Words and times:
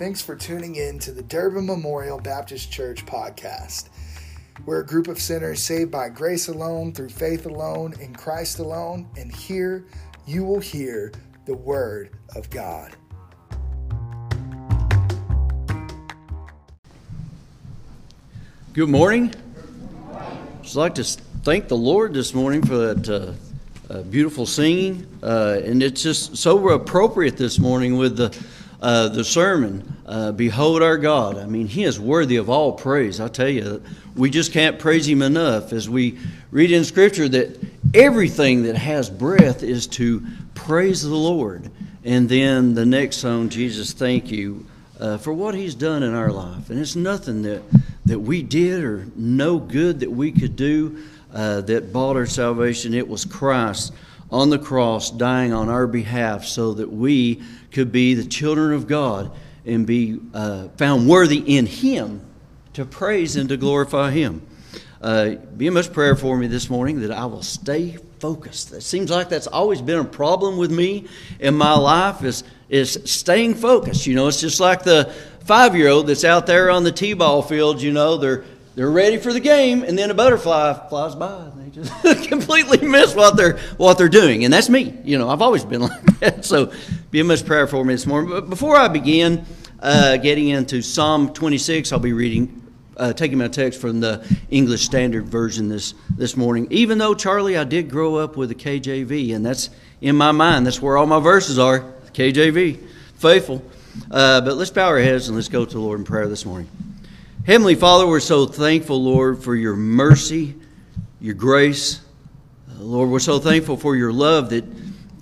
Thanks 0.00 0.22
for 0.22 0.34
tuning 0.34 0.76
in 0.76 0.98
to 1.00 1.12
the 1.12 1.20
Durbin 1.20 1.66
Memorial 1.66 2.18
Baptist 2.18 2.72
Church 2.72 3.04
podcast. 3.04 3.90
We're 4.64 4.80
a 4.80 4.86
group 4.86 5.08
of 5.08 5.20
sinners 5.20 5.62
saved 5.62 5.90
by 5.90 6.08
grace 6.08 6.48
alone, 6.48 6.94
through 6.94 7.10
faith 7.10 7.44
alone, 7.44 7.92
in 8.00 8.14
Christ 8.14 8.60
alone, 8.60 9.10
and 9.18 9.30
here 9.30 9.84
you 10.26 10.42
will 10.42 10.58
hear 10.58 11.12
the 11.44 11.54
Word 11.54 12.16
of 12.34 12.48
God. 12.48 12.96
Good 18.72 18.88
morning. 18.88 19.34
Just 20.62 20.76
like 20.76 20.94
to 20.94 21.04
thank 21.04 21.68
the 21.68 21.76
Lord 21.76 22.14
this 22.14 22.32
morning 22.32 22.62
for 22.62 22.94
that 22.94 23.06
uh, 23.90 23.92
uh, 23.92 24.00
beautiful 24.04 24.46
singing, 24.46 25.06
uh, 25.22 25.60
and 25.62 25.82
it's 25.82 26.02
just 26.02 26.38
so 26.38 26.70
appropriate 26.70 27.36
this 27.36 27.58
morning 27.58 27.98
with 27.98 28.16
the 28.16 28.30
uh, 28.80 29.08
the 29.08 29.24
sermon. 29.24 29.96
Uh, 30.06 30.32
Behold 30.32 30.82
our 30.82 30.96
God. 30.96 31.38
I 31.38 31.46
mean, 31.46 31.66
He 31.66 31.84
is 31.84 32.00
worthy 32.00 32.36
of 32.36 32.50
all 32.50 32.72
praise. 32.72 33.20
I 33.20 33.28
tell 33.28 33.48
you, 33.48 33.82
we 34.16 34.30
just 34.30 34.52
can't 34.52 34.78
praise 34.78 35.06
Him 35.06 35.22
enough. 35.22 35.72
As 35.72 35.88
we 35.88 36.18
read 36.50 36.72
in 36.72 36.84
Scripture 36.84 37.28
that 37.28 37.58
everything 37.94 38.64
that 38.64 38.76
has 38.76 39.10
breath 39.10 39.62
is 39.62 39.86
to 39.88 40.26
praise 40.54 41.02
the 41.02 41.14
Lord. 41.14 41.70
And 42.04 42.28
then 42.28 42.74
the 42.74 42.86
next 42.86 43.18
song, 43.18 43.50
Jesus, 43.50 43.92
thank 43.92 44.30
you 44.30 44.66
uh, 44.98 45.18
for 45.18 45.32
what 45.32 45.54
He's 45.54 45.74
done 45.74 46.02
in 46.02 46.14
our 46.14 46.30
life. 46.30 46.70
And 46.70 46.80
it's 46.80 46.96
nothing 46.96 47.42
that 47.42 47.62
that 48.06 48.18
we 48.18 48.42
did 48.42 48.82
or 48.82 49.06
no 49.14 49.58
good 49.58 50.00
that 50.00 50.10
we 50.10 50.32
could 50.32 50.56
do 50.56 51.04
uh, 51.32 51.60
that 51.60 51.92
bought 51.92 52.16
our 52.16 52.26
salvation. 52.26 52.94
It 52.94 53.06
was 53.06 53.24
Christ 53.24 53.92
on 54.30 54.50
the 54.50 54.58
cross 54.58 55.10
dying 55.10 55.52
on 55.52 55.68
our 55.68 55.86
behalf 55.86 56.44
so 56.44 56.74
that 56.74 56.90
we 56.90 57.42
could 57.72 57.92
be 57.92 58.14
the 58.14 58.24
children 58.24 58.72
of 58.72 58.86
God 58.86 59.32
and 59.64 59.86
be 59.86 60.18
uh, 60.34 60.68
found 60.76 61.08
worthy 61.08 61.38
in 61.38 61.66
Him 61.66 62.24
to 62.74 62.84
praise 62.84 63.36
and 63.36 63.48
to 63.48 63.56
glorify 63.56 64.10
Him. 64.10 64.42
Uh, 65.00 65.36
be 65.56 65.66
a 65.66 65.72
much 65.72 65.92
prayer 65.92 66.14
for 66.14 66.36
me 66.36 66.46
this 66.46 66.68
morning 66.68 67.00
that 67.00 67.10
I 67.10 67.24
will 67.26 67.42
stay 67.42 67.96
focused. 68.18 68.72
It 68.72 68.82
seems 68.82 69.10
like 69.10 69.30
that's 69.30 69.46
always 69.46 69.80
been 69.80 69.98
a 69.98 70.04
problem 70.04 70.58
with 70.58 70.70
me 70.70 71.06
in 71.38 71.54
my 71.54 71.74
life 71.74 72.22
is, 72.22 72.44
is 72.68 72.98
staying 73.06 73.54
focused. 73.54 74.06
You 74.06 74.14
know, 74.14 74.28
it's 74.28 74.40
just 74.40 74.60
like 74.60 74.82
the 74.82 75.12
five 75.44 75.74
year 75.74 75.88
old 75.88 76.06
that's 76.06 76.24
out 76.24 76.46
there 76.46 76.70
on 76.70 76.84
the 76.84 76.92
T 76.92 77.14
ball 77.14 77.40
field, 77.42 77.80
you 77.80 77.92
know, 77.92 78.18
they're 78.18 78.44
they're 78.80 78.90
ready 78.90 79.18
for 79.18 79.30
the 79.30 79.40
game, 79.40 79.82
and 79.82 79.98
then 79.98 80.10
a 80.10 80.14
butterfly 80.14 80.88
flies 80.88 81.14
by, 81.14 81.50
and 81.52 81.66
they 81.66 81.68
just 81.68 82.28
completely 82.30 82.78
miss 82.78 83.14
what 83.14 83.36
they're 83.36 83.58
what 83.76 83.98
they're 83.98 84.08
doing. 84.08 84.42
And 84.46 84.54
that's 84.54 84.70
me. 84.70 84.98
You 85.04 85.18
know, 85.18 85.28
I've 85.28 85.42
always 85.42 85.66
been 85.66 85.80
like 85.82 86.20
that. 86.20 86.46
So, 86.46 86.72
be 87.10 87.20
a 87.20 87.24
much 87.24 87.44
prayer 87.44 87.66
for 87.66 87.84
me 87.84 87.92
this 87.92 88.06
morning. 88.06 88.30
But 88.30 88.48
before 88.48 88.76
I 88.76 88.88
begin 88.88 89.44
uh, 89.80 90.16
getting 90.16 90.48
into 90.48 90.80
Psalm 90.80 91.34
26, 91.34 91.92
I'll 91.92 91.98
be 91.98 92.14
reading. 92.14 92.56
Uh, 92.96 93.12
taking 93.12 93.36
my 93.36 93.48
text 93.48 93.82
from 93.82 94.00
the 94.00 94.26
English 94.50 94.80
Standard 94.86 95.26
Version 95.26 95.68
this 95.68 95.92
this 96.16 96.34
morning. 96.34 96.66
Even 96.70 96.96
though 96.96 97.14
Charlie, 97.14 97.58
I 97.58 97.64
did 97.64 97.90
grow 97.90 98.14
up 98.14 98.38
with 98.38 98.48
the 98.48 98.54
KJV, 98.54 99.36
and 99.36 99.44
that's 99.44 99.68
in 100.00 100.16
my 100.16 100.32
mind. 100.32 100.64
That's 100.64 100.80
where 100.80 100.96
all 100.96 101.04
my 101.04 101.20
verses 101.20 101.58
are. 101.58 101.80
KJV, 102.14 102.78
faithful. 103.16 103.62
Uh, 104.10 104.40
but 104.40 104.56
let's 104.56 104.70
bow 104.70 104.86
our 104.86 105.00
heads 105.00 105.28
and 105.28 105.36
let's 105.36 105.48
go 105.48 105.66
to 105.66 105.70
the 105.70 105.80
Lord 105.80 105.98
in 105.98 106.06
prayer 106.06 106.28
this 106.28 106.46
morning. 106.46 106.70
Heavenly 107.50 107.74
Father, 107.74 108.06
we're 108.06 108.20
so 108.20 108.46
thankful, 108.46 109.02
Lord, 109.02 109.42
for 109.42 109.56
your 109.56 109.74
mercy, 109.74 110.54
your 111.20 111.34
grace. 111.34 112.00
Uh, 112.70 112.80
Lord, 112.80 113.10
we're 113.10 113.18
so 113.18 113.40
thankful 113.40 113.76
for 113.76 113.96
your 113.96 114.12
love 114.12 114.50
that, 114.50 114.64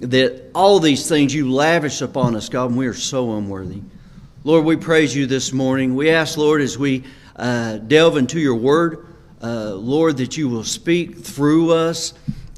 that 0.01 0.51
all 0.55 0.79
these 0.79 1.09
things 1.09 1.33
you 1.33 1.51
lavish 1.51 2.03
upon 2.03 2.37
us, 2.37 2.51
God, 2.51 2.69
and 2.69 2.77
we 2.77 2.87
are 2.87 2.93
so 2.93 3.39
unworthy. 3.39 3.81
Lord, 4.45 4.67
we 4.67 4.77
praise 4.77 5.17
you 5.17 5.25
this 5.25 5.55
morning. 5.55 5.95
We 5.97 6.11
ask, 6.11 6.37
Lord, 6.37 6.61
as 6.61 6.77
we 6.77 7.03
uh, 7.35 7.79
delve 7.79 8.19
into 8.19 8.39
your 8.39 8.57
word, 8.57 9.07
uh, 9.43 9.73
Lord, 9.73 10.19
that 10.19 10.37
you 10.37 10.51
will 10.51 10.65
speak 10.65 11.17
through 11.17 11.73
us 11.73 12.13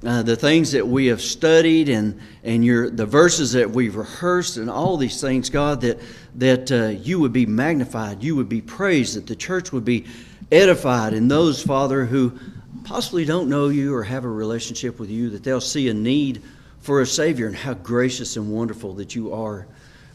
uh, 0.05 0.23
the 0.23 0.37
things 0.37 0.73
that 0.73 0.87
we 0.87 1.07
have 1.07 1.21
studied 1.21 1.89
and, 1.89 2.19
and 2.43 2.65
your, 2.65 2.89
the 2.89 3.05
verses 3.05 3.53
that 3.53 3.71
we've 3.71 3.97
rehearsed 3.97 4.57
and 4.57 4.71
all 4.71 4.97
these 4.97 5.21
things, 5.21 5.51
God, 5.51 5.83
that, 5.83 5.99
that 6.37 6.73
uh, 6.73 6.87
you 6.89 7.21
would 7.21 7.33
be 7.33 7.45
magnified, 7.45 8.23
you 8.23 8.35
would 8.37 8.49
be 8.49 8.63
praised, 8.63 9.17
that 9.17 9.27
the 9.27 9.37
church 9.37 9.73
would 9.73 9.85
be 9.85 10.07
edified, 10.51 11.13
and 11.13 11.31
those, 11.31 11.63
Father, 11.63 12.07
who 12.07 12.33
possibly 12.85 13.25
don't 13.27 13.49
know 13.49 13.69
you 13.69 13.95
or 13.95 14.03
have 14.03 14.25
a 14.25 14.29
relationship 14.29 14.99
with 14.99 15.11
you, 15.11 15.29
that 15.31 15.45
they'll 15.45 15.61
see 15.61 15.89
a 15.91 15.95
need 15.95 16.43
for 16.81 17.03
a 17.03 17.07
Savior 17.07 17.47
and 17.47 17.55
how 17.57 17.75
gracious 17.75 18.37
and 18.37 18.51
wonderful 18.51 18.95
that 18.95 19.15
you 19.15 19.35
are. 19.35 19.67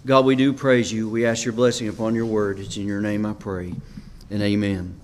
God, 0.05 0.25
we 0.25 0.35
do 0.35 0.51
praise 0.51 0.91
you. 0.91 1.07
We 1.09 1.25
ask 1.25 1.45
your 1.45 1.53
blessing 1.53 1.89
upon 1.89 2.15
your 2.15 2.25
word. 2.25 2.59
It's 2.59 2.77
in 2.77 2.87
your 2.87 3.01
name 3.01 3.25
I 3.25 3.33
pray, 3.33 3.73
and 4.31 4.41
amen. 4.41 4.99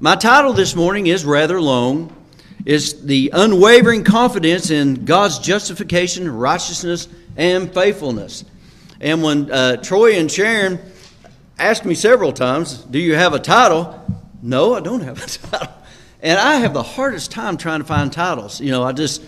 My 0.00 0.16
title 0.16 0.52
this 0.52 0.74
morning 0.74 1.06
is 1.06 1.24
rather 1.24 1.60
long 1.60 2.15
is 2.66 3.06
the 3.06 3.30
unwavering 3.32 4.02
confidence 4.02 4.70
in 4.70 5.04
God's 5.04 5.38
justification, 5.38 6.30
righteousness, 6.30 7.08
and 7.36 7.72
faithfulness. 7.72 8.44
And 9.00 9.22
when 9.22 9.50
uh, 9.50 9.76
Troy 9.76 10.14
and 10.14 10.30
Sharon 10.30 10.80
asked 11.58 11.84
me 11.84 11.94
several 11.94 12.32
times, 12.32 12.78
Do 12.78 12.98
you 12.98 13.14
have 13.14 13.34
a 13.34 13.38
title? 13.38 14.02
No, 14.42 14.74
I 14.74 14.80
don't 14.80 15.02
have 15.02 15.22
a 15.22 15.26
title. 15.48 15.72
And 16.20 16.38
I 16.40 16.56
have 16.56 16.74
the 16.74 16.82
hardest 16.82 17.30
time 17.30 17.56
trying 17.56 17.80
to 17.80 17.86
find 17.86 18.12
titles. 18.12 18.60
You 18.60 18.72
know, 18.72 18.82
I 18.82 18.90
just 18.90 19.22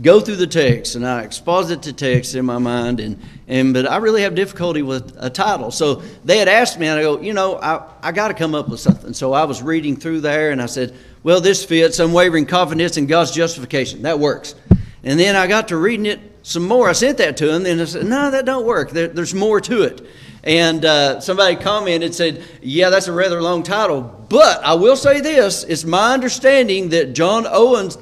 go 0.00 0.20
through 0.20 0.36
the 0.36 0.46
text 0.46 0.94
and 0.94 1.06
I 1.06 1.22
exposit 1.22 1.82
the 1.82 1.92
text 1.92 2.34
in 2.34 2.44
my 2.44 2.58
mind, 2.58 3.00
and, 3.00 3.20
and 3.48 3.72
but 3.72 3.90
I 3.90 3.96
really 3.96 4.22
have 4.22 4.34
difficulty 4.34 4.82
with 4.82 5.16
a 5.18 5.30
title. 5.30 5.70
So 5.70 6.02
they 6.24 6.38
had 6.38 6.48
asked 6.48 6.78
me, 6.78 6.86
and 6.86 6.98
I 6.98 7.02
go, 7.02 7.20
you 7.20 7.32
know, 7.32 7.56
I, 7.56 7.82
I 8.02 8.12
got 8.12 8.28
to 8.28 8.34
come 8.34 8.54
up 8.54 8.68
with 8.68 8.80
something. 8.80 9.14
So 9.14 9.32
I 9.32 9.44
was 9.44 9.62
reading 9.62 9.96
through 9.96 10.20
there, 10.20 10.50
and 10.50 10.60
I 10.60 10.66
said, 10.66 10.94
well, 11.22 11.40
this 11.40 11.64
fits 11.64 11.98
unwavering 11.98 12.46
confidence 12.46 12.96
in 12.96 13.06
God's 13.06 13.32
justification. 13.32 14.02
That 14.02 14.18
works. 14.18 14.54
And 15.02 15.18
then 15.18 15.36
I 15.36 15.46
got 15.46 15.68
to 15.68 15.76
reading 15.76 16.06
it 16.06 16.20
some 16.42 16.66
more. 16.66 16.88
I 16.88 16.92
sent 16.92 17.18
that 17.18 17.36
to 17.38 17.52
him, 17.52 17.64
and 17.66 17.80
I 17.80 17.84
said, 17.84 18.06
no, 18.06 18.30
that 18.30 18.44
don't 18.44 18.66
work. 18.66 18.90
There, 18.90 19.08
there's 19.08 19.34
more 19.34 19.60
to 19.62 19.82
it. 19.82 20.06
And 20.44 20.84
uh, 20.84 21.20
somebody 21.20 21.56
commented, 21.56 22.14
said, 22.14 22.44
yeah, 22.62 22.90
that's 22.90 23.08
a 23.08 23.12
rather 23.12 23.42
long 23.42 23.64
title. 23.64 24.02
But 24.28 24.62
I 24.62 24.74
will 24.74 24.94
say 24.96 25.20
this 25.20 25.64
it's 25.64 25.84
my 25.84 26.12
understanding 26.12 26.90
that 26.90 27.14
John 27.14 27.46
Owen's 27.48 27.98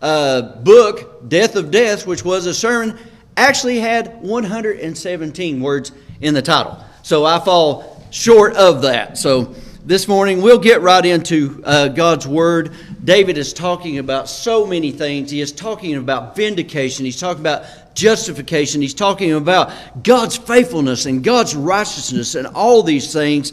uh, 0.00 0.42
book, 0.56 1.28
Death 1.28 1.56
of 1.56 1.70
Death, 1.70 2.06
which 2.06 2.24
was 2.24 2.46
a 2.46 2.54
sermon, 2.54 2.98
actually 3.36 3.78
had 3.78 4.20
117 4.22 5.60
words 5.60 5.92
in 6.20 6.34
the 6.34 6.42
title. 6.42 6.82
So 7.02 7.24
I 7.24 7.38
fall 7.40 8.06
short 8.10 8.54
of 8.54 8.82
that. 8.82 9.18
So 9.18 9.54
this 9.84 10.06
morning 10.06 10.42
we'll 10.42 10.58
get 10.58 10.82
right 10.82 11.04
into 11.04 11.62
uh, 11.64 11.88
God's 11.88 12.26
Word. 12.26 12.74
David 13.02 13.38
is 13.38 13.52
talking 13.52 13.98
about 13.98 14.28
so 14.28 14.66
many 14.66 14.90
things. 14.90 15.30
He 15.30 15.40
is 15.40 15.52
talking 15.52 15.96
about 15.96 16.36
vindication, 16.36 17.04
he's 17.04 17.18
talking 17.18 17.40
about 17.40 17.94
justification, 17.94 18.82
he's 18.82 18.94
talking 18.94 19.32
about 19.32 19.72
God's 20.02 20.36
faithfulness 20.36 21.06
and 21.06 21.24
God's 21.24 21.56
righteousness 21.56 22.34
and 22.34 22.46
all 22.48 22.82
these 22.82 23.12
things. 23.12 23.52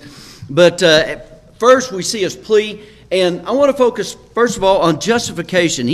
But 0.49 0.83
uh, 0.83 1.19
first, 1.57 1.91
we 1.91 2.03
see 2.03 2.21
his 2.21 2.35
plea, 2.35 2.83
and 3.21 3.47
I 3.47 3.51
want 3.51 3.71
to 3.71 3.77
focus, 3.77 4.15
first 4.33 4.57
of 4.57 4.63
all, 4.63 4.81
on 4.81 4.99
justification. 4.99 5.87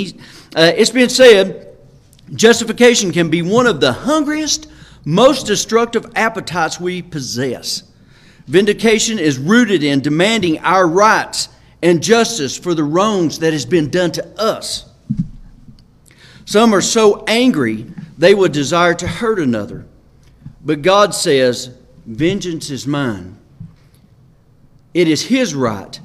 Uh, 0.56 0.72
it's 0.76 0.90
been 0.90 1.10
said 1.10 1.78
justification 2.34 3.12
can 3.12 3.30
be 3.30 3.42
one 3.42 3.68
of 3.68 3.80
the 3.80 3.94
hungriest, 3.94 4.68
most 5.06 5.46
destructive 5.46 6.06
appetites 6.16 6.80
we 6.80 7.02
possess. 7.02 7.84
Vindication 8.48 9.20
is 9.20 9.38
rooted 9.38 9.84
in 9.84 10.02
demanding 10.02 10.60
our 10.60 10.88
rights 10.88 11.50
and 11.82 12.02
justice 12.02 12.58
for 12.58 12.74
the 12.74 12.84
wrongs 12.84 13.40
that 13.40 13.54
has 13.54 13.66
been 13.66 13.90
done 13.90 14.12
to 14.12 14.28
us. 14.40 14.90
Some 16.46 16.74
are 16.74 16.82
so 16.82 17.24
angry 17.28 17.86
they 18.18 18.34
would 18.34 18.52
desire 18.52 18.94
to 18.96 19.08
hurt 19.08 19.40
another. 19.40 19.86
But 20.64 20.82
God 20.82 21.14
says, 21.14 21.72
Vengeance 22.06 22.70
is 22.70 22.86
mine. 22.86 23.38
It 24.94 25.08
is 25.08 25.28
His 25.28 25.56
right, 25.56 26.00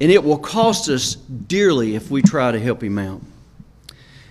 and 0.00 0.10
it 0.10 0.22
will 0.22 0.38
cost 0.38 0.88
us 0.88 1.14
dearly 1.14 1.94
if 1.94 2.10
we 2.10 2.22
try 2.22 2.52
to 2.52 2.60
help 2.60 2.82
Him 2.82 2.98
out. 2.98 3.20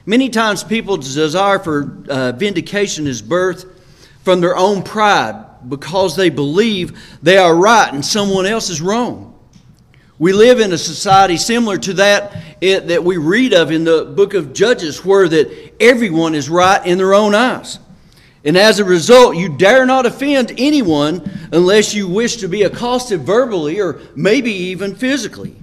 Many 0.06 0.30
times 0.30 0.64
people's 0.64 1.16
desire 1.16 1.60
for 1.60 1.98
uh, 2.10 2.32
vindication 2.34 3.08
is 3.08 3.22
birthed 3.22 3.68
from 4.24 4.42
their 4.42 4.56
own 4.56 4.84
pride 4.84 5.44
because 5.68 6.16
they 6.16 6.30
believe 6.30 7.18
they 7.24 7.38
are 7.38 7.56
right 7.56 7.92
and 7.92 8.06
someone 8.06 8.46
else 8.46 8.70
is 8.70 8.82
wrong. 8.82 9.32
We 10.18 10.32
live 10.32 10.60
in 10.60 10.72
a 10.72 10.78
society 10.78 11.38
similar 11.38 11.78
to 11.80 11.94
that 11.94 12.36
it, 12.62 12.88
that 12.88 13.04
we 13.04 13.18
read 13.18 13.54
of 13.54 13.72
in 13.72 13.84
the 13.84 14.06
book 14.06 14.34
of 14.34 14.54
Judges, 14.54 15.04
where 15.04 15.28
that 15.28 15.74
everyone 15.80 16.36
is 16.36 16.50
right 16.50 16.86
in 16.86 16.98
their 16.98 17.14
own 17.14 17.36
eyes. 17.36 17.80
And 18.46 18.56
as 18.56 18.80
a 18.80 18.86
result, 18.86 19.36
you 19.36 19.50
dare 19.50 19.88
not 19.88 20.06
offend 20.06 20.54
anyone 20.60 21.28
unless 21.52 21.96
you 21.96 22.08
wish 22.08 22.38
to 22.38 22.48
be 22.48 22.62
accosted 22.62 23.22
verbally 23.22 23.82
or 23.82 24.00
maybe 24.16 24.52
even 24.52 24.96
physically. 24.96 25.56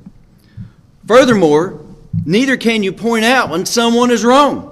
Furthermore, 1.07 1.81
neither 2.27 2.57
can 2.57 2.83
you 2.83 2.93
point 2.93 3.25
out 3.25 3.51
when 3.51 3.65
someone 3.65 4.11
is 4.11 4.25
wrong 4.25 4.69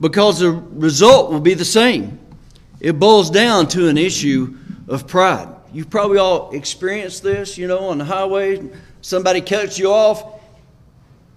because 0.00 0.40
the 0.40 0.50
result 0.50 1.30
will 1.30 1.40
be 1.40 1.52
the 1.52 1.64
same. 1.64 2.18
It 2.80 2.98
boils 2.98 3.30
down 3.30 3.68
to 3.68 3.88
an 3.88 3.98
issue 3.98 4.56
of 4.88 5.06
pride. 5.06 5.48
you've 5.72 5.90
probably 5.90 6.18
all 6.18 6.50
experienced 6.52 7.22
this, 7.22 7.58
you 7.58 7.68
know, 7.68 7.90
on 7.90 7.98
the 7.98 8.04
highway. 8.04 8.70
Somebody 9.02 9.42
cuts 9.42 9.78
you 9.78 9.92
off. 9.92 10.40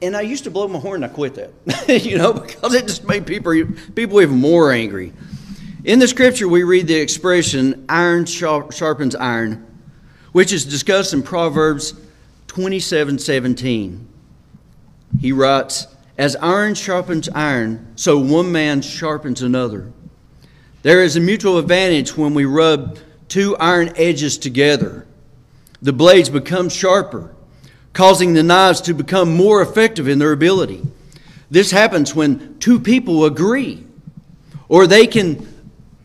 And 0.01 0.17
I 0.17 0.21
used 0.21 0.45
to 0.45 0.51
blow 0.51 0.67
my 0.67 0.79
horn, 0.79 1.03
I 1.03 1.07
quit 1.07 1.35
that, 1.35 2.03
you 2.05 2.17
know, 2.17 2.33
because 2.33 2.73
it 2.73 2.87
just 2.87 3.05
made 3.05 3.25
people, 3.25 3.53
people 3.95 4.21
even 4.21 4.37
more 4.37 4.71
angry. 4.71 5.13
In 5.85 5.99
the 5.99 6.07
scripture, 6.07 6.47
we 6.47 6.63
read 6.63 6.87
the 6.87 6.95
expression, 6.95 7.85
iron 7.89 8.23
sharpens 8.25 9.15
iron, 9.15 9.67
which 10.31 10.53
is 10.53 10.63
discussed 10.63 11.13
in 11.13 11.21
Proverbs 11.21 11.93
27 12.47 13.19
17. 13.19 14.07
He 15.19 15.33
writes, 15.33 15.87
As 16.17 16.37
iron 16.37 16.75
sharpens 16.75 17.27
iron, 17.35 17.91
so 17.97 18.17
one 18.17 18.49
man 18.49 18.81
sharpens 18.81 19.41
another. 19.41 19.91
There 20.83 21.03
is 21.03 21.17
a 21.17 21.19
mutual 21.19 21.57
advantage 21.57 22.15
when 22.15 22.33
we 22.33 22.45
rub 22.45 22.97
two 23.27 23.57
iron 23.57 23.91
edges 23.97 24.37
together. 24.37 25.05
The 25.81 25.91
blades 25.91 26.29
become 26.29 26.69
sharper, 26.69 27.35
causing 27.91 28.33
the 28.33 28.43
knives 28.43 28.79
to 28.81 28.93
become 28.93 29.35
more 29.35 29.61
effective 29.61 30.07
in 30.07 30.19
their 30.19 30.31
ability. 30.31 30.81
This 31.51 31.71
happens 31.71 32.15
when 32.15 32.57
two 32.59 32.79
people 32.79 33.25
agree, 33.25 33.85
or 34.69 34.87
they 34.87 35.07
can 35.07 35.52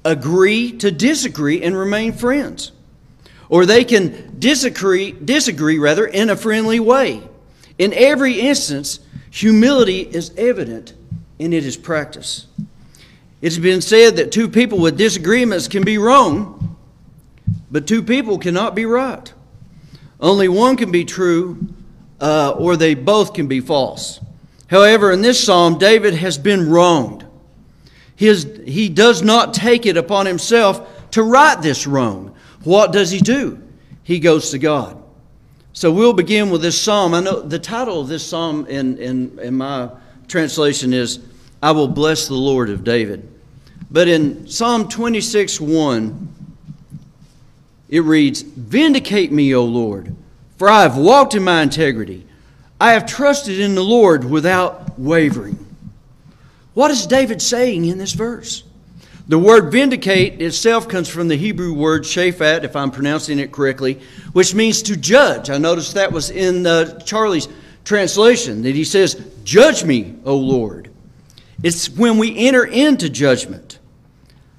agree 0.05 0.73
to 0.73 0.91
disagree 0.91 1.63
and 1.63 1.77
remain 1.77 2.13
friends, 2.13 2.73
or 3.49 3.67
they 3.67 3.85
can 3.85 4.37
disagree, 4.39 5.13
disagree 5.13 5.79
rather, 5.79 6.07
in 6.07 6.31
a 6.31 6.37
friendly 6.37 6.81
way. 6.81 7.23
In 7.79 7.93
every 7.95 8.41
instance, 8.41 9.01
humility 9.31 10.01
is 10.01 10.33
evident 10.37 10.95
and 11.39 11.55
it 11.55 11.65
is 11.65 11.77
practiced. 11.77 12.47
It's 13.41 13.59
been 13.59 13.81
said 13.81 14.17
that 14.17 14.33
two 14.33 14.49
people 14.49 14.79
with 14.79 14.99
disagreements 14.99 15.69
can 15.69 15.85
be 15.85 15.99
wrong, 15.99 16.77
but 17.71 17.87
two 17.87 18.03
people 18.03 18.39
cannot 18.39 18.75
be 18.75 18.85
right. 18.85 19.33
Only 20.21 20.49
one 20.49 20.77
can 20.77 20.91
be 20.91 21.05
true, 21.05 21.69
uh, 22.21 22.51
or 22.59 22.77
they 22.77 22.95
both 22.95 23.35
can 23.35 23.47
be 23.47 23.61
false. 23.61 24.19
However, 24.67 25.13
in 25.13 25.23
this 25.23 25.43
psalm, 25.43 25.79
David 25.79 26.15
has 26.15 26.37
been 26.37 26.69
wronged. 26.69 27.25
His, 28.19 28.61
he 28.67 28.89
does 28.89 29.23
not 29.23 29.55
take 29.55 29.87
it 29.87 29.97
upon 29.97 30.27
himself 30.27 31.09
to 31.13 31.23
right 31.23 31.63
this 31.63 31.87
wrong. 31.87 32.35
What 32.65 32.93
does 32.93 33.13
he 33.13 33.21
do? 33.21 33.63
He 34.03 34.19
goes 34.19 34.51
to 34.51 34.59
God. 34.59 35.01
So 35.73 35.93
we'll 35.93 36.13
begin 36.13 36.51
with 36.51 36.61
this 36.61 36.83
psalm. 36.83 37.15
I 37.15 37.21
know 37.21 37.41
the 37.41 37.61
title 37.61 38.01
of 38.01 38.09
this 38.09 38.27
psalm 38.27 38.67
in, 38.67 38.99
in, 38.99 39.39
in 39.39 39.55
my 39.55 39.91
translation 40.27 40.93
is 40.93 41.21
I 41.63 41.71
will 41.71 41.87
bless 41.87 42.27
the 42.27 42.35
Lord 42.35 42.71
of 42.71 42.83
David. 42.83 43.33
But 43.89 44.09
in 44.09 44.49
Psalm 44.49 44.89
26 44.89 45.61
1, 45.61 46.35
it 47.89 48.01
reads, 48.01 48.43
Vindicate 48.43 49.31
me, 49.31 49.55
O 49.55 49.65
Lord, 49.65 50.17
for 50.57 50.69
I 50.69 50.83
have 50.83 50.97
walked 50.97 51.37
in 51.37 51.45
my 51.45 51.63
integrity. 51.63 52.27
I 52.81 52.95
have 52.95 53.07
trusted 53.07 53.61
in 53.61 53.77
the 53.77 53.85
Lord 53.85 54.25
without 54.25 54.99
wavering. 54.99 55.68
What 56.79 56.93
is 56.93 57.09
David 57.09 57.43
saying 57.43 57.87
in 57.87 57.99
this 57.99 58.13
verse? 58.13 58.63
The 59.27 59.37
word 59.37 59.73
vindicate 59.73 60.41
itself 60.41 60.87
comes 60.87 61.09
from 61.09 61.27
the 61.27 61.35
Hebrew 61.35 61.73
word 61.73 62.05
shaphat, 62.05 62.63
if 62.63 62.77
I'm 62.77 62.93
pronouncing 62.93 63.41
it 63.41 63.51
correctly, 63.51 63.99
which 64.33 64.55
means 64.55 64.81
to 64.83 64.97
judge. 64.97 65.51
I 65.51 65.59
noticed 65.59 65.95
that 65.95 66.13
was 66.13 66.31
in 66.31 66.69
uh, 66.69 67.01
Charlie's 67.01 67.49
translation, 67.85 68.63
that 68.63 68.77
he 68.77 68.85
says, 68.85 69.21
Judge 69.43 69.83
me, 69.83 70.15
O 70.25 70.37
Lord. 70.37 70.89
It's 71.65 71.91
when 71.91 72.17
we 72.17 72.39
enter 72.47 72.65
into 72.65 73.11
judgment. 73.11 73.81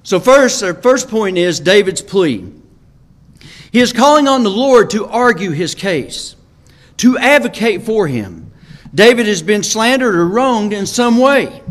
So, 0.02 0.20
first, 0.20 0.62
our 0.62 0.74
first 0.74 1.08
point 1.08 1.38
is 1.38 1.58
David's 1.58 2.02
plea. 2.02 2.52
He 3.72 3.80
is 3.80 3.94
calling 3.94 4.28
on 4.28 4.42
the 4.42 4.50
Lord 4.50 4.90
to 4.90 5.06
argue 5.06 5.52
his 5.52 5.74
case, 5.74 6.36
to 6.98 7.16
advocate 7.16 7.84
for 7.84 8.06
him. 8.06 8.52
David 8.94 9.24
has 9.24 9.40
been 9.40 9.62
slandered 9.62 10.14
or 10.14 10.28
wronged 10.28 10.74
in 10.74 10.84
some 10.84 11.16
way. 11.16 11.62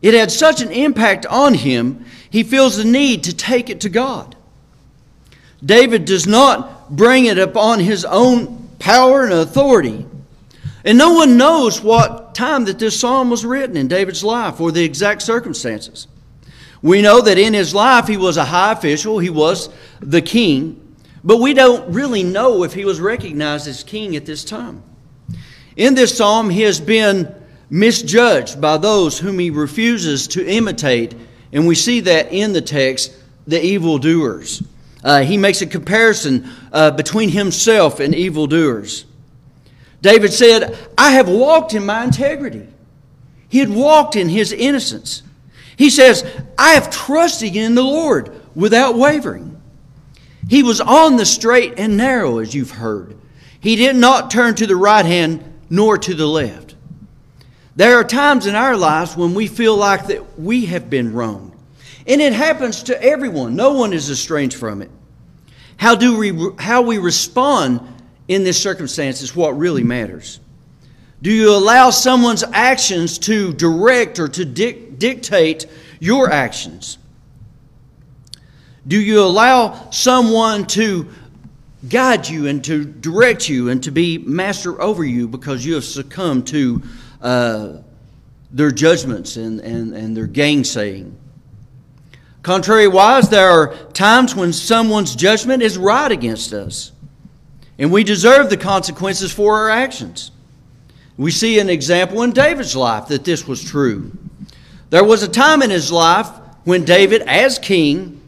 It 0.00 0.14
had 0.14 0.30
such 0.30 0.60
an 0.60 0.70
impact 0.70 1.26
on 1.26 1.54
him, 1.54 2.04
he 2.30 2.42
feels 2.42 2.76
the 2.76 2.84
need 2.84 3.24
to 3.24 3.34
take 3.34 3.68
it 3.68 3.80
to 3.80 3.88
God. 3.88 4.36
David 5.64 6.04
does 6.04 6.26
not 6.26 6.90
bring 6.90 7.24
it 7.24 7.38
upon 7.38 7.80
his 7.80 8.04
own 8.04 8.68
power 8.78 9.24
and 9.24 9.32
authority. 9.32 10.06
And 10.84 10.96
no 10.96 11.14
one 11.14 11.36
knows 11.36 11.82
what 11.82 12.34
time 12.34 12.64
that 12.66 12.78
this 12.78 12.98
psalm 12.98 13.30
was 13.30 13.44
written 13.44 13.76
in 13.76 13.88
David's 13.88 14.22
life 14.22 14.60
or 14.60 14.70
the 14.70 14.84
exact 14.84 15.22
circumstances. 15.22 16.06
We 16.80 17.02
know 17.02 17.20
that 17.20 17.38
in 17.38 17.54
his 17.54 17.74
life 17.74 18.06
he 18.06 18.16
was 18.16 18.36
a 18.36 18.44
high 18.44 18.72
official, 18.72 19.18
he 19.18 19.30
was 19.30 19.68
the 20.00 20.22
king, 20.22 20.96
but 21.24 21.38
we 21.38 21.52
don't 21.54 21.92
really 21.92 22.22
know 22.22 22.62
if 22.62 22.72
he 22.72 22.84
was 22.84 23.00
recognized 23.00 23.66
as 23.66 23.82
king 23.82 24.14
at 24.14 24.26
this 24.26 24.44
time. 24.44 24.82
In 25.76 25.94
this 25.94 26.16
psalm, 26.16 26.50
he 26.50 26.62
has 26.62 26.80
been 26.80 27.34
misjudged 27.70 28.60
by 28.60 28.76
those 28.76 29.18
whom 29.18 29.38
he 29.38 29.50
refuses 29.50 30.26
to 30.28 30.46
imitate, 30.46 31.14
and 31.52 31.66
we 31.66 31.74
see 31.74 32.00
that 32.00 32.32
in 32.32 32.52
the 32.52 32.60
text, 32.60 33.14
the 33.46 33.62
evildoers. 33.64 34.62
Uh, 35.02 35.22
he 35.22 35.36
makes 35.36 35.62
a 35.62 35.66
comparison 35.66 36.48
uh, 36.72 36.90
between 36.90 37.28
himself 37.28 38.00
and 38.00 38.14
evildoers. 38.14 39.04
David 40.00 40.32
said, 40.32 40.76
I 40.96 41.12
have 41.12 41.28
walked 41.28 41.74
in 41.74 41.84
my 41.84 42.04
integrity. 42.04 42.66
He 43.48 43.58
had 43.58 43.70
walked 43.70 44.16
in 44.16 44.28
his 44.28 44.52
innocence. 44.52 45.22
He 45.76 45.90
says, 45.90 46.24
I 46.56 46.70
have 46.70 46.90
trusted 46.90 47.56
in 47.56 47.74
the 47.74 47.82
Lord 47.82 48.34
without 48.54 48.96
wavering. 48.96 49.60
He 50.48 50.62
was 50.62 50.80
on 50.80 51.16
the 51.16 51.26
straight 51.26 51.74
and 51.78 51.96
narrow, 51.96 52.38
as 52.38 52.54
you've 52.54 52.72
heard. 52.72 53.16
He 53.60 53.76
did 53.76 53.96
not 53.96 54.30
turn 54.30 54.54
to 54.56 54.66
the 54.66 54.76
right 54.76 55.04
hand 55.04 55.44
nor 55.70 55.98
to 55.98 56.14
the 56.14 56.26
left. 56.26 56.67
There 57.78 57.96
are 57.96 58.02
times 58.02 58.46
in 58.46 58.56
our 58.56 58.76
lives 58.76 59.16
when 59.16 59.34
we 59.34 59.46
feel 59.46 59.76
like 59.76 60.08
that 60.08 60.36
we 60.36 60.66
have 60.66 60.90
been 60.90 61.12
wronged. 61.12 61.52
And 62.08 62.20
it 62.20 62.32
happens 62.32 62.82
to 62.82 63.00
everyone. 63.00 63.54
No 63.54 63.74
one 63.74 63.92
is 63.92 64.10
estranged 64.10 64.56
from 64.56 64.82
it. 64.82 64.90
How 65.76 65.94
do 65.94 66.18
we 66.18 66.50
how 66.58 66.82
we 66.82 66.98
respond 66.98 67.80
in 68.26 68.42
this 68.42 68.60
circumstance 68.60 69.22
is 69.22 69.36
what 69.36 69.56
really 69.56 69.84
matters. 69.84 70.40
Do 71.22 71.30
you 71.30 71.54
allow 71.54 71.90
someone's 71.90 72.42
actions 72.52 73.16
to 73.20 73.52
direct 73.52 74.18
or 74.18 74.26
to 74.26 74.44
dic- 74.44 74.98
dictate 74.98 75.66
your 76.00 76.32
actions? 76.32 76.98
Do 78.88 79.00
you 79.00 79.22
allow 79.22 79.88
someone 79.90 80.66
to 80.68 81.08
guide 81.88 82.28
you 82.28 82.48
and 82.48 82.64
to 82.64 82.84
direct 82.84 83.48
you 83.48 83.68
and 83.68 83.80
to 83.84 83.92
be 83.92 84.18
master 84.18 84.82
over 84.82 85.04
you 85.04 85.28
because 85.28 85.64
you 85.64 85.74
have 85.74 85.84
succumbed 85.84 86.48
to 86.48 86.82
uh, 87.20 87.78
their 88.50 88.70
judgments 88.70 89.36
and, 89.36 89.60
and, 89.60 89.94
and 89.94 90.16
their 90.16 90.26
gainsaying? 90.26 91.14
Contrariwise, 92.42 93.28
there 93.30 93.50
are 93.50 93.74
times 93.92 94.34
when 94.34 94.52
someone's 94.52 95.14
judgment 95.14 95.62
is 95.62 95.76
right 95.76 96.10
against 96.10 96.52
us 96.52 96.92
and 97.78 97.92
we 97.92 98.02
deserve 98.02 98.50
the 98.50 98.56
consequences 98.56 99.32
for 99.32 99.56
our 99.56 99.70
actions. 99.70 100.32
We 101.16 101.30
see 101.30 101.58
an 101.58 101.68
example 101.70 102.22
in 102.22 102.32
David's 102.32 102.74
life 102.74 103.08
that 103.08 103.24
this 103.24 103.46
was 103.46 103.62
true. 103.62 104.12
There 104.90 105.04
was 105.04 105.22
a 105.22 105.28
time 105.28 105.62
in 105.62 105.70
his 105.70 105.92
life 105.92 106.28
when 106.64 106.84
David, 106.84 107.22
as 107.22 107.58
king, 107.58 108.20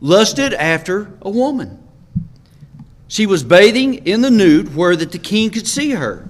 lusted 0.00 0.54
after 0.54 1.12
a 1.22 1.30
woman. 1.30 1.78
She 3.08 3.26
was 3.26 3.42
bathing 3.42 4.06
in 4.06 4.22
the 4.22 4.30
nude 4.30 4.74
where 4.74 4.96
that 4.96 5.12
the 5.12 5.18
king 5.18 5.50
could 5.50 5.66
see 5.66 5.90
her. 5.90 6.29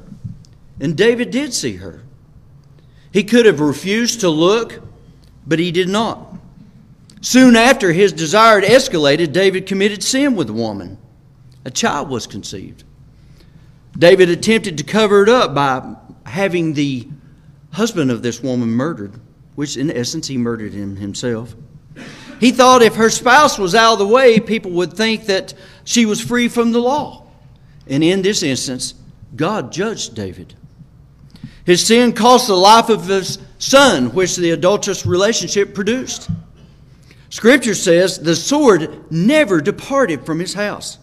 And 0.80 0.96
David 0.96 1.30
did 1.30 1.52
see 1.52 1.76
her. 1.76 2.02
He 3.12 3.22
could 3.22 3.46
have 3.46 3.60
refused 3.60 4.20
to 4.20 4.28
look, 4.30 4.82
but 5.46 5.58
he 5.58 5.70
did 5.70 5.88
not. 5.88 6.26
Soon 7.20 7.54
after 7.54 7.92
his 7.92 8.12
desire 8.12 8.62
escalated, 8.62 9.32
David 9.32 9.66
committed 9.66 10.02
sin 10.02 10.36
with 10.36 10.46
the 10.46 10.52
woman 10.52 10.96
a 11.64 11.70
child 11.70 12.08
was 12.08 12.26
conceived. 12.26 12.84
David 13.98 14.30
attempted 14.30 14.78
to 14.78 14.84
cover 14.84 15.22
it 15.22 15.28
up 15.28 15.54
by 15.54 15.94
having 16.24 16.72
the 16.72 17.06
husband 17.72 18.10
of 18.10 18.22
this 18.22 18.42
woman 18.42 18.70
murdered, 18.70 19.20
which 19.56 19.76
in 19.76 19.90
essence 19.90 20.26
he 20.26 20.38
murdered 20.38 20.72
him 20.72 20.96
himself. 20.96 21.54
He 22.38 22.52
thought 22.52 22.82
if 22.82 22.94
her 22.94 23.10
spouse 23.10 23.58
was 23.58 23.74
out 23.74 23.94
of 23.94 23.98
the 23.98 24.06
way, 24.06 24.40
people 24.40 24.70
would 24.72 24.94
think 24.94 25.26
that 25.26 25.52
she 25.84 26.06
was 26.06 26.20
free 26.20 26.48
from 26.48 26.72
the 26.72 26.78
law. 26.78 27.26
And 27.86 28.02
in 28.02 28.22
this 28.22 28.42
instance, 28.42 28.94
God 29.36 29.70
judged 29.72 30.14
David. 30.14 30.54
His 31.70 31.86
sin 31.86 32.14
cost 32.14 32.48
the 32.48 32.56
life 32.56 32.88
of 32.88 33.06
his 33.06 33.38
son, 33.60 34.12
which 34.12 34.34
the 34.34 34.50
adulterous 34.50 35.06
relationship 35.06 35.72
produced. 35.72 36.28
Scripture 37.28 37.76
says 37.76 38.18
the 38.18 38.34
sword 38.34 39.04
never 39.12 39.60
departed 39.60 40.26
from 40.26 40.40
his 40.40 40.52
house. 40.52 40.98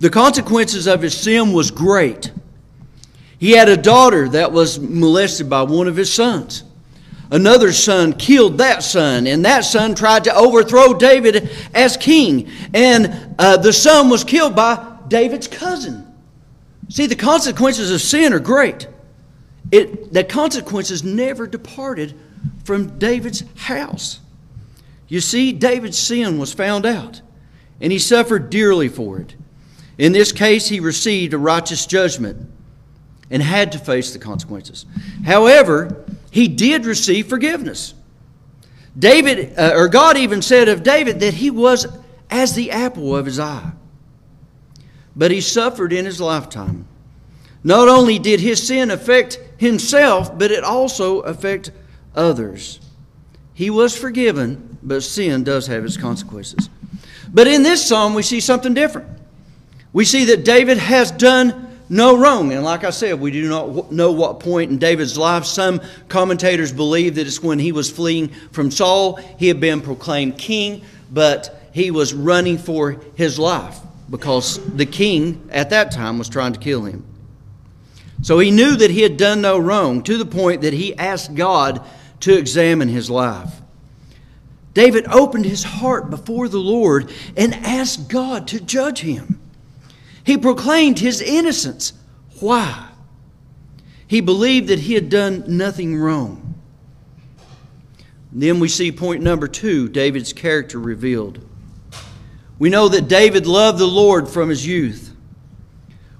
The 0.00 0.10
consequences 0.10 0.88
of 0.88 1.00
his 1.00 1.16
sin 1.16 1.52
was 1.52 1.70
great. 1.70 2.32
He 3.38 3.52
had 3.52 3.68
a 3.68 3.76
daughter 3.76 4.28
that 4.30 4.50
was 4.50 4.80
molested 4.80 5.48
by 5.48 5.62
one 5.62 5.86
of 5.86 5.94
his 5.94 6.12
sons. 6.12 6.64
Another 7.30 7.70
son 7.70 8.14
killed 8.14 8.58
that 8.58 8.82
son, 8.82 9.28
and 9.28 9.44
that 9.44 9.60
son 9.60 9.94
tried 9.94 10.24
to 10.24 10.34
overthrow 10.34 10.92
David 10.92 11.50
as 11.72 11.96
king. 11.96 12.50
And 12.74 13.36
uh, 13.38 13.58
the 13.58 13.72
son 13.72 14.10
was 14.10 14.24
killed 14.24 14.56
by 14.56 14.98
David's 15.06 15.46
cousin. 15.46 16.04
See, 16.88 17.06
the 17.06 17.14
consequences 17.14 17.92
of 17.92 18.00
sin 18.00 18.32
are 18.32 18.40
great. 18.40 18.88
It, 19.70 20.12
the 20.12 20.24
consequences 20.24 21.02
never 21.02 21.46
departed 21.46 22.14
from 22.64 22.98
David's 22.98 23.42
house. 23.56 24.20
You 25.08 25.20
see, 25.20 25.52
David's 25.52 25.98
sin 25.98 26.38
was 26.38 26.52
found 26.52 26.86
out, 26.86 27.20
and 27.80 27.92
he 27.92 27.98
suffered 27.98 28.50
dearly 28.50 28.88
for 28.88 29.18
it. 29.18 29.34
In 29.98 30.12
this 30.12 30.32
case, 30.32 30.68
he 30.68 30.80
received 30.80 31.32
a 31.32 31.38
righteous 31.38 31.86
judgment 31.86 32.50
and 33.30 33.42
had 33.42 33.72
to 33.72 33.78
face 33.78 34.12
the 34.12 34.18
consequences. 34.18 34.86
However, 35.24 36.04
he 36.30 36.48
did 36.48 36.84
receive 36.84 37.28
forgiveness. 37.28 37.94
David, 38.98 39.58
uh, 39.58 39.72
or 39.74 39.88
God 39.88 40.16
even 40.16 40.42
said 40.42 40.68
of 40.68 40.82
David 40.82 41.20
that 41.20 41.34
he 41.34 41.50
was 41.50 41.86
as 42.30 42.54
the 42.54 42.70
apple 42.70 43.16
of 43.16 43.26
his 43.26 43.38
eye. 43.38 43.72
But 45.14 45.30
he 45.30 45.40
suffered 45.40 45.92
in 45.92 46.04
his 46.04 46.20
lifetime. 46.20 46.86
Not 47.64 47.88
only 47.88 48.18
did 48.18 48.40
his 48.40 48.64
sin 48.64 48.90
affect 48.90 49.40
himself, 49.58 50.36
but 50.38 50.50
it 50.50 50.64
also 50.64 51.20
affect 51.20 51.70
others. 52.14 52.80
He 53.54 53.70
was 53.70 53.96
forgiven, 53.96 54.78
but 54.82 55.02
sin 55.02 55.44
does 55.44 55.66
have 55.66 55.84
its 55.84 55.96
consequences. 55.96 56.68
But 57.32 57.46
in 57.46 57.62
this 57.62 57.86
psalm, 57.86 58.14
we 58.14 58.22
see 58.22 58.40
something 58.40 58.74
different. 58.74 59.08
We 59.92 60.04
see 60.04 60.26
that 60.26 60.44
David 60.44 60.78
has 60.78 61.10
done 61.10 61.78
no 61.88 62.16
wrong. 62.18 62.52
And 62.52 62.64
like 62.64 62.84
I 62.84 62.90
said, 62.90 63.20
we 63.20 63.30
do 63.30 63.48
not 63.48 63.92
know 63.92 64.12
what 64.12 64.40
point 64.40 64.70
in 64.70 64.78
David's 64.78 65.16
life. 65.16 65.44
Some 65.44 65.80
commentators 66.08 66.72
believe 66.72 67.14
that 67.14 67.26
it's 67.26 67.42
when 67.42 67.58
he 67.58 67.72
was 67.72 67.90
fleeing 67.90 68.28
from 68.52 68.70
Saul. 68.70 69.16
He 69.38 69.48
had 69.48 69.60
been 69.60 69.80
proclaimed 69.80 70.38
king, 70.38 70.82
but 71.10 71.68
he 71.72 71.90
was 71.90 72.12
running 72.12 72.58
for 72.58 73.00
his 73.14 73.38
life 73.38 73.78
because 74.10 74.58
the 74.76 74.86
king 74.86 75.48
at 75.50 75.70
that 75.70 75.92
time 75.92 76.18
was 76.18 76.28
trying 76.28 76.52
to 76.52 76.60
kill 76.60 76.84
him. 76.84 77.04
So 78.22 78.38
he 78.38 78.50
knew 78.50 78.76
that 78.76 78.90
he 78.90 79.02
had 79.02 79.16
done 79.16 79.40
no 79.40 79.58
wrong 79.58 80.02
to 80.04 80.16
the 80.16 80.26
point 80.26 80.62
that 80.62 80.72
he 80.72 80.96
asked 80.96 81.34
God 81.34 81.84
to 82.20 82.36
examine 82.36 82.88
his 82.88 83.10
life. 83.10 83.60
David 84.74 85.06
opened 85.08 85.46
his 85.46 85.64
heart 85.64 86.10
before 86.10 86.48
the 86.48 86.58
Lord 86.58 87.10
and 87.36 87.54
asked 87.54 88.08
God 88.08 88.48
to 88.48 88.60
judge 88.60 89.00
him. 89.00 89.40
He 90.24 90.36
proclaimed 90.36 90.98
his 90.98 91.20
innocence. 91.20 91.92
Why? 92.40 92.88
He 94.06 94.20
believed 94.20 94.68
that 94.68 94.80
he 94.80 94.94
had 94.94 95.08
done 95.08 95.44
nothing 95.46 95.96
wrong. 95.96 96.54
Then 98.32 98.60
we 98.60 98.68
see 98.68 98.92
point 98.92 99.22
number 99.22 99.48
two 99.48 99.88
David's 99.88 100.32
character 100.32 100.78
revealed. 100.78 101.40
We 102.58 102.68
know 102.68 102.88
that 102.88 103.08
David 103.08 103.46
loved 103.46 103.78
the 103.78 103.86
Lord 103.86 104.28
from 104.28 104.48
his 104.48 104.66
youth. 104.66 105.05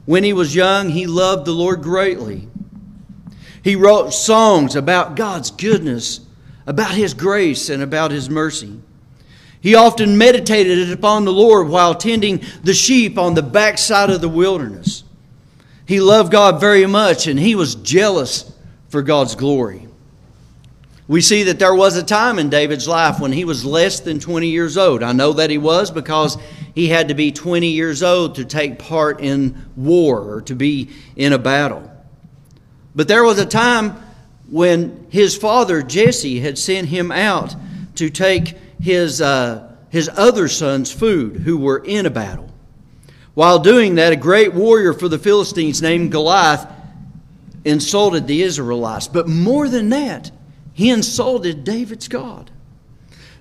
When 0.07 0.25
he 0.25 0.33
was 0.33 0.55
young, 0.55 0.89
he 0.89 1.07
loved 1.07 1.45
the 1.45 1.53
Lord 1.53 1.83
greatly. 1.83 2.49
He 3.63 3.77
wrote 3.77 4.15
songs 4.15 4.77
about 4.77 5.17
God's 5.17 5.51
goodness, 5.51 6.21
about 6.67 6.93
his 6.93 7.13
grace, 7.13 7.69
and 7.69 7.83
about 7.83 8.13
his 8.13 8.31
mercy. 8.31 8.81
He 9.61 9.75
often 9.75 10.17
meditated 10.17 10.93
upon 10.93 11.25
the 11.25 11.33
Lord 11.33 11.69
while 11.69 11.95
tending 11.95 12.43
the 12.63 12.73
sheep 12.75 13.19
on 13.19 13.35
the 13.35 13.43
backside 13.43 14.11
of 14.11 14.21
the 14.21 14.29
wilderness. 14.29 15.03
He 15.87 16.01
loved 16.01 16.31
God 16.31 16.61
very 16.61 16.87
much 16.87 17.27
and 17.27 17.39
he 17.39 17.55
was 17.55 17.75
jealous 17.75 18.53
for 18.89 19.03
God's 19.03 19.35
glory. 19.35 19.86
We 21.09 21.21
see 21.21 21.45
that 21.45 21.61
there 21.61 21.75
was 21.75 21.97
a 21.97 22.03
time 22.03 22.39
in 22.39 22.51
David's 22.51 22.89
life 22.89 23.21
when 23.21 23.31
he 23.31 23.45
was 23.45 23.65
less 23.65 24.01
than 24.01 24.19
20 24.19 24.49
years 24.49 24.77
old. 24.77 25.05
I 25.05 25.13
know 25.13 25.35
that 25.35 25.51
he 25.51 25.59
was 25.59 25.91
because 25.91 26.37
he 26.75 26.89
had 26.89 27.09
to 27.09 27.15
be 27.15 27.31
20 27.31 27.69
years 27.69 28.03
old 28.03 28.35
to 28.37 28.45
take 28.45 28.79
part 28.79 29.21
in 29.21 29.71
war 29.77 30.21
or 30.21 30.43
to 30.43 30.55
be 30.57 30.91
in 31.15 31.33
a 31.33 31.39
battle. 31.39 31.91
But 32.95 33.09
there 33.09 33.23
was 33.23 33.39
a 33.39 33.47
time 33.47 34.03
when 34.51 35.07
his 35.11 35.37
father, 35.37 35.83
Jesse, 35.83 36.41
had 36.41 36.59
sent 36.59 36.89
him 36.89 37.13
out 37.13 37.55
to 37.97 38.11
take 38.11 38.57
his, 38.81 39.21
uh, 39.21 39.77
his 39.91 40.11
other 40.17 40.49
sons 40.49 40.91
food 40.91 41.37
who 41.37 41.57
were 41.57 41.79
in 41.79 42.07
a 42.07 42.11
battle. 42.11 42.51
While 43.35 43.59
doing 43.59 43.97
that, 43.97 44.13
a 44.13 44.17
great 44.17 44.55
warrior 44.55 44.93
for 44.93 45.09
the 45.09 45.19
Philistines 45.19 45.83
named 45.83 46.11
Goliath 46.11 46.67
insulted 47.65 48.27
the 48.27 48.43
Israelites. 48.43 49.09
But 49.09 49.29
more 49.29 49.69
than 49.69 49.91
that, 49.91 50.31
he 50.77 50.91
insulted 50.91 51.65
David's 51.65 52.07
God. 52.07 52.51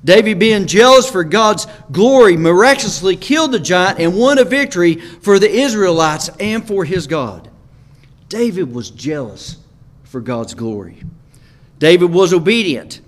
David, 0.05 0.39
being 0.39 0.67
jealous 0.67 1.09
for 1.09 1.25
God's 1.25 1.67
glory, 1.91 2.37
miraculously 2.37 3.17
killed 3.17 3.51
the 3.51 3.59
giant 3.59 3.99
and 3.99 4.15
won 4.15 4.37
a 4.37 4.45
victory 4.45 4.95
for 4.95 5.37
the 5.37 5.49
Israelites 5.49 6.29
and 6.39 6.65
for 6.65 6.85
his 6.85 7.07
God. 7.07 7.49
David 8.29 8.73
was 8.73 8.89
jealous 8.89 9.57
for 10.05 10.21
God's 10.21 10.53
glory. 10.53 11.03
David 11.77 12.13
was 12.13 12.33
obedient. 12.33 13.01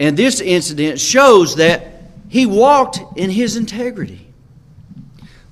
And 0.00 0.16
this 0.16 0.40
incident 0.40 0.98
shows 0.98 1.56
that 1.56 2.04
he 2.30 2.46
walked 2.46 3.00
in 3.18 3.28
his 3.28 3.56
integrity. 3.56 4.28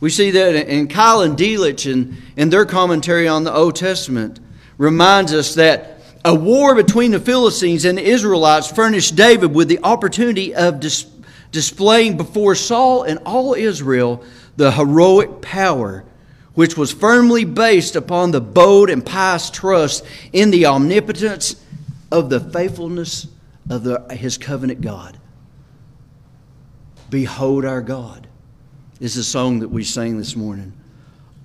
We 0.00 0.08
see 0.08 0.30
that 0.30 0.54
in 0.54 0.88
Keil 0.88 1.22
and 1.22 1.36
Delitzsch 1.36 1.92
and, 1.92 2.16
in 2.34 2.48
their 2.48 2.64
commentary 2.64 3.28
on 3.28 3.44
the 3.44 3.52
Old 3.54 3.76
Testament 3.76 4.40
reminds 4.78 5.34
us 5.34 5.54
that 5.56 5.95
a 6.26 6.34
war 6.34 6.74
between 6.74 7.12
the 7.12 7.20
Philistines 7.20 7.84
and 7.84 7.96
the 7.96 8.02
Israelites 8.02 8.68
furnished 8.70 9.14
David 9.14 9.54
with 9.54 9.68
the 9.68 9.78
opportunity 9.84 10.52
of 10.52 10.80
dis- 10.80 11.06
displaying 11.52 12.16
before 12.16 12.56
Saul 12.56 13.04
and 13.04 13.20
all 13.24 13.54
Israel 13.54 14.24
the 14.56 14.72
heroic 14.72 15.40
power 15.40 16.04
which 16.54 16.76
was 16.76 16.90
firmly 16.90 17.44
based 17.44 17.94
upon 17.94 18.32
the 18.32 18.40
bold 18.40 18.90
and 18.90 19.06
pious 19.06 19.50
trust 19.50 20.04
in 20.32 20.50
the 20.50 20.66
omnipotence 20.66 21.62
of 22.10 22.28
the 22.28 22.40
faithfulness 22.40 23.28
of 23.70 23.84
the, 23.84 24.04
his 24.10 24.36
covenant 24.36 24.80
God. 24.80 25.16
Behold 27.08 27.64
our 27.64 27.82
God 27.82 28.26
is 28.98 29.14
the 29.14 29.22
song 29.22 29.60
that 29.60 29.68
we 29.68 29.84
sang 29.84 30.18
this 30.18 30.34
morning. 30.34 30.72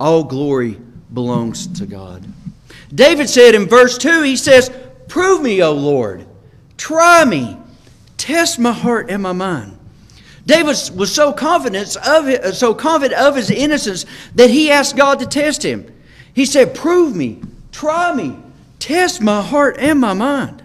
All 0.00 0.24
glory 0.24 0.80
belongs 1.12 1.68
to 1.78 1.86
God. 1.86 2.24
David 2.94 3.28
said 3.28 3.54
in 3.54 3.66
verse 3.66 3.96
2, 3.98 4.22
he 4.22 4.36
says, 4.36 4.70
Prove 5.08 5.42
me, 5.42 5.62
O 5.62 5.72
Lord. 5.72 6.26
Try 6.76 7.24
me. 7.24 7.56
Test 8.16 8.58
my 8.58 8.72
heart 8.72 9.10
and 9.10 9.22
my 9.22 9.32
mind. 9.32 9.78
David 10.44 10.76
was 10.94 11.14
so 11.14 11.32
confident 11.32 11.96
of 11.96 12.28
it, 12.28 12.54
so 12.54 12.74
confident 12.74 13.20
of 13.20 13.36
his 13.36 13.50
innocence 13.50 14.06
that 14.34 14.50
he 14.50 14.70
asked 14.70 14.96
God 14.96 15.20
to 15.20 15.26
test 15.26 15.64
him. 15.64 15.86
He 16.34 16.44
said, 16.44 16.74
"Prove 16.74 17.14
me, 17.14 17.40
try 17.70 18.12
me, 18.12 18.36
test 18.80 19.20
my 19.20 19.40
heart 19.40 19.76
and 19.78 20.00
my 20.00 20.14
mind." 20.14 20.62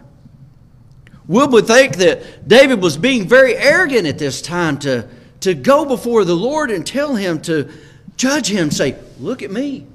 Wood 1.28 1.52
would 1.52 1.68
think 1.68 1.98
that 1.98 2.48
David 2.48 2.82
was 2.82 2.98
being 2.98 3.28
very 3.28 3.56
arrogant 3.56 4.08
at 4.08 4.18
this 4.18 4.42
time 4.42 4.78
to, 4.80 5.08
to 5.42 5.54
go 5.54 5.86
before 5.86 6.24
the 6.24 6.36
Lord 6.36 6.72
and 6.72 6.88
tell 6.88 7.16
him 7.16 7.42
to 7.42 7.70
judge 8.16 8.48
him, 8.48 8.72
say, 8.72 8.96
Look 9.20 9.44
at 9.44 9.52
me. 9.52 9.86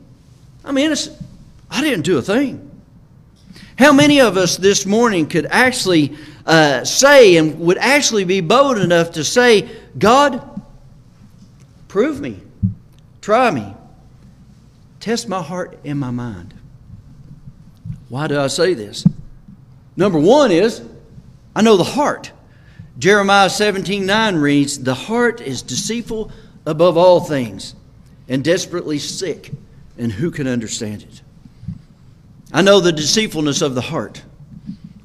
I'm 0.65 0.77
innocent. 0.77 1.17
I 1.73 1.81
didn't 1.81 2.05
do 2.05 2.19
a 2.19 2.23
thing. 2.23 2.71
How 3.79 3.93
many 3.93 4.21
of 4.21 4.37
us 4.37 4.59
this 4.59 4.85
morning 4.85 5.27
could 5.27 5.47
actually 5.47 6.17
uh, 6.45 6.85
say 6.85 7.37
and 7.37 7.59
would 7.61 7.79
actually 7.79 8.25
be 8.25 8.43
bold 8.43 8.79
enough 8.79 9.13
to 9.13 9.25
say, 9.25 9.69
God, 9.99 10.63
prove 11.89 12.21
me, 12.21 12.43
try 13.23 13.51
me, 13.51 13.75
test 15.01 15.29
my 15.29 15.43
heart 15.43 15.79
and 15.83 15.99
my 15.99 16.11
mind? 16.11 16.53
Why 18.11 18.27
do 18.27 18.39
I 18.39 18.49
say 18.49 18.75
this? 18.75 19.07
Number 19.97 20.19
one 20.19 20.51
is 20.51 20.83
I 21.57 21.63
know 21.63 21.79
the 21.79 21.85
heart. 21.85 22.33
Jeremiah 22.99 23.49
17 23.49 24.05
9 24.05 24.37
reads, 24.37 24.79
The 24.79 24.95
heart 24.95 25.41
is 25.41 25.63
deceitful 25.63 26.31
above 26.67 26.99
all 26.99 27.21
things 27.21 27.75
and 28.29 28.45
desperately 28.45 28.99
sick, 28.99 29.51
and 29.97 30.13
who 30.13 30.31
can 30.31 30.47
understand 30.47 31.03
it? 31.03 31.22
I 32.53 32.61
know 32.63 32.81
the 32.81 32.93
deceitfulness 32.93 33.63
of 33.63 33.75
the 33.75 33.81
heart. 33.81 34.23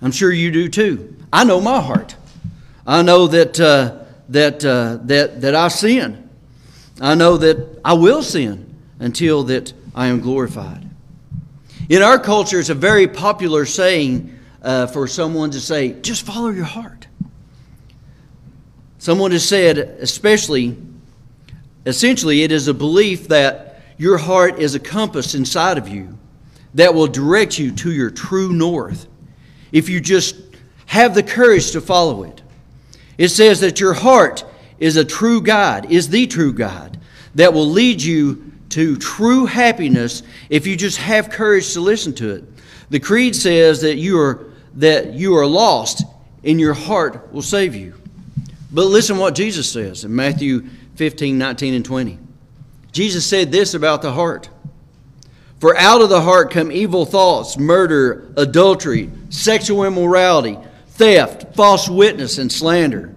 I'm 0.01 0.12
sure 0.12 0.32
you 0.32 0.51
do 0.51 0.68
too. 0.68 1.16
I 1.32 1.44
know 1.46 1.62
my 1.62 1.80
heart. 1.82 2.16
I 2.86 3.01
know 3.01 3.27
that, 3.27 3.60
uh, 3.60 4.04
that, 4.30 4.63
uh, 4.66 5.00
that, 5.04 5.42
that 5.42 5.56
I 5.56 5.70
sin. 5.70 6.30
I 7.00 7.16
know 7.16 7.38
that 7.38 7.80
I 7.86 7.94
will 7.94 8.22
sin 8.22 8.75
until 9.00 9.44
that 9.44 9.72
I 9.96 10.08
am 10.08 10.20
glorified. 10.20 10.89
In 11.89 12.01
our 12.01 12.20
culture, 12.20 12.60
it's 12.60 12.70
a 12.70 12.75
very 12.75 13.08
popular 13.08 13.66
saying 13.66 14.38
uh, 14.62 14.88
for 14.88 15.08
someone 15.08 15.51
to 15.51 15.62
say, 15.62 15.94
just 16.01 16.25
follow 16.25 16.50
your 16.50 16.66
heart. 16.66 17.08
Someone 18.98 19.32
has 19.32 19.48
said, 19.48 19.77
especially, 19.77 20.75
essentially, 21.86 22.44
it 22.44 22.51
is 22.51 22.68
a 22.68 22.74
belief 22.74 23.30
that 23.30 23.82
your 23.98 24.18
heart 24.18 24.60
is 24.60 24.75
a 24.75 24.80
compass 24.80 25.34
inside 25.34 25.77
of 25.77 25.88
you 25.88 26.18
that 26.74 26.94
will 26.94 27.08
direct 27.08 27.58
you 27.58 27.72
to 27.72 27.92
your 27.92 28.10
true 28.10 28.54
north. 28.54 29.08
If 29.72 29.90
you 29.90 30.00
just 30.00 30.36
have 30.88 31.14
the 31.14 31.24
courage 31.24 31.72
to 31.72 31.82
follow 31.82 32.24
it. 32.24 32.42
It 33.18 33.30
says 33.30 33.60
that 33.60 33.80
your 33.80 33.94
heart 33.94 34.46
is 34.80 34.98
a 34.98 35.06
true 35.06 35.42
guide, 35.42 35.92
is 35.92 36.10
the 36.10 36.28
true 36.28 36.54
guide 36.54 37.00
that 37.36 37.54
will 37.54 37.68
lead 37.68 38.02
you 38.02 38.52
to 38.70 38.98
true 38.98 39.46
happiness 39.46 40.24
if 40.50 40.68
you 40.68 40.76
just 40.76 40.98
have 40.98 41.30
courage 41.30 41.74
to 41.74 41.82
listen 41.82 42.14
to 42.16 42.32
it. 42.36 42.44
The 42.90 43.00
creed 43.00 43.36
says 43.36 43.82
that 43.82 43.96
you 43.96 44.20
are 44.20 44.46
that 44.76 45.14
you 45.14 45.36
are 45.36 45.46
lost 45.46 46.04
and 46.44 46.60
your 46.60 46.74
heart 46.74 47.34
will 47.34 47.42
save 47.42 47.74
you. 47.74 47.96
But 48.72 48.86
listen 48.86 49.18
what 49.18 49.34
Jesus 49.34 49.72
says 49.72 50.04
in 50.04 50.16
Matthew 50.16 50.68
15, 50.96 51.38
19, 51.38 51.74
and 51.74 51.84
20. 51.84 52.20
Jesus 52.92 53.26
said 53.26 53.52
this 53.52 53.74
about 53.74 54.02
the 54.02 54.12
heart. 54.12 54.50
For 55.60 55.76
out 55.78 56.02
of 56.02 56.10
the 56.10 56.22
heart 56.22 56.52
come 56.52 56.72
evil 56.72 57.06
thoughts, 57.06 57.58
murder, 57.58 58.32
adultery, 58.38 59.10
sexual 59.30 59.86
immorality, 59.86 60.58
theft, 60.90 61.56
false 61.56 61.90
witness, 61.90 62.38
and 62.38 62.52
slander. 62.52 63.16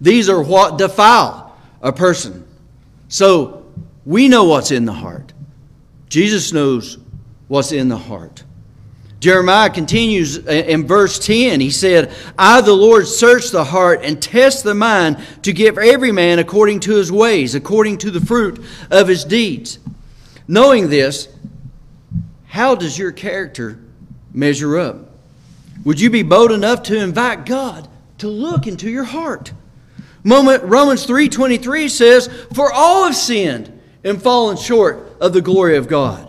These 0.00 0.28
are 0.28 0.42
what 0.42 0.78
defile 0.78 1.56
a 1.82 1.92
person. 1.92 2.46
So 3.08 3.66
we 4.06 4.28
know 4.28 4.44
what's 4.44 4.70
in 4.70 4.84
the 4.84 4.92
heart. 4.92 5.32
Jesus 6.08 6.52
knows 6.52 6.98
what's 7.48 7.72
in 7.72 7.88
the 7.88 7.98
heart. 7.98 8.42
Jeremiah 9.20 9.70
continues 9.70 10.38
in 10.38 10.86
verse 10.86 11.18
10. 11.20 11.60
He 11.60 11.70
said, 11.70 12.12
I, 12.36 12.60
the 12.60 12.72
Lord, 12.72 13.06
search 13.06 13.50
the 13.50 13.62
heart 13.62 14.00
and 14.02 14.20
test 14.20 14.64
the 14.64 14.74
mind 14.74 15.18
to 15.42 15.52
give 15.52 15.78
every 15.78 16.10
man 16.10 16.40
according 16.40 16.80
to 16.80 16.96
his 16.96 17.12
ways, 17.12 17.54
according 17.54 17.98
to 17.98 18.10
the 18.10 18.20
fruit 18.20 18.64
of 18.90 19.06
his 19.06 19.24
deeds. 19.24 19.78
Knowing 20.48 20.90
this, 20.90 21.28
how 22.52 22.74
does 22.74 22.98
your 22.98 23.10
character 23.10 23.78
measure 24.34 24.78
up? 24.78 25.08
Would 25.84 25.98
you 25.98 26.10
be 26.10 26.22
bold 26.22 26.52
enough 26.52 26.82
to 26.82 26.98
invite 26.98 27.46
God 27.46 27.88
to 28.18 28.28
look 28.28 28.66
into 28.66 28.90
your 28.90 29.04
heart? 29.04 29.52
Moment, 30.22 30.62
Romans 30.64 31.06
3:23 31.06 31.88
says, 31.88 32.28
"For 32.52 32.70
all 32.70 33.04
have 33.04 33.16
sinned 33.16 33.72
and 34.04 34.20
fallen 34.20 34.58
short 34.58 35.16
of 35.18 35.32
the 35.32 35.40
glory 35.40 35.78
of 35.78 35.88
God." 35.88 36.28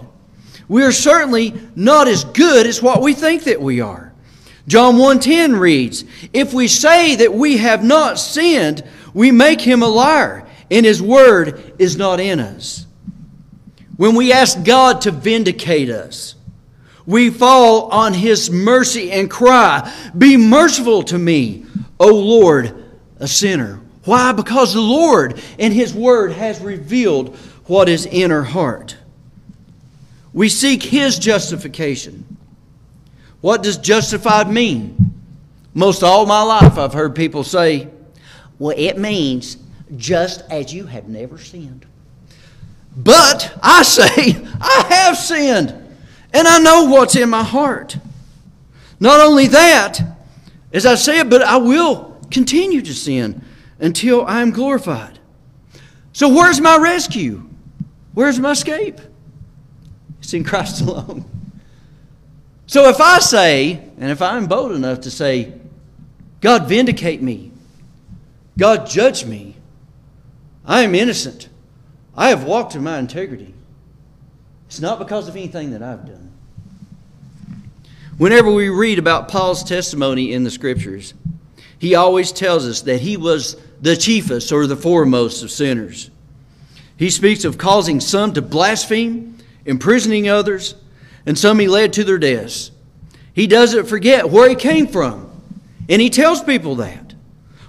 We 0.69 0.83
are 0.83 0.93
certainly 0.93 1.55
not 1.75 2.07
as 2.07 2.23
good 2.23 2.67
as 2.67 2.81
what 2.81 3.01
we 3.01 3.11
think 3.11 3.43
that 3.43 3.61
we 3.61 3.81
are. 3.81 4.13
John 4.65 4.97
1:10 4.97 5.57
reads, 5.57 6.05
"If 6.31 6.53
we 6.53 6.69
say 6.69 7.17
that 7.17 7.33
we 7.33 7.57
have 7.57 7.83
not 7.83 8.17
sinned, 8.17 8.81
we 9.13 9.29
make 9.31 9.59
him 9.59 9.83
a 9.83 9.89
liar, 9.89 10.45
and 10.71 10.85
his 10.85 11.01
word 11.01 11.73
is 11.77 11.97
not 11.97 12.21
in 12.21 12.39
us." 12.39 12.85
When 13.97 14.15
we 14.15 14.33
ask 14.33 14.63
God 14.63 15.01
to 15.01 15.11
vindicate 15.11 15.89
us, 15.89 16.35
we 17.05 17.29
fall 17.29 17.91
on 17.91 18.13
his 18.13 18.49
mercy 18.49 19.11
and 19.11 19.29
cry, 19.29 19.93
Be 20.17 20.37
merciful 20.37 21.03
to 21.03 21.17
me, 21.17 21.65
O 21.99 22.07
Lord, 22.07 22.85
a 23.19 23.27
sinner. 23.27 23.79
Why? 24.05 24.31
Because 24.31 24.73
the 24.73 24.81
Lord 24.81 25.41
and 25.59 25.73
his 25.73 25.93
word 25.93 26.31
has 26.33 26.59
revealed 26.59 27.35
what 27.65 27.87
is 27.87 28.05
in 28.05 28.31
our 28.31 28.43
heart. 28.43 28.97
We 30.33 30.49
seek 30.49 30.81
his 30.81 31.19
justification. 31.19 32.37
What 33.41 33.63
does 33.63 33.77
justified 33.77 34.49
mean? 34.49 35.13
Most 35.73 36.03
all 36.03 36.25
my 36.25 36.41
life 36.41 36.77
I've 36.77 36.93
heard 36.93 37.15
people 37.15 37.43
say, 37.43 37.89
Well, 38.57 38.75
it 38.77 38.97
means 38.97 39.57
just 39.95 40.41
as 40.49 40.73
you 40.73 40.85
have 40.85 41.07
never 41.07 41.37
sinned. 41.37 41.85
But 42.95 43.57
I 43.61 43.83
say, 43.83 44.45
I 44.61 44.85
have 44.89 45.17
sinned. 45.17 45.79
And 46.33 46.47
I 46.47 46.59
know 46.59 46.85
what's 46.85 47.15
in 47.15 47.29
my 47.29 47.43
heart. 47.43 47.97
Not 48.99 49.19
only 49.19 49.47
that, 49.47 49.99
as 50.71 50.85
I 50.85 50.95
said, 50.95 51.29
but 51.29 51.41
I 51.41 51.57
will 51.57 52.17
continue 52.31 52.81
to 52.81 52.93
sin 52.93 53.43
until 53.79 54.25
I 54.25 54.41
am 54.41 54.51
glorified. 54.51 55.19
So, 56.13 56.29
where's 56.29 56.59
my 56.61 56.77
rescue? 56.77 57.43
Where's 58.13 58.39
my 58.39 58.51
escape? 58.51 58.99
It's 60.19 60.33
in 60.33 60.43
Christ 60.43 60.81
alone. 60.81 61.25
So, 62.65 62.89
if 62.89 63.01
I 63.01 63.19
say, 63.19 63.73
and 63.99 64.11
if 64.11 64.21
I'm 64.21 64.47
bold 64.47 64.71
enough 64.71 65.01
to 65.01 65.11
say, 65.11 65.53
God 66.41 66.67
vindicate 66.67 67.21
me, 67.21 67.51
God 68.57 68.87
judge 68.87 69.25
me, 69.25 69.55
I 70.65 70.81
am 70.81 70.95
innocent, 70.95 71.49
I 72.15 72.29
have 72.29 72.43
walked 72.43 72.75
in 72.75 72.83
my 72.83 72.99
integrity. 72.99 73.53
It's 74.67 74.79
not 74.79 74.99
because 74.99 75.27
of 75.27 75.35
anything 75.35 75.71
that 75.71 75.81
I've 75.81 76.05
done. 76.05 76.31
Whenever 78.17 78.51
we 78.51 78.69
read 78.69 78.99
about 78.99 79.27
Paul's 79.27 79.63
testimony 79.63 80.33
in 80.33 80.43
the 80.43 80.51
scriptures, 80.51 81.13
he 81.79 81.95
always 81.95 82.31
tells 82.31 82.67
us 82.67 82.81
that 82.81 83.01
he 83.01 83.17
was 83.17 83.57
the 83.81 83.97
chiefest 83.97 84.51
or 84.51 84.67
the 84.67 84.75
foremost 84.75 85.43
of 85.43 85.51
sinners. 85.51 86.11
He 86.95 87.09
speaks 87.09 87.43
of 87.43 87.57
causing 87.57 87.99
some 87.99 88.33
to 88.33 88.41
blaspheme, 88.41 89.37
imprisoning 89.65 90.29
others, 90.29 90.75
and 91.25 91.37
some 91.37 91.59
he 91.59 91.67
led 91.67 91.93
to 91.93 92.03
their 92.03 92.19
deaths. 92.19 92.71
He 93.33 93.47
doesn't 93.47 93.87
forget 93.87 94.29
where 94.29 94.47
he 94.47 94.55
came 94.55 94.87
from, 94.87 95.29
and 95.89 96.01
he 96.01 96.09
tells 96.09 96.43
people 96.43 96.75
that. 96.75 97.02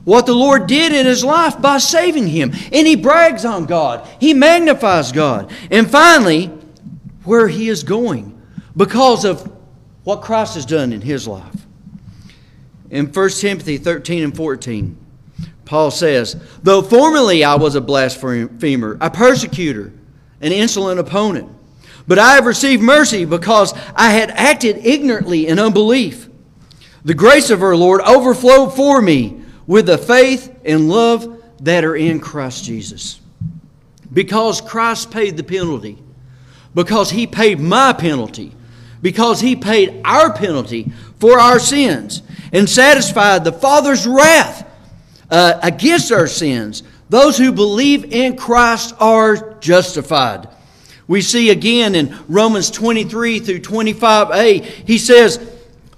What 0.04 0.26
the 0.26 0.34
Lord 0.34 0.66
did 0.66 0.92
in 0.92 1.06
his 1.06 1.24
life 1.24 1.60
by 1.60 1.78
saving 1.78 2.28
him, 2.28 2.52
and 2.72 2.86
he 2.86 2.94
brags 2.94 3.44
on 3.44 3.66
God, 3.66 4.06
he 4.20 4.34
magnifies 4.34 5.12
God. 5.12 5.50
And 5.70 5.90
finally, 5.90 6.46
where 7.24 7.48
he 7.48 7.68
is 7.68 7.82
going 7.82 8.40
because 8.76 9.24
of 9.24 9.50
what 10.04 10.20
Christ 10.20 10.54
has 10.56 10.66
done 10.66 10.92
in 10.92 11.00
his 11.00 11.26
life. 11.26 11.66
In 12.90 13.06
1 13.06 13.30
Timothy 13.30 13.78
13 13.78 14.24
and 14.24 14.36
14, 14.36 14.98
Paul 15.64 15.90
says, 15.90 16.36
Though 16.62 16.82
formerly 16.82 17.42
I 17.42 17.54
was 17.54 17.74
a 17.74 17.80
blasphemer, 17.80 18.98
a 19.00 19.10
persecutor, 19.10 19.92
an 20.42 20.52
insolent 20.52 21.00
opponent, 21.00 21.48
but 22.06 22.18
I 22.18 22.34
have 22.34 22.44
received 22.44 22.82
mercy 22.82 23.24
because 23.24 23.72
I 23.96 24.10
had 24.10 24.30
acted 24.30 24.84
ignorantly 24.84 25.46
in 25.46 25.58
unbelief. 25.58 26.28
The 27.04 27.14
grace 27.14 27.48
of 27.48 27.62
our 27.62 27.76
Lord 27.76 28.02
overflowed 28.02 28.76
for 28.76 29.00
me 29.00 29.43
with 29.66 29.87
the 29.87 29.98
faith 29.98 30.55
and 30.64 30.88
love 30.88 31.42
that 31.61 31.85
are 31.85 31.96
in 31.96 32.20
Christ 32.20 32.64
Jesus. 32.64 33.20
Because 34.12 34.61
Christ 34.61 35.11
paid 35.11 35.37
the 35.37 35.44
penalty 35.44 35.98
because 36.74 37.11
he 37.11 37.27
paid 37.27 37.61
my 37.61 37.92
penalty, 37.92 38.53
because 39.00 39.40
he 39.40 39.57
paid 39.57 40.00
our 40.05 40.33
penalty 40.33 40.92
for 41.18 41.38
our 41.38 41.59
sins 41.59 42.22
and 42.53 42.68
satisfied 42.68 43.44
the 43.44 43.53
Father's 43.53 44.07
wrath 44.07 44.68
uh, 45.31 45.59
against 45.62 46.12
our 46.12 46.27
sins. 46.27 46.83
Those 47.09 47.38
who 47.38 47.53
believe 47.53 48.12
in 48.12 48.37
Christ 48.37 48.94
are 48.98 49.55
justified. 49.61 50.48
We 51.07 51.20
see 51.20 51.50
again 51.50 51.94
in 51.94 52.16
Romans 52.29 52.70
23 52.70 53.40
through 53.40 53.61
25a, 53.61 54.64
he 54.64 54.98
says, 54.98 55.38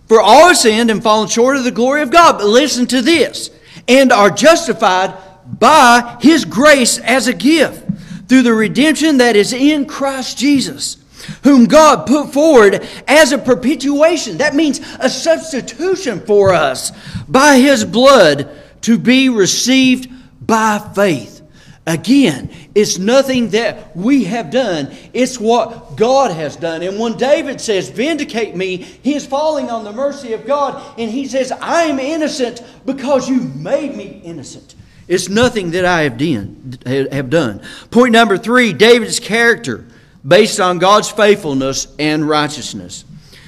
For 0.09 0.20
all 0.20 0.48
have 0.48 0.57
sinned 0.57 0.90
and 0.90 1.02
fallen 1.02 1.29
short 1.29 1.57
of 1.57 1.64
the 1.64 1.70
glory 1.70 2.02
of 2.02 2.11
God. 2.11 2.38
But 2.38 2.46
listen 2.46 2.87
to 2.87 3.00
this, 3.00 3.50
and 3.88 4.12
are 4.12 4.31
justified 4.31 5.14
by 5.46 6.16
his 6.20 6.44
grace 6.44 6.99
as 6.99 7.29
a 7.29 7.33
gift 7.33 7.85
through 8.29 8.42
the 8.42 8.55
redemption 8.55 9.18
that 9.18 9.37
is 9.37 9.53
in 9.53 9.87
Christ 9.87 10.38
Jesus, 10.38 10.96
whom 11.44 11.66
God 11.66 12.07
put 12.07 12.33
forward 12.33 12.87
as 13.07 13.33
a 13.33 13.38
propitiation. 13.38 14.38
That 14.38 14.55
means 14.55 14.81
a 14.99 15.09
substitution 15.09 16.20
for 16.20 16.53
us 16.53 16.92
by 17.29 17.59
his 17.59 17.85
blood 17.85 18.51
to 18.83 18.99
be 18.99 19.29
received 19.29 20.11
by 20.40 20.79
faith. 20.94 21.42
Again, 21.87 22.51
it's 22.76 22.98
nothing 22.98 23.48
that 23.50 23.96
we 23.96 24.24
have 24.24 24.50
done, 24.50 24.94
it's 25.14 25.40
what 25.40 25.96
God 25.96 26.30
has 26.30 26.56
done. 26.56 26.82
And 26.82 26.98
when 27.00 27.16
David 27.16 27.58
says, 27.58 27.88
Vindicate 27.88 28.54
me, 28.54 28.76
he 28.76 29.14
is 29.14 29.24
falling 29.24 29.70
on 29.70 29.82
the 29.82 29.94
mercy 29.94 30.34
of 30.34 30.46
God, 30.46 30.82
and 30.98 31.10
he 31.10 31.26
says, 31.26 31.50
I 31.52 31.84
am 31.84 31.98
innocent 31.98 32.62
because 32.84 33.30
you 33.30 33.40
made 33.40 33.96
me 33.96 34.20
innocent. 34.22 34.74
It's 35.08 35.30
nothing 35.30 35.70
that 35.70 35.86
I 35.86 36.02
have 36.02 37.30
done. 37.30 37.62
Point 37.90 38.12
number 38.12 38.36
three 38.36 38.74
David's 38.74 39.20
character 39.20 39.86
based 40.26 40.60
on 40.60 40.78
God's 40.78 41.10
faithfulness 41.10 41.88
and 41.98 42.28
righteousness. 42.28 43.06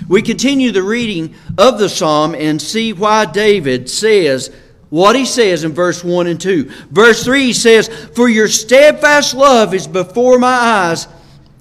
We 0.08 0.22
continue 0.22 0.72
the 0.72 0.82
reading 0.82 1.34
of 1.58 1.78
the 1.78 1.90
psalm 1.90 2.34
and 2.34 2.62
see 2.62 2.94
why 2.94 3.26
David 3.26 3.90
says 3.90 4.50
what 4.90 5.16
he 5.16 5.24
says 5.24 5.64
in 5.64 5.72
verse 5.72 6.02
1 6.02 6.26
and 6.26 6.40
2. 6.40 6.64
Verse 6.90 7.24
3 7.24 7.46
he 7.46 7.52
says, 7.52 7.88
For 8.14 8.28
your 8.28 8.48
steadfast 8.48 9.34
love 9.34 9.74
is 9.74 9.86
before 9.86 10.38
my 10.38 10.48
eyes, 10.48 11.08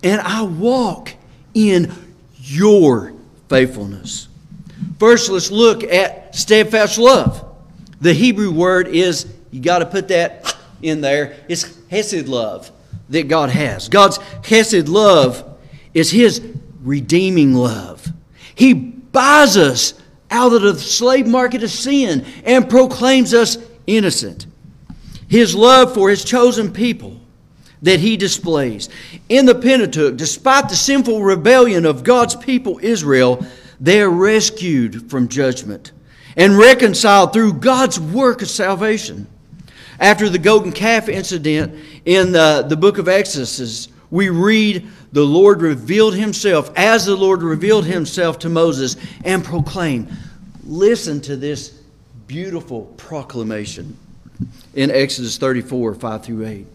and 0.03 0.21
I 0.21 0.43
walk 0.43 1.13
in 1.53 1.91
your 2.35 3.13
faithfulness. 3.49 4.27
First, 4.99 5.29
let's 5.29 5.51
look 5.51 5.83
at 5.83 6.35
steadfast 6.35 6.97
love. 6.97 7.43
The 7.99 8.13
Hebrew 8.13 8.51
word 8.51 8.87
is 8.87 9.31
you 9.51 9.61
got 9.61 9.79
to 9.79 9.85
put 9.85 10.07
that 10.09 10.55
in 10.81 11.01
there. 11.01 11.37
It's 11.47 11.77
Hesed 11.87 12.27
love 12.27 12.71
that 13.09 13.27
God 13.27 13.49
has. 13.49 13.89
God's 13.89 14.17
Hesed 14.45 14.87
love 14.87 15.57
is 15.93 16.11
His 16.11 16.41
redeeming 16.83 17.53
love. 17.53 18.07
He 18.55 18.73
buys 18.73 19.57
us 19.57 19.93
out 20.29 20.53
of 20.53 20.61
the 20.61 20.77
slave 20.77 21.27
market 21.27 21.63
of 21.63 21.69
sin 21.69 22.25
and 22.43 22.69
proclaims 22.69 23.33
us 23.33 23.57
innocent. 23.85 24.45
His 25.27 25.55
love 25.55 25.93
for 25.93 26.09
his 26.09 26.23
chosen 26.23 26.71
people 26.71 27.19
that 27.81 27.99
he 27.99 28.17
displays. 28.17 28.89
In 29.29 29.45
the 29.45 29.55
Pentateuch, 29.55 30.17
despite 30.17 30.69
the 30.69 30.75
sinful 30.75 31.21
rebellion 31.21 31.85
of 31.85 32.03
God's 32.03 32.35
people 32.35 32.79
Israel, 32.81 33.45
they 33.79 34.01
are 34.01 34.09
rescued 34.09 35.09
from 35.09 35.27
judgment 35.27 35.91
and 36.35 36.57
reconciled 36.57 37.33
through 37.33 37.53
God's 37.53 37.99
work 37.99 38.41
of 38.41 38.49
salvation. 38.49 39.27
After 39.99 40.29
the 40.29 40.37
golden 40.37 40.71
calf 40.71 41.09
incident 41.09 41.73
in 42.05 42.31
the, 42.31 42.65
the 42.67 42.77
book 42.77 42.97
of 42.99 43.07
Exodus, 43.07 43.87
we 44.11 44.29
read 44.29 44.87
the 45.11 45.23
Lord 45.23 45.61
revealed 45.61 46.15
himself 46.15 46.71
as 46.75 47.05
the 47.05 47.15
Lord 47.15 47.41
revealed 47.41 47.85
himself 47.85 48.39
to 48.39 48.49
Moses 48.49 48.97
and 49.23 49.43
proclaimed. 49.43 50.11
Listen 50.63 51.21
to 51.21 51.35
this 51.35 51.69
beautiful 52.27 52.83
proclamation 52.97 53.97
in 54.75 54.91
Exodus 54.91 55.37
34 55.37 55.95
5 55.95 56.25
through 56.25 56.45
8. 56.45 56.67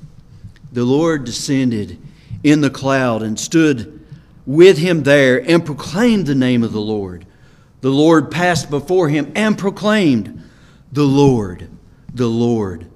The 0.73 0.85
Lord 0.85 1.25
descended 1.25 1.99
in 2.42 2.61
the 2.61 2.71
cloud 2.71 3.23
and 3.23 3.38
stood 3.38 4.01
with 4.47 4.79
him 4.79 5.03
there 5.03 5.38
and 5.49 5.64
proclaimed 5.64 6.27
the 6.27 6.35
name 6.35 6.62
of 6.62 6.73
the 6.73 6.81
Lord. 6.81 7.27
The 7.83 7.90
Lord 7.90 8.31
passed 8.31 8.71
before 8.71 9.09
him 9.09 9.33
and 9.35 9.59
proclaimed, 9.59 10.42
The 10.92 11.05
Lord, 11.05 11.68
the 12.14 12.29
Lord, 12.29 12.87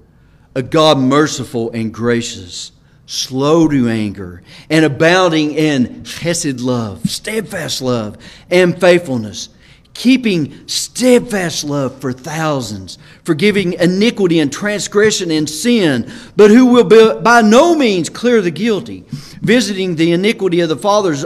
a 0.55 0.63
God 0.63 0.97
merciful 0.97 1.71
and 1.71 1.93
gracious, 1.93 2.71
slow 3.07 3.67
to 3.67 3.89
anger, 3.89 4.43
and 4.69 4.85
abounding 4.85 5.53
in 5.53 6.03
chesed 6.03 6.61
love, 6.61 7.09
steadfast 7.09 7.81
love, 7.81 8.17
and 8.51 8.79
faithfulness 8.79 9.49
keeping 9.97 10.67
steadfast 10.67 11.63
love 11.63 11.99
for 11.99 12.13
thousands, 12.13 12.99
forgiving 13.23 13.73
iniquity 13.73 14.39
and 14.39 14.53
transgression 14.53 15.31
and 15.31 15.49
sin, 15.49 16.09
but 16.35 16.51
who 16.51 16.67
will 16.67 17.19
by 17.19 17.41
no 17.41 17.75
means 17.75 18.07
clear 18.07 18.39
the 18.41 18.51
guilty, 18.51 19.03
visiting 19.41 19.95
the 19.95 20.11
iniquity 20.11 20.59
of 20.59 20.69
the 20.69 20.77
fathers 20.77 21.25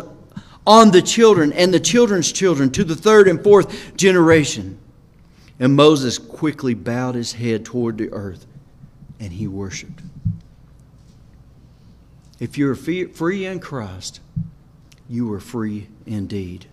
on 0.65 0.91
the 0.91 1.02
children 1.02 1.52
and 1.54 1.74
the 1.74 1.80
children's 1.80 2.32
children 2.32 2.72
to 2.72 2.86
the 2.86 2.96
third 2.96 3.28
and 3.28 3.44
fourth 3.44 3.96
generation. 3.98 4.78
And 5.60 5.76
Moses 5.76 6.17
quickly 6.17 6.74
bowed 6.74 7.15
his 7.15 7.34
head 7.34 7.65
toward 7.65 7.98
the 7.98 8.12
earth 8.13 8.46
and 9.20 9.34
he 9.34 9.48
worshiped. 9.48 10.00
If 12.41 12.58
you're 12.58 12.73
free 12.73 13.45
in 13.45 13.60
Christ, 13.60 14.19
you 15.08 15.32
are 15.32 15.39
free 15.39 15.88
indeed. 16.08 16.65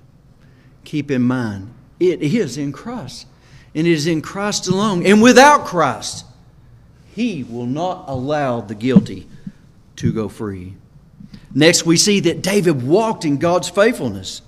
Keep 0.85 1.11
in 1.11 1.21
mind, 1.21 1.75
it 2.01 2.23
is 2.23 2.57
in 2.57 2.73
Christ. 2.73 3.27
And 3.75 3.87
it 3.87 3.93
is 3.93 4.07
in 4.07 4.23
Christ 4.23 4.67
alone. 4.67 5.05
And 5.05 5.21
without 5.21 5.67
Christ, 5.67 6.25
He 7.15 7.45
will 7.45 7.67
not 7.67 8.07
allow 8.09 8.63
the 8.63 8.75
guilty 8.75 9.29
to 9.97 10.11
go 10.11 10.31
free. 10.31 10.75
Next, 11.55 11.85
we 11.85 11.99
see 11.99 12.21
that 12.21 12.41
David 12.41 12.83
walked 12.83 13.27
in 13.27 13.37
God's 13.37 13.69
faithfulness. 13.69 14.41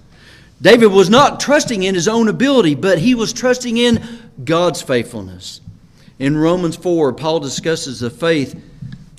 David 0.62 0.87
was 0.87 1.11
not 1.11 1.38
trusting 1.38 1.83
in 1.83 1.94
his 1.94 2.09
own 2.09 2.28
ability, 2.28 2.76
but 2.76 2.98
he 2.98 3.14
was 3.14 3.35
trusting 3.35 3.76
in 3.76 4.02
God's 4.42 4.80
faithfulness. 4.80 5.61
In 6.18 6.37
Romans 6.37 6.76
4, 6.76 7.12
Paul 7.12 7.40
discusses 7.40 8.00
the 8.00 8.11
faith, 8.11 8.62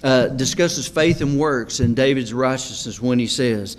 uh, 0.03 0.27
discusses 0.27 0.87
faith 0.87 1.21
and 1.21 1.39
works 1.39 1.79
and 1.79 1.95
David's 1.95 2.33
righteousness 2.33 3.01
when 3.01 3.19
he 3.19 3.27
says, 3.27 3.77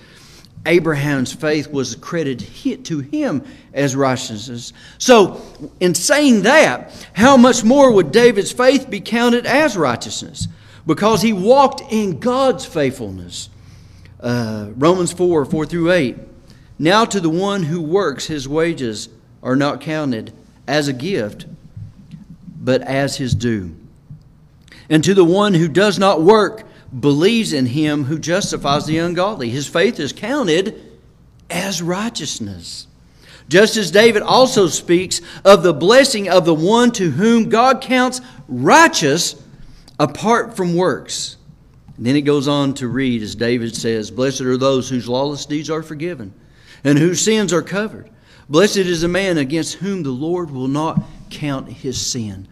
Abraham's 0.64 1.32
faith 1.32 1.68
was 1.72 1.96
credited 1.96 2.84
to 2.84 3.00
him 3.00 3.44
as 3.74 3.96
righteousness. 3.96 4.72
So, 4.98 5.42
in 5.80 5.94
saying 5.94 6.42
that, 6.42 7.08
how 7.14 7.36
much 7.36 7.64
more 7.64 7.92
would 7.92 8.12
David's 8.12 8.52
faith 8.52 8.88
be 8.88 9.00
counted 9.00 9.44
as 9.44 9.76
righteousness? 9.76 10.46
Because 10.86 11.22
he 11.22 11.32
walked 11.32 11.82
in 11.92 12.20
God's 12.20 12.64
faithfulness. 12.64 13.48
Uh, 14.20 14.70
Romans 14.76 15.12
4 15.12 15.44
4 15.44 15.66
through 15.66 15.90
8. 15.90 16.16
Now, 16.78 17.04
to 17.06 17.20
the 17.20 17.30
one 17.30 17.64
who 17.64 17.82
works, 17.82 18.26
his 18.26 18.48
wages 18.48 19.08
are 19.42 19.56
not 19.56 19.80
counted 19.80 20.32
as 20.68 20.86
a 20.86 20.92
gift, 20.92 21.46
but 22.56 22.82
as 22.82 23.16
his 23.16 23.34
due. 23.34 23.74
And 24.92 25.02
to 25.04 25.14
the 25.14 25.24
one 25.24 25.54
who 25.54 25.68
does 25.68 25.98
not 25.98 26.20
work, 26.20 26.64
believes 27.00 27.54
in 27.54 27.64
him 27.64 28.04
who 28.04 28.18
justifies 28.18 28.84
the 28.84 28.98
ungodly. 28.98 29.48
His 29.48 29.66
faith 29.66 29.98
is 29.98 30.12
counted 30.12 30.82
as 31.48 31.80
righteousness. 31.80 32.86
Just 33.48 33.78
as 33.78 33.90
David 33.90 34.20
also 34.20 34.66
speaks 34.66 35.22
of 35.46 35.62
the 35.62 35.72
blessing 35.72 36.28
of 36.28 36.44
the 36.44 36.54
one 36.54 36.92
to 36.92 37.10
whom 37.10 37.48
God 37.48 37.80
counts 37.80 38.20
righteous 38.46 39.42
apart 39.98 40.56
from 40.56 40.76
works. 40.76 41.38
And 41.96 42.04
then 42.04 42.14
it 42.14 42.22
goes 42.22 42.46
on 42.46 42.74
to 42.74 42.86
read, 42.86 43.22
as 43.22 43.34
David 43.34 43.74
says, 43.74 44.10
Blessed 44.10 44.42
are 44.42 44.58
those 44.58 44.90
whose 44.90 45.08
lawless 45.08 45.46
deeds 45.46 45.70
are 45.70 45.82
forgiven 45.82 46.34
and 46.84 46.98
whose 46.98 47.22
sins 47.22 47.54
are 47.54 47.62
covered. 47.62 48.10
Blessed 48.46 48.76
is 48.76 49.00
the 49.00 49.08
man 49.08 49.38
against 49.38 49.76
whom 49.76 50.02
the 50.02 50.10
Lord 50.10 50.50
will 50.50 50.68
not 50.68 51.02
count 51.30 51.70
his 51.70 51.98
sin. 51.98 52.46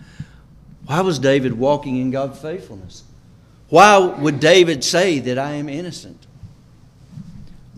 Why 0.90 1.03
was 1.03 1.20
David 1.20 1.57
walking 1.57 1.98
in 1.98 2.11
God's 2.11 2.40
faithfulness? 2.40 3.05
Why 3.68 3.96
would 3.96 4.40
David 4.40 4.83
say 4.83 5.20
that 5.20 5.38
I 5.38 5.53
am 5.53 5.68
innocent? 5.68 6.26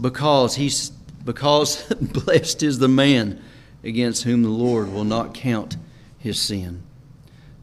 Because 0.01 0.55
he's 0.55 0.88
because 1.22 1.83
blessed 2.01 2.62
is 2.62 2.79
the 2.79 2.88
man 2.88 3.38
against 3.85 4.22
whom 4.25 4.42
the 4.42 4.48
Lord 4.48 4.90
will 4.90 5.05
not 5.05 5.35
count 5.35 5.77
his 6.20 6.40
sin. 6.40 6.85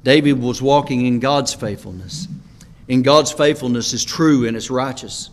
David 0.04 0.40
was 0.40 0.62
walking 0.62 1.08
in 1.08 1.20
God's 1.20 1.56
faithfulness. 1.56 2.28
And 2.88 3.04
God's 3.04 3.32
faithfulness 3.32 3.92
is 3.92 4.06
true 4.06 4.48
and 4.48 4.56
it's 4.56 4.70
righteous. 4.70 5.32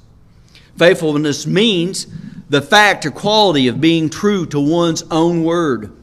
Faithfulness 0.78 1.46
means 1.46 2.06
the 2.48 2.62
fact 2.62 3.04
or 3.04 3.10
quality 3.10 3.68
of 3.68 3.82
being 3.82 4.08
true 4.08 4.46
to 4.46 4.60
one's 4.60 5.02
own 5.10 5.44
word 5.44 5.94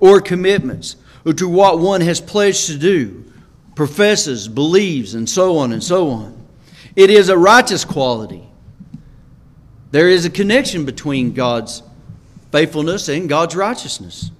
or 0.00 0.20
commitments 0.20 0.96
or 1.24 1.34
to 1.34 1.48
what 1.48 1.78
one 1.78 2.00
has 2.00 2.20
pledged 2.20 2.66
to 2.66 2.76
do 2.76 3.26
professes, 3.78 4.48
believes, 4.48 5.14
and 5.14 5.30
so 5.30 5.56
on 5.58 5.72
and 5.72 5.84
so 5.84 6.10
on. 6.10 6.36
It 6.96 7.10
is 7.10 7.28
a 7.28 7.38
righteous 7.38 7.84
quality. 7.84 8.42
There 9.92 10.08
is 10.08 10.24
a 10.24 10.30
connection 10.30 10.84
between 10.84 11.32
God's 11.32 11.84
faithfulness 12.50 13.08
and 13.08 13.28
God's 13.28 13.54
righteousness. 13.54 14.32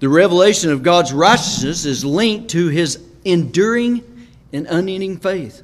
The 0.00 0.08
revelation 0.08 0.72
of 0.72 0.82
God's 0.82 1.12
righteousness 1.12 1.84
is 1.84 2.04
linked 2.04 2.50
to 2.50 2.66
his 2.70 2.98
enduring 3.24 4.02
and 4.52 4.66
unending 4.66 5.18
faith, 5.18 5.62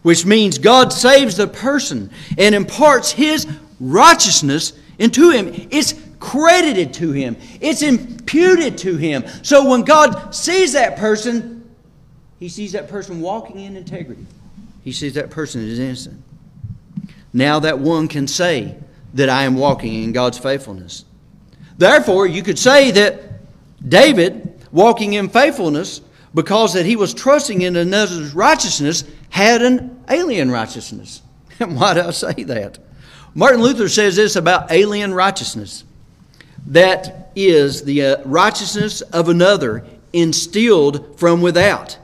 which 0.00 0.24
means 0.24 0.56
God 0.56 0.90
saves 0.90 1.36
the 1.36 1.46
person 1.46 2.10
and 2.38 2.54
imparts 2.54 3.12
his 3.12 3.46
righteousness 3.78 4.72
into 4.98 5.28
him. 5.28 5.68
It's 5.70 5.92
credited 6.18 6.94
to 6.94 7.12
him, 7.12 7.36
it's 7.60 7.82
imputed 7.82 8.78
to 8.78 8.96
him. 8.96 9.26
So 9.42 9.68
when 9.68 9.82
God 9.82 10.34
sees 10.34 10.72
that 10.72 10.96
person, 10.96 11.54
he 12.44 12.50
sees 12.50 12.72
that 12.72 12.90
person 12.90 13.22
walking 13.22 13.58
in 13.58 13.74
integrity. 13.74 14.26
He 14.82 14.92
sees 14.92 15.14
that 15.14 15.30
person 15.30 15.66
is 15.66 15.78
innocent. 15.78 16.22
Now 17.32 17.60
that 17.60 17.78
one 17.78 18.06
can 18.06 18.28
say 18.28 18.76
that 19.14 19.30
I 19.30 19.44
am 19.44 19.54
walking 19.54 20.02
in 20.02 20.12
God's 20.12 20.36
faithfulness. 20.36 21.06
Therefore, 21.78 22.26
you 22.26 22.42
could 22.42 22.58
say 22.58 22.90
that 22.90 23.22
David, 23.88 24.62
walking 24.72 25.14
in 25.14 25.30
faithfulness, 25.30 26.02
because 26.34 26.74
that 26.74 26.84
he 26.84 26.96
was 26.96 27.14
trusting 27.14 27.62
in 27.62 27.76
another's 27.76 28.34
righteousness, 28.34 29.04
had 29.30 29.62
an 29.62 30.04
alien 30.10 30.50
righteousness. 30.50 31.22
And 31.60 31.80
why 31.80 31.94
do 31.94 32.02
I 32.02 32.10
say 32.10 32.42
that? 32.42 32.78
Martin 33.34 33.62
Luther 33.62 33.88
says 33.88 34.16
this 34.16 34.36
about 34.36 34.70
alien 34.70 35.14
righteousness 35.14 35.84
that 36.66 37.30
is 37.34 37.84
the 37.84 38.04
uh, 38.04 38.22
righteousness 38.26 39.00
of 39.00 39.30
another 39.30 39.86
instilled 40.12 41.18
from 41.18 41.40
without. 41.40 41.96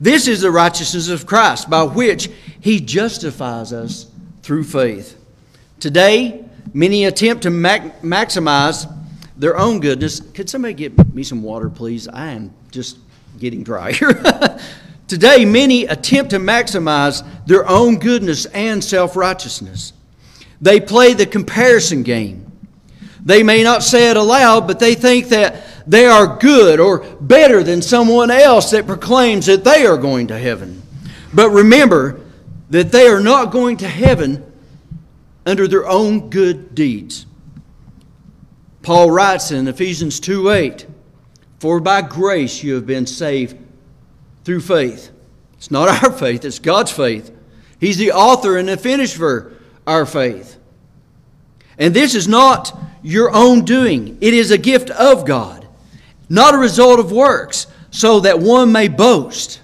This 0.00 0.28
is 0.28 0.42
the 0.42 0.50
righteousness 0.50 1.08
of 1.08 1.26
Christ 1.26 1.70
by 1.70 1.82
which 1.82 2.30
he 2.60 2.80
justifies 2.80 3.72
us 3.72 4.10
through 4.42 4.64
faith. 4.64 5.18
Today, 5.80 6.44
many 6.74 7.04
attempt 7.04 7.44
to 7.44 7.50
mac- 7.50 8.02
maximize 8.02 8.92
their 9.36 9.56
own 9.56 9.80
goodness. 9.80 10.20
Could 10.20 10.50
somebody 10.50 10.74
get 10.74 11.14
me 11.14 11.22
some 11.22 11.42
water, 11.42 11.70
please? 11.70 12.08
I 12.08 12.26
am 12.28 12.52
just 12.70 12.98
getting 13.38 13.62
dry 13.62 13.92
here. 13.92 14.12
Today, 15.08 15.44
many 15.44 15.84
attempt 15.84 16.30
to 16.30 16.38
maximize 16.38 17.24
their 17.46 17.68
own 17.68 17.98
goodness 17.98 18.46
and 18.46 18.82
self 18.82 19.16
righteousness. 19.16 19.92
They 20.60 20.80
play 20.80 21.14
the 21.14 21.26
comparison 21.26 22.02
game. 22.02 22.50
They 23.24 23.42
may 23.42 23.62
not 23.62 23.82
say 23.82 24.10
it 24.10 24.16
aloud, 24.16 24.66
but 24.66 24.78
they 24.78 24.94
think 24.94 25.28
that 25.28 25.64
they 25.86 26.06
are 26.06 26.36
good 26.38 26.80
or 26.80 26.98
better 27.20 27.62
than 27.62 27.80
someone 27.82 28.30
else 28.30 28.70
that 28.70 28.86
proclaims 28.86 29.46
that 29.46 29.64
they 29.64 29.86
are 29.86 29.96
going 29.96 30.26
to 30.28 30.38
heaven. 30.38 30.82
But 31.32 31.50
remember 31.50 32.20
that 32.70 32.90
they 32.90 33.06
are 33.06 33.20
not 33.20 33.52
going 33.52 33.76
to 33.78 33.88
heaven 33.88 34.44
under 35.44 35.68
their 35.68 35.86
own 35.86 36.30
good 36.30 36.74
deeds. 36.74 37.26
Paul 38.82 39.10
writes 39.10 39.50
in 39.50 39.68
Ephesians 39.68 40.20
2 40.20 40.50
8, 40.50 40.86
For 41.58 41.80
by 41.80 42.02
grace 42.02 42.62
you 42.62 42.74
have 42.74 42.86
been 42.86 43.06
saved 43.06 43.56
through 44.44 44.60
faith. 44.60 45.10
It's 45.54 45.70
not 45.70 46.04
our 46.04 46.12
faith, 46.18 46.44
it's 46.44 46.58
God's 46.58 46.92
faith. 46.92 47.32
He's 47.80 47.98
the 47.98 48.12
author 48.12 48.56
and 48.56 48.68
the 48.68 48.76
finisher 48.76 49.38
of 49.38 49.56
our 49.86 50.06
faith. 50.06 50.56
And 51.78 51.94
this 51.94 52.14
is 52.14 52.26
not 52.26 52.76
your 53.02 53.30
own 53.32 53.64
doing, 53.64 54.18
it 54.20 54.34
is 54.34 54.50
a 54.50 54.58
gift 54.58 54.90
of 54.90 55.26
God, 55.26 55.65
not 56.28 56.54
a 56.54 56.58
result 56.58 56.98
of 56.98 57.12
works, 57.12 57.66
so 57.90 58.20
that 58.20 58.38
one 58.38 58.72
may 58.72 58.88
boast. 58.88 59.60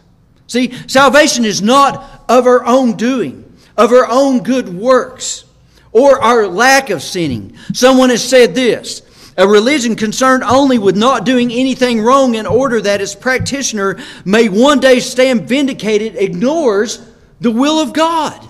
See, 0.47 0.73
salvation 0.87 1.45
is 1.45 1.63
not 1.63 2.25
of 2.29 2.47
our 2.47 2.65
own 2.65 2.97
doing, 2.97 3.51
of 3.77 3.93
our 3.93 4.07
own 4.07 4.43
good 4.43 4.69
works, 4.69 5.45
or 5.93 6.23
our 6.23 6.47
lack 6.47 6.91
of 6.91 7.03
sinning. 7.03 7.57
Someone 7.73 8.11
has 8.11 8.27
said 8.27 8.55
this 8.55 9.03
a 9.37 9.49
religion 9.49 9.97
concerned 9.97 10.43
only 10.45 10.79
with 10.79 10.97
not 10.97 11.25
doing 11.25 11.51
anything 11.51 12.03
wrong 12.03 12.35
in 12.35 12.47
order 12.47 12.81
that 12.83 13.01
its 13.01 13.15
practitioner 13.15 13.99
may 14.25 14.49
one 14.49 14.79
day 14.79 15.01
stand 15.01 15.49
vindicated 15.49 16.17
ignores 16.17 17.09
the 17.41 17.51
will 17.51 17.81
of 17.81 17.95
God. 17.95 18.49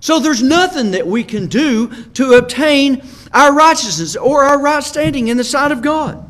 So 0.00 0.18
there's 0.18 0.42
nothing 0.42 0.92
that 0.92 1.06
we 1.06 1.22
can 1.24 1.46
do 1.46 1.88
to 2.14 2.34
obtain 2.34 3.02
our 3.32 3.54
righteousness 3.54 4.16
or 4.16 4.44
our 4.44 4.60
right 4.60 4.82
standing 4.82 5.28
in 5.28 5.36
the 5.36 5.44
sight 5.44 5.72
of 5.72 5.80
God. 5.80 6.25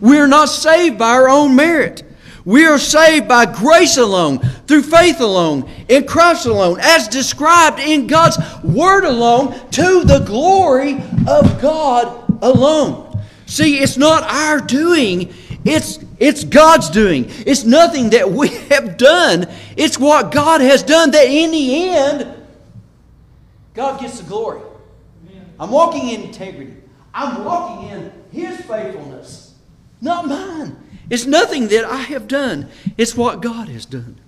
We 0.00 0.18
are 0.18 0.28
not 0.28 0.48
saved 0.48 0.98
by 0.98 1.10
our 1.10 1.28
own 1.28 1.56
merit. 1.56 2.02
We 2.46 2.64
are 2.64 2.78
saved 2.78 3.26
by 3.26 3.46
grace 3.46 3.96
alone, 3.96 4.38
through 4.38 4.82
faith 4.82 5.20
alone, 5.20 5.68
in 5.88 6.06
Christ 6.06 6.46
alone, 6.46 6.78
as 6.80 7.08
described 7.08 7.80
in 7.80 8.06
God's 8.06 8.38
Word 8.62 9.04
alone, 9.04 9.52
to 9.70 10.04
the 10.04 10.20
glory 10.20 11.02
of 11.26 11.60
God 11.60 12.40
alone. 12.42 13.20
See, 13.46 13.78
it's 13.78 13.96
not 13.96 14.22
our 14.22 14.60
doing, 14.60 15.34
it's, 15.64 15.98
it's 16.20 16.44
God's 16.44 16.88
doing. 16.88 17.26
It's 17.28 17.64
nothing 17.64 18.10
that 18.10 18.30
we 18.30 18.48
have 18.70 18.96
done, 18.96 19.48
it's 19.76 19.98
what 19.98 20.30
God 20.30 20.60
has 20.60 20.84
done 20.84 21.10
that 21.10 21.26
in 21.26 21.50
the 21.50 21.88
end, 21.88 22.44
God 23.74 24.00
gets 24.00 24.20
the 24.20 24.28
glory. 24.28 24.60
I'm 25.58 25.70
walking 25.70 26.10
in 26.10 26.22
integrity, 26.22 26.74
I'm 27.12 27.44
walking 27.44 27.88
in 27.88 28.12
His 28.30 28.60
faithfulness, 28.66 29.45
not 30.00 30.26
mine. 30.26 30.76
It's 31.08 31.26
nothing 31.26 31.68
that 31.68 31.84
I 31.84 31.98
have 31.98 32.26
done, 32.26 32.68
it's 32.96 33.16
what 33.16 33.40
God 33.40 33.68
has 33.68 33.86
done. 33.86 34.18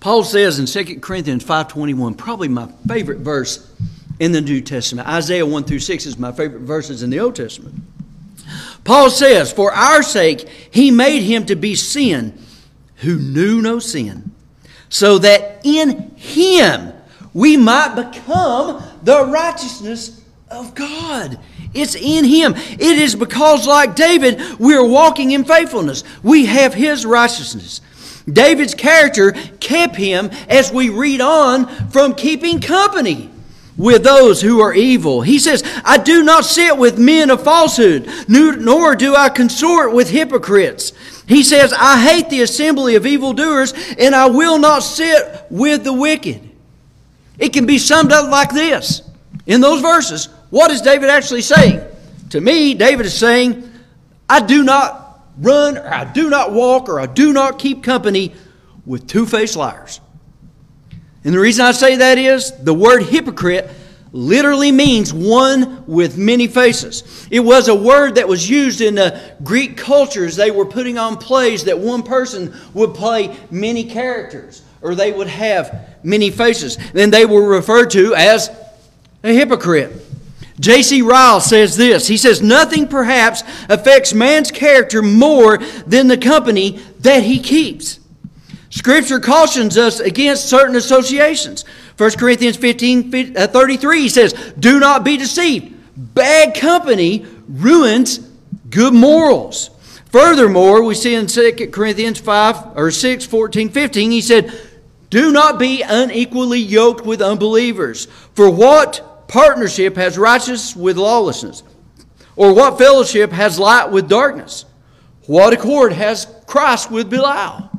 Paul 0.00 0.24
says 0.24 0.58
in 0.58 0.66
2 0.66 1.00
Corinthians 1.00 1.44
5:21, 1.44 2.16
probably 2.16 2.48
my 2.48 2.68
favorite 2.88 3.20
verse 3.20 3.68
in 4.18 4.32
the 4.32 4.40
New 4.40 4.60
Testament. 4.60 5.08
Isaiah 5.08 5.46
1 5.46 5.64
through 5.64 5.78
6 5.78 6.06
is 6.06 6.18
my 6.18 6.32
favorite 6.32 6.62
verses 6.62 7.02
in 7.02 7.10
the 7.10 7.20
Old 7.20 7.36
Testament. 7.36 7.76
Paul 8.84 9.10
says, 9.10 9.52
For 9.52 9.72
our 9.72 10.02
sake 10.02 10.48
he 10.70 10.90
made 10.90 11.22
him 11.22 11.46
to 11.46 11.56
be 11.56 11.74
sin 11.74 12.38
who 12.96 13.16
knew 13.16 13.62
no 13.62 13.78
sin, 13.78 14.32
so 14.88 15.18
that 15.18 15.60
in 15.64 16.10
him 16.16 16.92
we 17.32 17.56
might 17.56 17.94
become 17.94 18.82
the 19.02 19.24
righteousness 19.26 20.20
of 20.50 20.74
God. 20.74 21.38
It's 21.74 21.94
in 21.94 22.24
him. 22.24 22.54
It 22.54 22.98
is 22.98 23.14
because, 23.14 23.66
like 23.66 23.94
David, 23.96 24.58
we 24.58 24.74
are 24.74 24.84
walking 24.84 25.30
in 25.32 25.44
faithfulness. 25.44 26.04
We 26.22 26.46
have 26.46 26.74
his 26.74 27.06
righteousness. 27.06 27.80
David's 28.30 28.74
character 28.74 29.32
kept 29.58 29.96
him, 29.96 30.30
as 30.48 30.72
we 30.72 30.90
read 30.90 31.20
on, 31.20 31.66
from 31.88 32.14
keeping 32.14 32.60
company 32.60 33.30
with 33.76 34.04
those 34.04 34.40
who 34.40 34.60
are 34.60 34.74
evil. 34.74 35.22
He 35.22 35.38
says, 35.38 35.64
I 35.84 35.98
do 35.98 36.22
not 36.22 36.44
sit 36.44 36.76
with 36.76 36.98
men 36.98 37.30
of 37.30 37.42
falsehood, 37.42 38.08
nor 38.28 38.94
do 38.94 39.16
I 39.16 39.28
consort 39.28 39.92
with 39.92 40.10
hypocrites. 40.10 40.92
He 41.26 41.42
says, 41.42 41.72
I 41.76 42.00
hate 42.02 42.28
the 42.28 42.42
assembly 42.42 42.96
of 42.96 43.06
evildoers, 43.06 43.72
and 43.98 44.14
I 44.14 44.26
will 44.26 44.58
not 44.58 44.80
sit 44.80 45.46
with 45.50 45.84
the 45.84 45.92
wicked. 45.92 46.48
It 47.38 47.52
can 47.52 47.64
be 47.64 47.78
summed 47.78 48.12
up 48.12 48.30
like 48.30 48.50
this 48.50 49.02
in 49.46 49.60
those 49.60 49.80
verses. 49.80 50.28
What 50.52 50.70
is 50.70 50.82
David 50.82 51.08
actually 51.08 51.40
saying? 51.40 51.80
To 52.28 52.38
me, 52.38 52.74
David 52.74 53.06
is 53.06 53.14
saying, 53.14 53.72
I 54.28 54.40
do 54.40 54.62
not 54.62 55.26
run, 55.38 55.78
or 55.78 55.88
I 55.88 56.04
do 56.04 56.28
not 56.28 56.52
walk, 56.52 56.90
or 56.90 57.00
I 57.00 57.06
do 57.06 57.32
not 57.32 57.58
keep 57.58 57.82
company 57.82 58.34
with 58.84 59.06
two 59.06 59.24
faced 59.24 59.56
liars. 59.56 59.98
And 61.24 61.32
the 61.32 61.38
reason 61.38 61.64
I 61.64 61.72
say 61.72 61.96
that 61.96 62.18
is 62.18 62.52
the 62.58 62.74
word 62.74 63.04
hypocrite 63.04 63.70
literally 64.12 64.70
means 64.72 65.10
one 65.14 65.86
with 65.86 66.18
many 66.18 66.48
faces. 66.48 67.26
It 67.30 67.40
was 67.40 67.68
a 67.68 67.74
word 67.74 68.16
that 68.16 68.28
was 68.28 68.50
used 68.50 68.82
in 68.82 68.94
the 68.94 69.34
Greek 69.42 69.78
cultures. 69.78 70.36
They 70.36 70.50
were 70.50 70.66
putting 70.66 70.98
on 70.98 71.16
plays 71.16 71.64
that 71.64 71.78
one 71.78 72.02
person 72.02 72.54
would 72.74 72.92
play 72.92 73.34
many 73.50 73.84
characters 73.84 74.60
or 74.82 74.94
they 74.94 75.12
would 75.12 75.28
have 75.28 75.96
many 76.02 76.28
faces. 76.30 76.76
Then 76.92 77.10
they 77.10 77.24
were 77.24 77.48
referred 77.48 77.88
to 77.92 78.14
as 78.14 78.50
a 79.24 79.32
hypocrite. 79.32 80.10
J.C. 80.60 81.02
Ryle 81.02 81.40
says 81.40 81.76
this. 81.76 82.06
He 82.06 82.16
says, 82.16 82.42
Nothing 82.42 82.86
perhaps 82.88 83.42
affects 83.68 84.12
man's 84.12 84.50
character 84.50 85.02
more 85.02 85.58
than 85.86 86.08
the 86.08 86.18
company 86.18 86.80
that 87.00 87.22
he 87.22 87.40
keeps. 87.40 88.00
Scripture 88.70 89.20
cautions 89.20 89.76
us 89.76 90.00
against 90.00 90.48
certain 90.48 90.76
associations. 90.76 91.64
1 91.98 92.10
Corinthians 92.12 92.56
15 92.56 93.36
uh, 93.36 93.46
33 93.46 94.00
he 94.00 94.08
says, 94.08 94.32
Do 94.58 94.80
not 94.80 95.04
be 95.04 95.16
deceived. 95.16 95.74
Bad 95.94 96.54
company 96.54 97.26
ruins 97.48 98.18
good 98.70 98.94
morals. 98.94 99.70
Furthermore, 100.06 100.82
we 100.82 100.94
see 100.94 101.14
in 101.14 101.26
2 101.26 101.68
Corinthians 101.70 102.18
5 102.18 102.76
or 102.76 102.90
6, 102.90 103.26
14, 103.26 103.68
15, 103.68 104.10
he 104.10 104.20
said, 104.20 104.52
Do 105.10 105.32
not 105.32 105.58
be 105.58 105.82
unequally 105.82 106.60
yoked 106.60 107.04
with 107.04 107.22
unbelievers. 107.22 108.06
For 108.34 108.50
what 108.50 109.11
partnership 109.28 109.96
has 109.96 110.18
righteousness 110.18 110.76
with 110.76 110.96
lawlessness? 110.96 111.62
Or 112.36 112.54
what 112.54 112.78
fellowship 112.78 113.30
has 113.32 113.58
light 113.58 113.90
with 113.90 114.08
darkness? 114.08 114.64
What 115.26 115.52
accord 115.52 115.92
has 115.92 116.26
Christ 116.46 116.90
with 116.90 117.10
Belial? 117.10 117.70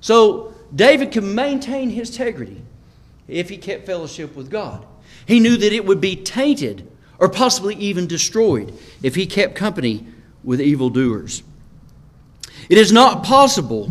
So 0.00 0.54
David 0.74 1.12
could 1.12 1.24
maintain 1.24 1.90
his 1.90 2.10
integrity 2.10 2.62
if 3.26 3.48
he 3.48 3.56
kept 3.56 3.86
fellowship 3.86 4.36
with 4.36 4.50
God. 4.50 4.84
He 5.26 5.40
knew 5.40 5.56
that 5.56 5.72
it 5.72 5.84
would 5.86 6.00
be 6.00 6.16
tainted 6.16 6.90
or 7.18 7.28
possibly 7.28 7.74
even 7.76 8.06
destroyed 8.06 8.76
if 9.02 9.14
he 9.14 9.26
kept 9.26 9.54
company 9.54 10.06
with 10.42 10.60
evildoers. 10.60 11.42
It 12.68 12.78
is 12.78 12.92
not 12.92 13.24
possible 13.24 13.90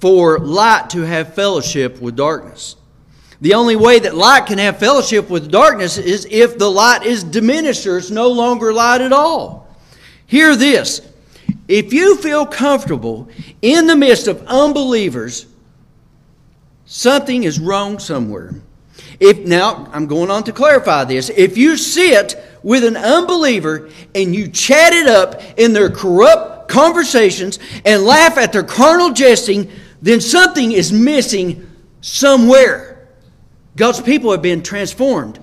for 0.00 0.38
light 0.38 0.90
to 0.90 1.02
have 1.02 1.34
fellowship 1.34 2.00
with 2.00 2.16
darkness. 2.16 2.76
The 3.42 3.54
only 3.54 3.74
way 3.74 3.98
that 3.98 4.14
light 4.14 4.46
can 4.46 4.58
have 4.58 4.78
fellowship 4.78 5.28
with 5.28 5.50
darkness 5.50 5.98
is 5.98 6.28
if 6.30 6.58
the 6.58 6.70
light 6.70 7.02
is 7.02 7.24
diminished 7.24 7.84
or 7.88 7.98
it's 7.98 8.08
no 8.08 8.28
longer 8.28 8.72
light 8.72 9.00
at 9.00 9.12
all. 9.12 9.68
Hear 10.28 10.54
this 10.54 11.00
if 11.66 11.92
you 11.92 12.16
feel 12.18 12.46
comfortable 12.46 13.28
in 13.60 13.88
the 13.88 13.96
midst 13.96 14.28
of 14.28 14.46
unbelievers, 14.46 15.46
something 16.84 17.42
is 17.42 17.58
wrong 17.58 17.98
somewhere. 17.98 18.54
If 19.18 19.40
now 19.40 19.88
I'm 19.92 20.06
going 20.06 20.30
on 20.30 20.44
to 20.44 20.52
clarify 20.52 21.02
this. 21.02 21.28
If 21.28 21.56
you 21.56 21.76
sit 21.76 22.36
with 22.62 22.84
an 22.84 22.96
unbeliever 22.96 23.90
and 24.14 24.36
you 24.36 24.46
chat 24.46 24.92
it 24.92 25.08
up 25.08 25.42
in 25.58 25.72
their 25.72 25.90
corrupt 25.90 26.68
conversations 26.68 27.58
and 27.84 28.04
laugh 28.04 28.38
at 28.38 28.52
their 28.52 28.62
carnal 28.62 29.12
jesting, 29.12 29.68
then 30.00 30.20
something 30.20 30.70
is 30.70 30.92
missing 30.92 31.68
somewhere. 32.02 32.91
God's 33.76 34.00
people 34.00 34.30
have 34.32 34.42
been 34.42 34.62
transformed. 34.62 35.38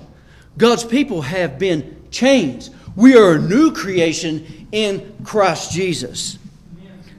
God's 0.58 0.84
people 0.84 1.22
have 1.22 1.58
been 1.58 2.04
changed. 2.12 2.74
We 2.96 3.16
are 3.16 3.34
a 3.34 3.40
new 3.40 3.72
creation 3.72 4.68
in 4.72 5.16
Christ 5.24 5.72
Jesus. 5.72 6.38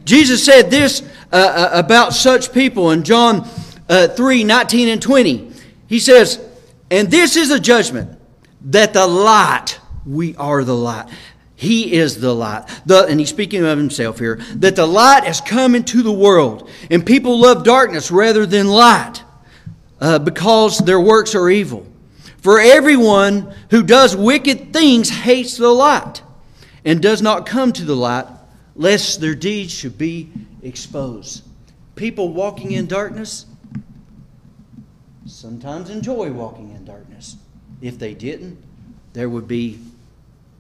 Jesus 0.04 0.44
said 0.44 0.70
this 0.70 1.02
uh, 1.32 1.36
uh, 1.36 1.70
about 1.72 2.12
such 2.12 2.52
people 2.52 2.90
in 2.90 3.02
John 3.02 3.48
uh, 3.88 4.08
3 4.08 4.44
19 4.44 4.88
and 4.88 5.02
20. 5.02 5.52
He 5.86 5.98
says, 5.98 6.40
And 6.90 7.10
this 7.10 7.36
is 7.36 7.50
a 7.50 7.60
judgment 7.60 8.18
that 8.62 8.92
the 8.92 9.06
light, 9.06 9.80
we 10.06 10.36
are 10.36 10.64
the 10.64 10.76
light. 10.76 11.08
He 11.56 11.92
is 11.92 12.20
the 12.20 12.34
light. 12.34 12.66
The, 12.86 13.04
and 13.06 13.20
he's 13.20 13.28
speaking 13.28 13.64
of 13.64 13.76
himself 13.76 14.18
here. 14.18 14.36
That 14.54 14.76
the 14.76 14.86
light 14.86 15.24
has 15.24 15.40
come 15.40 15.74
into 15.74 16.02
the 16.02 16.12
world, 16.12 16.70
and 16.90 17.04
people 17.04 17.38
love 17.38 17.64
darkness 17.64 18.10
rather 18.10 18.46
than 18.46 18.66
light 18.66 19.22
uh, 20.00 20.18
because 20.18 20.78
their 20.78 21.00
works 21.00 21.34
are 21.34 21.48
evil. 21.50 21.86
For 22.38 22.58
everyone 22.58 23.54
who 23.70 23.82
does 23.82 24.16
wicked 24.16 24.72
things 24.72 25.10
hates 25.10 25.56
the 25.56 25.68
light 25.68 26.22
and 26.84 27.02
does 27.02 27.20
not 27.20 27.44
come 27.46 27.72
to 27.74 27.84
the 27.84 27.94
light, 27.94 28.26
lest 28.74 29.20
their 29.20 29.34
deeds 29.34 29.72
should 29.72 29.98
be 29.98 30.30
exposed. 30.62 31.44
People 31.96 32.32
walking 32.32 32.72
in 32.72 32.86
darkness 32.86 33.44
sometimes 35.26 35.90
enjoy 35.90 36.32
walking 36.32 36.70
in 36.70 36.84
darkness. 36.84 37.36
If 37.82 37.98
they 37.98 38.14
didn't, 38.14 38.58
there 39.12 39.28
would 39.28 39.46
be 39.46 39.78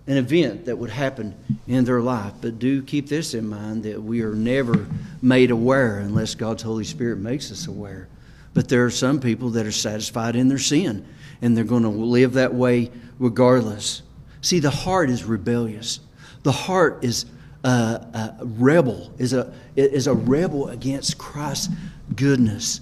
an 0.06 0.16
event 0.16 0.66
that 0.66 0.76
would 0.76 0.90
happen 0.90 1.34
in 1.66 1.84
their 1.84 2.00
life. 2.00 2.34
But 2.40 2.58
do 2.58 2.82
keep 2.82 3.08
this 3.08 3.32
in 3.34 3.48
mind 3.48 3.84
that 3.84 4.02
we 4.02 4.22
are 4.22 4.34
never 4.34 4.86
made 5.22 5.50
aware 5.50 5.98
unless 5.98 6.34
God's 6.34 6.62
Holy 6.62 6.84
Spirit 6.84 7.18
makes 7.18 7.50
us 7.50 7.66
aware. 7.66 8.08
But 8.52 8.68
there 8.68 8.84
are 8.84 8.90
some 8.90 9.20
people 9.20 9.50
that 9.50 9.66
are 9.66 9.72
satisfied 9.72 10.36
in 10.36 10.48
their 10.48 10.58
sin, 10.58 11.06
and 11.40 11.56
they're 11.56 11.64
going 11.64 11.84
to 11.84 11.88
live 11.88 12.34
that 12.34 12.52
way 12.52 12.90
regardless. 13.18 14.02
See, 14.40 14.58
the 14.58 14.70
heart 14.70 15.10
is 15.10 15.24
rebellious. 15.24 16.00
The 16.42 16.52
heart 16.52 17.04
is 17.04 17.26
a, 17.62 17.68
a 17.68 18.36
rebel, 18.40 19.12
is 19.18 19.32
a, 19.32 19.52
is 19.76 20.06
a 20.06 20.14
rebel 20.14 20.68
against 20.68 21.18
Christ's 21.18 21.68
goodness. 22.16 22.80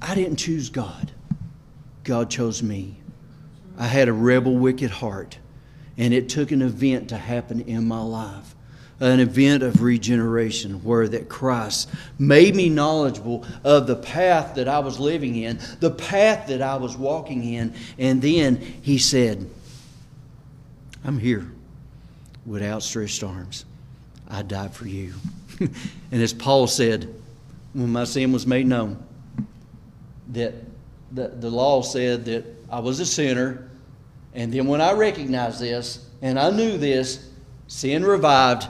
I 0.00 0.14
didn't 0.14 0.36
choose 0.36 0.70
God, 0.70 1.12
God 2.04 2.30
chose 2.30 2.62
me. 2.62 2.96
I 3.76 3.86
had 3.86 4.08
a 4.08 4.12
rebel, 4.12 4.56
wicked 4.56 4.90
heart, 4.90 5.38
and 5.96 6.12
it 6.12 6.28
took 6.28 6.50
an 6.50 6.62
event 6.62 7.10
to 7.10 7.16
happen 7.16 7.60
in 7.60 7.86
my 7.86 8.00
life 8.00 8.54
an 9.00 9.20
event 9.20 9.62
of 9.62 9.82
regeneration 9.82 10.82
where 10.82 11.06
that 11.08 11.28
Christ 11.28 11.88
made 12.18 12.56
me 12.56 12.68
knowledgeable 12.68 13.46
of 13.62 13.86
the 13.86 13.96
path 13.96 14.56
that 14.56 14.66
I 14.66 14.80
was 14.80 14.98
living 14.98 15.36
in, 15.36 15.60
the 15.80 15.90
path 15.90 16.48
that 16.48 16.62
I 16.62 16.76
was 16.76 16.96
walking 16.96 17.44
in, 17.44 17.74
and 17.98 18.20
then 18.20 18.56
he 18.56 18.98
said, 18.98 19.48
I'm 21.04 21.18
here 21.18 21.50
with 22.44 22.62
outstretched 22.62 23.22
arms. 23.22 23.64
I 24.28 24.42
died 24.42 24.74
for 24.74 24.88
you. 24.88 25.14
and 25.60 26.22
as 26.22 26.32
Paul 26.32 26.66
said, 26.66 27.14
when 27.72 27.90
my 27.90 28.04
sin 28.04 28.32
was 28.32 28.46
made 28.46 28.66
known, 28.66 29.02
that 30.32 30.54
the, 31.12 31.28
the 31.28 31.50
law 31.50 31.82
said 31.82 32.24
that 32.26 32.44
I 32.70 32.80
was 32.80 33.00
a 33.00 33.06
sinner, 33.06 33.70
and 34.34 34.52
then 34.52 34.66
when 34.66 34.80
I 34.80 34.92
recognized 34.92 35.60
this 35.60 36.06
and 36.20 36.38
I 36.38 36.50
knew 36.50 36.76
this, 36.76 37.30
sin 37.68 38.04
revived, 38.04 38.66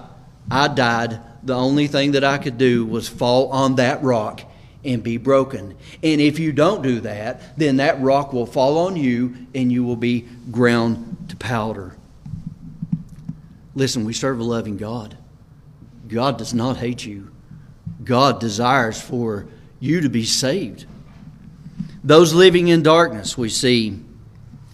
I 0.50 0.68
died. 0.68 1.20
The 1.42 1.54
only 1.54 1.86
thing 1.86 2.12
that 2.12 2.24
I 2.24 2.38
could 2.38 2.58
do 2.58 2.84
was 2.84 3.08
fall 3.08 3.50
on 3.50 3.76
that 3.76 4.02
rock 4.02 4.42
and 4.84 5.02
be 5.02 5.16
broken. 5.16 5.76
And 6.02 6.20
if 6.20 6.38
you 6.38 6.52
don't 6.52 6.82
do 6.82 7.00
that, 7.00 7.58
then 7.58 7.76
that 7.76 8.00
rock 8.00 8.32
will 8.32 8.46
fall 8.46 8.78
on 8.86 8.96
you 8.96 9.46
and 9.54 9.72
you 9.72 9.84
will 9.84 9.96
be 9.96 10.26
ground 10.50 11.26
to 11.28 11.36
powder. 11.36 11.96
Listen, 13.74 14.04
we 14.04 14.12
serve 14.12 14.40
a 14.40 14.44
loving 14.44 14.76
God. 14.76 15.16
God 16.08 16.38
does 16.38 16.54
not 16.54 16.78
hate 16.78 17.04
you. 17.04 17.30
God 18.02 18.40
desires 18.40 19.00
for 19.00 19.46
you 19.78 20.00
to 20.00 20.08
be 20.08 20.24
saved. 20.24 20.86
Those 22.02 22.32
living 22.32 22.68
in 22.68 22.82
darkness, 22.82 23.36
we 23.36 23.50
see, 23.50 24.00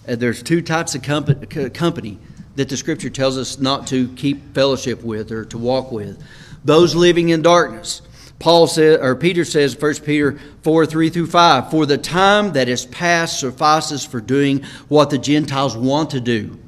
uh, 0.07 0.15
there's 0.15 0.43
two 0.43 0.63
types 0.63 0.95
of 0.95 1.03
company 1.03 2.19
that 2.57 2.69
the 2.69 2.77
scripture 2.77 3.11
tells 3.11 3.37
us 3.37 3.59
not 3.59 3.87
to 3.89 4.09
keep 4.15 4.55
fellowship 4.55 5.03
with 5.03 5.33
or 5.33 5.45
to 5.47 5.59
walk 5.59 5.91
with. 5.91 6.23
Those 6.65 6.95
living 6.95 7.31
in 7.31 7.43
darkness. 7.43 8.03
Paul 8.39 8.67
says, 8.67 9.01
or 9.01 9.15
Peter 9.15 9.45
says, 9.45 9.81
1 9.81 9.95
Peter 9.97 10.39
4 10.63 10.87
3 10.87 11.11
through 11.11 11.27
5, 11.27 11.71
For 11.71 11.87
the 11.87 11.99
time 11.99 12.53
that 12.53 12.69
is 12.69 12.87
past 12.87 13.41
suffices 13.41 14.05
for 14.05 14.21
doing 14.21 14.63
what 14.89 15.11
the 15.11 15.19
Gentiles 15.19 15.77
want 15.77 16.11
to 16.11 16.21
do, 16.21 16.59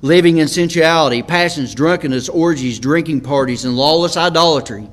living 0.00 0.38
in 0.38 0.48
sensuality, 0.48 1.22
passions, 1.22 1.74
drunkenness, 1.74 2.28
orgies, 2.28 2.78
drinking 2.78 3.22
parties, 3.22 3.64
and 3.64 3.76
lawless 3.76 4.16
idolatry. 4.16 4.88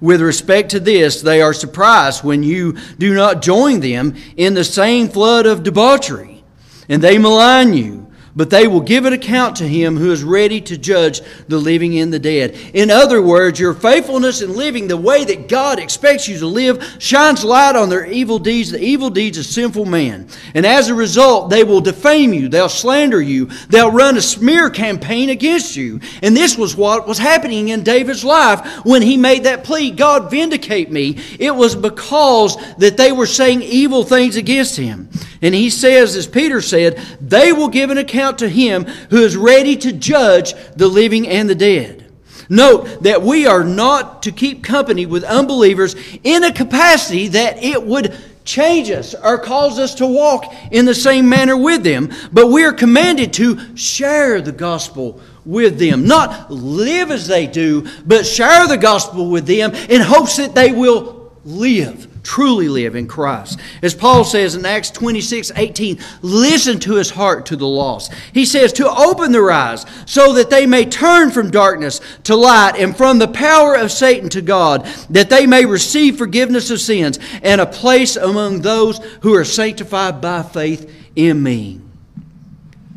With 0.00 0.20
respect 0.20 0.70
to 0.70 0.80
this, 0.80 1.22
they 1.22 1.42
are 1.42 1.52
surprised 1.52 2.22
when 2.22 2.44
you 2.44 2.74
do 2.98 3.14
not 3.14 3.42
join 3.42 3.80
them 3.80 4.14
in 4.36 4.54
the 4.54 4.64
same 4.64 5.08
flood 5.08 5.44
of 5.46 5.64
debauchery, 5.64 6.44
and 6.88 7.02
they 7.02 7.18
malign 7.18 7.74
you 7.74 8.07
but 8.38 8.50
they 8.50 8.68
will 8.68 8.80
give 8.80 9.04
an 9.04 9.12
account 9.12 9.56
to 9.56 9.66
him 9.66 9.96
who 9.96 10.12
is 10.12 10.22
ready 10.22 10.60
to 10.60 10.78
judge 10.78 11.22
the 11.48 11.58
living 11.58 11.98
and 11.98 12.12
the 12.12 12.20
dead. 12.20 12.56
In 12.72 12.88
other 12.88 13.20
words, 13.20 13.58
your 13.58 13.74
faithfulness 13.74 14.42
in 14.42 14.54
living 14.54 14.86
the 14.86 14.96
way 14.96 15.24
that 15.24 15.48
God 15.48 15.80
expects 15.80 16.28
you 16.28 16.38
to 16.38 16.46
live 16.46 16.98
shines 17.00 17.42
light 17.42 17.74
on 17.74 17.88
their 17.88 18.06
evil 18.06 18.38
deeds, 18.38 18.70
the 18.70 18.80
evil 18.80 19.10
deeds 19.10 19.38
of 19.38 19.44
sinful 19.44 19.86
man. 19.86 20.28
And 20.54 20.64
as 20.64 20.88
a 20.88 20.94
result, 20.94 21.50
they 21.50 21.64
will 21.64 21.80
defame 21.80 22.32
you, 22.32 22.48
they'll 22.48 22.68
slander 22.68 23.20
you, 23.20 23.46
they'll 23.70 23.90
run 23.90 24.16
a 24.16 24.22
smear 24.22 24.70
campaign 24.70 25.30
against 25.30 25.74
you. 25.74 25.98
And 26.22 26.36
this 26.36 26.56
was 26.56 26.76
what 26.76 27.08
was 27.08 27.18
happening 27.18 27.70
in 27.70 27.82
David's 27.82 28.24
life 28.24 28.84
when 28.84 29.02
he 29.02 29.16
made 29.16 29.44
that 29.44 29.64
plea 29.64 29.90
God, 29.90 30.30
vindicate 30.30 30.92
me. 30.92 31.18
It 31.40 31.56
was 31.56 31.74
because 31.74 32.56
that 32.76 32.96
they 32.96 33.10
were 33.10 33.26
saying 33.26 33.62
evil 33.62 34.04
things 34.04 34.36
against 34.36 34.76
him. 34.76 35.08
And 35.40 35.54
he 35.54 35.70
says, 35.70 36.16
as 36.16 36.26
Peter 36.26 36.60
said, 36.60 36.96
they 37.20 37.52
will 37.52 37.68
give 37.68 37.90
an 37.90 37.98
account 37.98 38.27
to 38.36 38.48
him 38.48 38.84
who 39.10 39.18
is 39.18 39.36
ready 39.36 39.76
to 39.76 39.92
judge 39.92 40.54
the 40.76 40.88
living 40.88 41.26
and 41.26 41.48
the 41.48 41.54
dead. 41.54 42.04
Note 42.48 43.02
that 43.02 43.22
we 43.22 43.46
are 43.46 43.64
not 43.64 44.22
to 44.22 44.32
keep 44.32 44.64
company 44.64 45.06
with 45.06 45.24
unbelievers 45.24 45.94
in 46.24 46.44
a 46.44 46.52
capacity 46.52 47.28
that 47.28 47.62
it 47.62 47.82
would 47.82 48.16
change 48.44 48.90
us 48.90 49.14
or 49.14 49.38
cause 49.38 49.78
us 49.78 49.94
to 49.96 50.06
walk 50.06 50.44
in 50.70 50.86
the 50.86 50.94
same 50.94 51.28
manner 51.28 51.56
with 51.56 51.82
them, 51.82 52.10
but 52.32 52.46
we 52.46 52.64
are 52.64 52.72
commanded 52.72 53.32
to 53.34 53.76
share 53.76 54.40
the 54.40 54.52
gospel 54.52 55.20
with 55.44 55.78
them. 55.78 56.06
Not 56.06 56.50
live 56.50 57.10
as 57.10 57.26
they 57.26 57.46
do, 57.46 57.86
but 58.06 58.26
share 58.26 58.66
the 58.66 58.78
gospel 58.78 59.28
with 59.28 59.46
them 59.46 59.74
in 59.74 60.00
hopes 60.00 60.38
that 60.38 60.54
they 60.54 60.72
will 60.72 61.32
live 61.44 62.17
truly 62.28 62.68
live 62.68 62.94
in 62.94 63.06
Christ. 63.06 63.58
As 63.82 63.94
Paul 63.94 64.22
says 64.22 64.54
in 64.54 64.66
Acts 64.66 64.90
26 64.90 65.50
18, 65.56 65.98
listen 66.20 66.78
to 66.80 66.96
his 66.96 67.08
heart 67.08 67.46
to 67.46 67.56
the 67.56 67.66
lost. 67.66 68.12
He 68.34 68.44
says 68.44 68.70
to 68.74 68.90
open 68.90 69.32
their 69.32 69.50
eyes 69.50 69.86
so 70.04 70.34
that 70.34 70.50
they 70.50 70.66
may 70.66 70.84
turn 70.84 71.30
from 71.30 71.50
darkness 71.50 72.02
to 72.24 72.36
light 72.36 72.74
and 72.76 72.94
from 72.94 73.18
the 73.18 73.28
power 73.28 73.74
of 73.74 73.90
Satan 73.90 74.28
to 74.28 74.42
God, 74.42 74.84
that 75.08 75.30
they 75.30 75.46
may 75.46 75.64
receive 75.64 76.18
forgiveness 76.18 76.70
of 76.70 76.82
sins 76.82 77.18
and 77.42 77.62
a 77.62 77.66
place 77.66 78.16
among 78.16 78.60
those 78.60 78.98
who 79.22 79.34
are 79.34 79.44
sanctified 79.44 80.20
by 80.20 80.42
faith 80.42 80.92
in 81.16 81.42
me. 81.42 81.80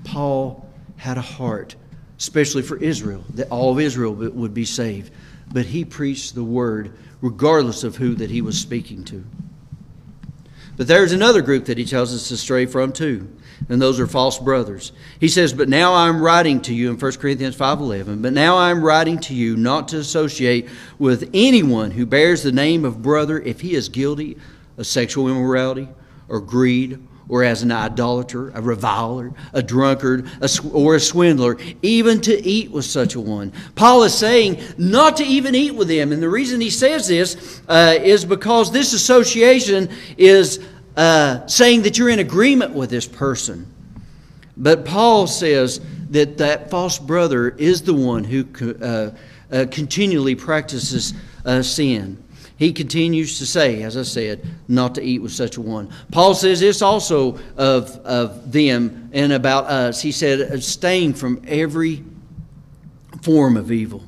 Paul 0.04 0.70
had 0.98 1.18
a 1.18 1.22
heart, 1.22 1.78
especially 2.20 2.64
for 2.64 2.76
Israel, 2.76 3.24
that 3.36 3.50
all 3.50 3.72
of 3.72 3.80
Israel 3.80 4.14
would 4.14 4.54
be 4.54 4.66
saved. 4.66 5.14
But 5.54 5.66
he 5.68 5.86
preached 5.86 6.36
the 6.36 6.44
word 6.44 6.92
regardless 7.22 7.84
of 7.84 7.98
who 7.98 8.16
that 8.16 8.32
he 8.32 8.42
was 8.42 8.60
speaking 8.60 9.04
to. 9.06 9.24
But 10.78 10.88
there's 10.88 11.12
another 11.12 11.42
group 11.42 11.66
that 11.66 11.78
he 11.78 11.86
tells 11.86 12.14
us 12.14 12.30
to 12.30 12.38
stray 12.38 12.66
from 12.66 12.92
too, 12.92 13.30
and 13.70 13.82
those 13.82 14.00
are 14.00 14.08
false 14.08 14.40
brothers. 14.40 14.92
He 15.20 15.28
says, 15.28 15.54
"But 15.54 15.70
now 15.70 15.94
I'm 15.94 16.22
writing 16.22 16.62
to 16.62 16.74
you 16.74 16.90
in 16.90 16.98
1 16.98 17.20
Corinthians 17.20 17.56
5:11, 17.56 18.22
but 18.22 18.34
now 18.34 18.58
I'm 18.58 18.82
writing 18.82 19.20
to 19.20 19.36
you 19.36 19.56
not 19.56 19.88
to 19.90 19.98
associate 19.98 20.68
with 20.98 21.30
anyone 21.34 21.92
who 21.92 22.06
bears 22.06 22.42
the 22.42 22.52
name 22.52 22.84
of 22.84 23.04
brother 23.04 23.40
if 23.40 23.62
he 23.62 23.76
is 23.76 23.90
guilty 23.90 24.38
of 24.78 24.88
sexual 24.88 25.28
immorality 25.28 25.90
or 26.28 26.40
greed 26.40 26.98
or 27.32 27.46
as 27.46 27.64
an 27.64 27.72
idolater, 27.72 28.50
a 28.50 28.62
reviler, 28.62 29.32
a 29.54 29.64
drunkard, 29.64 30.28
a, 30.42 30.50
or 30.74 30.96
a 30.96 31.00
swindler, 31.00 31.58
even 31.82 32.20
to 32.20 32.46
eat 32.46 32.70
with 32.70 32.84
such 32.84 33.16
a 33.16 33.22
one. 33.22 33.54
Paul 33.74 34.04
is 34.04 34.14
saying 34.14 34.62
not 34.78 35.16
to 35.16 35.24
even 35.24 35.56
eat 35.56 35.72
with 35.72 35.88
them. 35.88 36.12
And 36.12 36.22
the 36.22 36.28
reason 36.28 36.60
he 36.60 36.70
says 36.70 37.08
this 37.08 37.62
uh, 37.70 37.96
is 37.98 38.26
because 38.26 38.70
this 38.70 38.92
association 38.92 39.90
is 40.18 40.60
uh, 40.98 41.48
saying 41.48 41.84
that 41.84 41.98
you're 41.98 42.10
in 42.10 42.20
agreement 42.20 42.74
with 42.74 42.90
this 42.90 43.08
person. 43.08 43.66
But 44.58 44.84
Paul 44.84 45.26
says 45.26 45.80
that 46.10 46.38
that 46.40 46.70
false 46.70 47.00
brother 47.00 47.52
is 47.52 47.82
the 47.82 47.94
one 47.94 48.26
who 48.26 48.46
uh, 48.82 49.12
uh 49.56 49.66
continually 49.72 50.36
practices 50.36 51.14
uh, 51.46 51.62
sin 51.62 52.22
he 52.62 52.74
continues 52.74 53.40
to 53.40 53.48
say, 53.48 53.82
as 53.82 53.98
I 53.98 54.04
said, 54.04 54.46
not 54.68 54.94
to 54.94 55.02
eat 55.02 55.18
with 55.18 55.32
such 55.32 55.58
a 55.58 55.62
one. 55.62 55.90
Paul 56.12 56.36
says 56.36 56.60
this 56.60 56.84
also 56.84 57.40
of, 57.58 57.90
of 58.06 58.52
them 58.52 59.10
and 59.14 59.34
about 59.34 59.66
us. 59.66 60.00
He 60.00 60.12
said, 60.12 60.42
abstain 60.42 61.16
from 61.16 61.42
every 61.48 62.04
form 63.24 63.58
of 63.58 63.72
evil. 63.72 64.04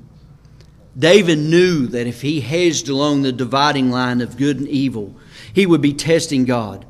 David 0.96 1.40
knew 1.40 1.88
that 1.88 2.06
if 2.06 2.22
he 2.22 2.42
hedged 2.42 2.90
along 2.90 3.24
the 3.24 3.32
dividing 3.32 3.90
line 3.90 4.22
of 4.22 4.38
good 4.38 4.60
and 4.60 4.68
evil, 4.68 5.16
he 5.52 5.66
would 5.66 5.82
be 5.82 5.96
testing 5.96 6.46
God. 6.46 6.86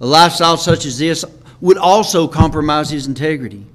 A 0.00 0.06
lifestyle 0.06 0.56
such 0.56 0.86
as 0.86 0.98
this 0.98 1.26
would 1.60 1.76
also 1.76 2.26
compromise 2.26 2.88
his 2.88 3.06
integrity. 3.06 3.66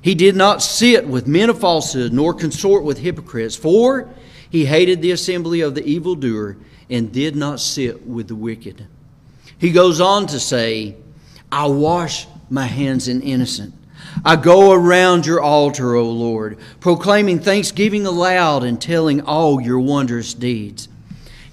He 0.00 0.14
did 0.14 0.34
not 0.34 0.62
sit 0.62 1.06
with 1.06 1.26
men 1.26 1.50
of 1.50 1.60
falsehood, 1.60 2.14
nor 2.14 2.32
consort 2.32 2.82
with 2.82 2.96
hypocrites, 2.96 3.56
for 3.56 4.08
he 4.50 4.66
hated 4.66 5.02
the 5.02 5.10
assembly 5.10 5.60
of 5.60 5.74
the 5.74 5.84
evildoer 5.84 6.56
and 6.88 7.12
did 7.12 7.36
not 7.36 7.60
sit 7.60 8.06
with 8.06 8.28
the 8.28 8.34
wicked. 8.34 8.86
He 9.58 9.72
goes 9.72 10.00
on 10.00 10.26
to 10.28 10.40
say, 10.40 10.96
I 11.50 11.66
wash 11.66 12.26
my 12.50 12.66
hands 12.66 13.08
in 13.08 13.22
innocent. 13.22 13.74
I 14.24 14.36
go 14.36 14.72
around 14.72 15.26
your 15.26 15.40
altar, 15.40 15.94
O 15.94 16.08
Lord, 16.08 16.58
proclaiming 16.80 17.40
thanksgiving 17.40 18.06
aloud 18.06 18.62
and 18.64 18.80
telling 18.80 19.20
all 19.22 19.60
your 19.60 19.80
wondrous 19.80 20.34
deeds. 20.34 20.88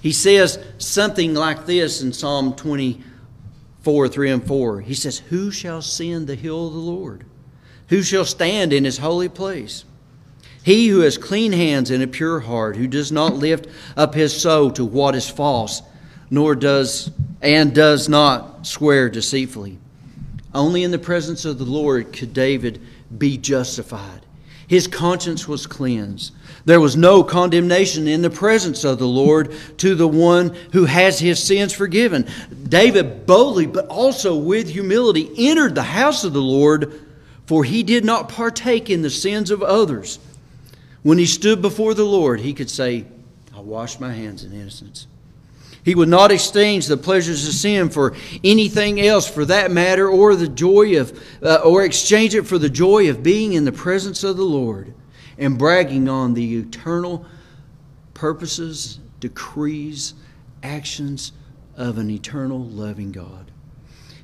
He 0.00 0.12
says 0.12 0.58
something 0.78 1.34
like 1.34 1.66
this 1.66 2.02
in 2.02 2.12
Psalm 2.12 2.54
24, 2.54 4.08
3 4.08 4.30
and 4.30 4.46
4. 4.46 4.80
He 4.82 4.94
says, 4.94 5.18
Who 5.18 5.50
shall 5.50 5.78
ascend 5.78 6.26
the 6.26 6.34
hill 6.34 6.66
of 6.68 6.74
the 6.74 6.78
Lord? 6.78 7.24
Who 7.88 8.02
shall 8.02 8.24
stand 8.24 8.72
in 8.72 8.84
his 8.84 8.98
holy 8.98 9.28
place? 9.28 9.84
He 10.64 10.88
who 10.88 11.00
has 11.00 11.18
clean 11.18 11.52
hands 11.52 11.90
and 11.90 12.02
a 12.02 12.06
pure 12.06 12.40
heart, 12.40 12.76
who 12.76 12.86
does 12.86 13.12
not 13.12 13.34
lift 13.34 13.66
up 13.98 14.14
his 14.14 14.34
soul 14.34 14.70
to 14.72 14.84
what 14.84 15.14
is 15.14 15.28
false, 15.28 15.82
nor 16.30 16.54
does 16.54 17.10
and 17.42 17.74
does 17.74 18.08
not 18.08 18.66
swear 18.66 19.10
deceitfully. 19.10 19.78
Only 20.54 20.82
in 20.82 20.90
the 20.90 20.98
presence 20.98 21.44
of 21.44 21.58
the 21.58 21.64
Lord 21.64 22.14
could 22.14 22.32
David 22.32 22.80
be 23.18 23.36
justified. 23.36 24.22
His 24.66 24.86
conscience 24.86 25.46
was 25.46 25.66
cleansed. 25.66 26.32
There 26.64 26.80
was 26.80 26.96
no 26.96 27.22
condemnation 27.22 28.08
in 28.08 28.22
the 28.22 28.30
presence 28.30 28.84
of 28.84 28.98
the 28.98 29.06
Lord 29.06 29.54
to 29.76 29.94
the 29.94 30.08
one 30.08 30.56
who 30.72 30.86
has 30.86 31.18
his 31.18 31.42
sins 31.42 31.74
forgiven. 31.74 32.26
David 32.66 33.26
boldly, 33.26 33.66
but 33.66 33.86
also 33.88 34.34
with 34.34 34.70
humility, 34.70 35.30
entered 35.36 35.74
the 35.74 35.82
house 35.82 36.24
of 36.24 36.32
the 36.32 36.40
Lord, 36.40 37.02
for 37.44 37.64
he 37.64 37.82
did 37.82 38.06
not 38.06 38.30
partake 38.30 38.88
in 38.88 39.02
the 39.02 39.10
sins 39.10 39.50
of 39.50 39.62
others. 39.62 40.18
When 41.04 41.18
he 41.18 41.26
stood 41.26 41.60
before 41.60 41.92
the 41.92 42.04
Lord, 42.04 42.40
he 42.40 42.54
could 42.54 42.70
say, 42.70 43.04
I 43.54 43.60
wash 43.60 44.00
my 44.00 44.10
hands 44.10 44.42
in 44.42 44.54
innocence. 44.54 45.06
He 45.84 45.94
would 45.94 46.08
not 46.08 46.32
exchange 46.32 46.86
the 46.86 46.96
pleasures 46.96 47.46
of 47.46 47.52
sin 47.52 47.90
for 47.90 48.14
anything 48.42 49.02
else, 49.02 49.28
for 49.28 49.44
that 49.44 49.70
matter, 49.70 50.08
or 50.08 50.34
the 50.34 50.48
joy 50.48 50.98
of, 50.98 51.22
uh, 51.42 51.56
or 51.56 51.84
exchange 51.84 52.34
it 52.34 52.46
for 52.46 52.56
the 52.56 52.70
joy 52.70 53.10
of 53.10 53.22
being 53.22 53.52
in 53.52 53.66
the 53.66 53.70
presence 53.72 54.24
of 54.24 54.38
the 54.38 54.44
Lord 54.44 54.94
and 55.36 55.58
bragging 55.58 56.08
on 56.08 56.32
the 56.32 56.56
eternal 56.56 57.26
purposes, 58.14 58.98
decrees, 59.20 60.14
actions 60.62 61.32
of 61.76 61.98
an 61.98 62.08
eternal 62.08 62.64
loving 62.64 63.12
God. 63.12 63.50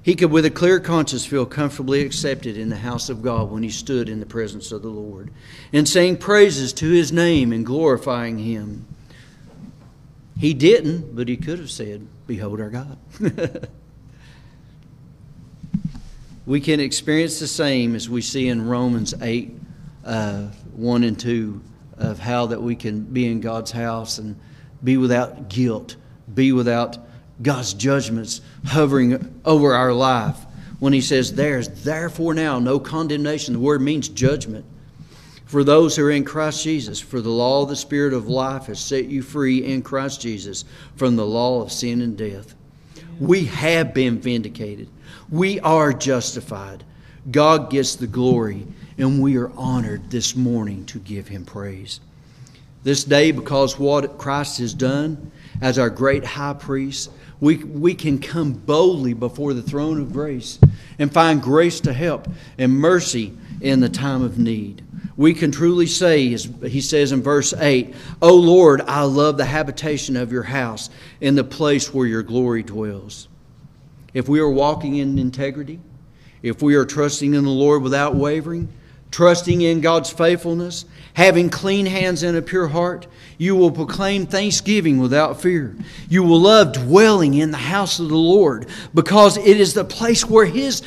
He 0.02 0.14
could, 0.14 0.30
with 0.30 0.46
a 0.46 0.50
clear 0.50 0.80
conscience, 0.80 1.26
feel 1.26 1.44
comfortably 1.44 2.00
accepted 2.00 2.56
in 2.56 2.70
the 2.70 2.76
house 2.76 3.10
of 3.10 3.22
God 3.22 3.50
when 3.50 3.62
he 3.62 3.68
stood 3.68 4.08
in 4.08 4.18
the 4.18 4.26
presence 4.26 4.72
of 4.72 4.82
the 4.82 4.88
Lord 4.88 5.30
and 5.72 5.86
sang 5.86 6.16
praises 6.16 6.72
to 6.74 6.90
his 6.90 7.12
name 7.12 7.52
and 7.52 7.66
glorifying 7.66 8.38
him. 8.38 8.86
He 10.38 10.54
didn't, 10.54 11.14
but 11.14 11.28
he 11.28 11.36
could 11.36 11.58
have 11.58 11.70
said, 11.70 12.06
Behold 12.26 12.62
our 12.62 12.70
God. 12.70 12.96
we 16.46 16.60
can 16.60 16.80
experience 16.80 17.38
the 17.38 17.46
same 17.46 17.94
as 17.94 18.08
we 18.08 18.22
see 18.22 18.48
in 18.48 18.66
Romans 18.66 19.12
8 19.20 19.54
uh, 20.06 20.46
1 20.76 21.04
and 21.04 21.20
2 21.20 21.60
of 21.98 22.18
how 22.18 22.46
that 22.46 22.62
we 22.62 22.74
can 22.74 23.02
be 23.02 23.26
in 23.26 23.40
God's 23.40 23.70
house 23.70 24.16
and 24.16 24.40
be 24.82 24.96
without 24.96 25.50
guilt, 25.50 25.96
be 26.32 26.52
without 26.52 26.96
God's 27.42 27.74
judgments 27.74 28.40
hovering 28.66 29.40
over 29.44 29.74
our 29.74 29.92
life. 29.92 30.36
When 30.78 30.92
he 30.92 31.00
says, 31.00 31.34
There's 31.34 31.68
therefore 31.68 32.34
now 32.34 32.58
no 32.58 32.78
condemnation, 32.80 33.54
the 33.54 33.60
word 33.60 33.82
means 33.82 34.08
judgment 34.08 34.64
for 35.50 35.64
those 35.64 35.96
who 35.96 36.04
are 36.04 36.12
in 36.12 36.24
Christ 36.24 36.62
Jesus. 36.62 37.00
For 37.00 37.20
the 37.20 37.28
law 37.28 37.62
of 37.62 37.68
the 37.68 37.76
Spirit 37.76 38.14
of 38.14 38.28
life 38.28 38.66
has 38.66 38.78
set 38.78 39.06
you 39.06 39.20
free 39.20 39.64
in 39.64 39.82
Christ 39.82 40.20
Jesus 40.20 40.64
from 40.94 41.16
the 41.16 41.26
law 41.26 41.60
of 41.60 41.72
sin 41.72 42.02
and 42.02 42.16
death. 42.16 42.54
We 43.18 43.46
have 43.46 43.92
been 43.92 44.20
vindicated, 44.20 44.88
we 45.28 45.58
are 45.60 45.92
justified. 45.92 46.84
God 47.30 47.68
gets 47.68 47.96
the 47.96 48.06
glory, 48.06 48.66
and 48.96 49.20
we 49.20 49.36
are 49.36 49.50
honored 49.56 50.10
this 50.10 50.34
morning 50.34 50.86
to 50.86 50.98
give 51.00 51.28
Him 51.28 51.44
praise. 51.44 52.00
This 52.82 53.04
day, 53.04 53.30
because 53.30 53.78
what 53.78 54.16
Christ 54.16 54.58
has 54.58 54.72
done 54.72 55.30
as 55.60 55.78
our 55.78 55.90
great 55.90 56.24
high 56.24 56.54
priest, 56.54 57.10
we, 57.40 57.56
we 57.56 57.94
can 57.94 58.18
come 58.18 58.52
boldly 58.52 59.14
before 59.14 59.54
the 59.54 59.62
throne 59.62 60.00
of 60.00 60.12
grace 60.12 60.58
and 60.98 61.12
find 61.12 61.42
grace 61.42 61.80
to 61.80 61.92
help 61.92 62.28
and 62.58 62.72
mercy 62.72 63.36
in 63.60 63.80
the 63.80 63.88
time 63.88 64.22
of 64.22 64.38
need 64.38 64.82
we 65.20 65.34
can 65.34 65.52
truly 65.52 65.86
say, 65.86 66.32
as 66.32 66.48
he 66.66 66.80
says 66.80 67.12
in 67.12 67.22
verse 67.22 67.52
8, 67.52 67.94
O 68.22 68.34
Lord, 68.34 68.80
I 68.80 69.02
love 69.02 69.36
the 69.36 69.44
habitation 69.44 70.16
of 70.16 70.32
your 70.32 70.44
house 70.44 70.88
and 71.20 71.36
the 71.36 71.44
place 71.44 71.92
where 71.92 72.06
your 72.06 72.22
glory 72.22 72.62
dwells. 72.62 73.28
If 74.14 74.30
we 74.30 74.40
are 74.40 74.48
walking 74.48 74.96
in 74.96 75.18
integrity, 75.18 75.78
if 76.42 76.62
we 76.62 76.74
are 76.74 76.86
trusting 76.86 77.34
in 77.34 77.44
the 77.44 77.50
Lord 77.50 77.82
without 77.82 78.14
wavering, 78.14 78.72
trusting 79.10 79.60
in 79.60 79.80
God's 79.80 80.10
faithfulness, 80.10 80.84
having 81.14 81.50
clean 81.50 81.86
hands 81.86 82.22
and 82.22 82.36
a 82.36 82.42
pure 82.42 82.68
heart, 82.68 83.06
you 83.38 83.56
will 83.56 83.70
proclaim 83.70 84.26
thanksgiving 84.26 84.98
without 84.98 85.40
fear. 85.40 85.76
You 86.08 86.22
will 86.22 86.40
love 86.40 86.72
dwelling 86.72 87.34
in 87.34 87.50
the 87.50 87.56
house 87.56 87.98
of 87.98 88.08
the 88.08 88.16
Lord 88.16 88.66
because 88.94 89.36
it 89.36 89.58
is 89.58 89.74
the 89.74 89.84
place 89.84 90.24
where 90.24 90.46
His 90.46 90.82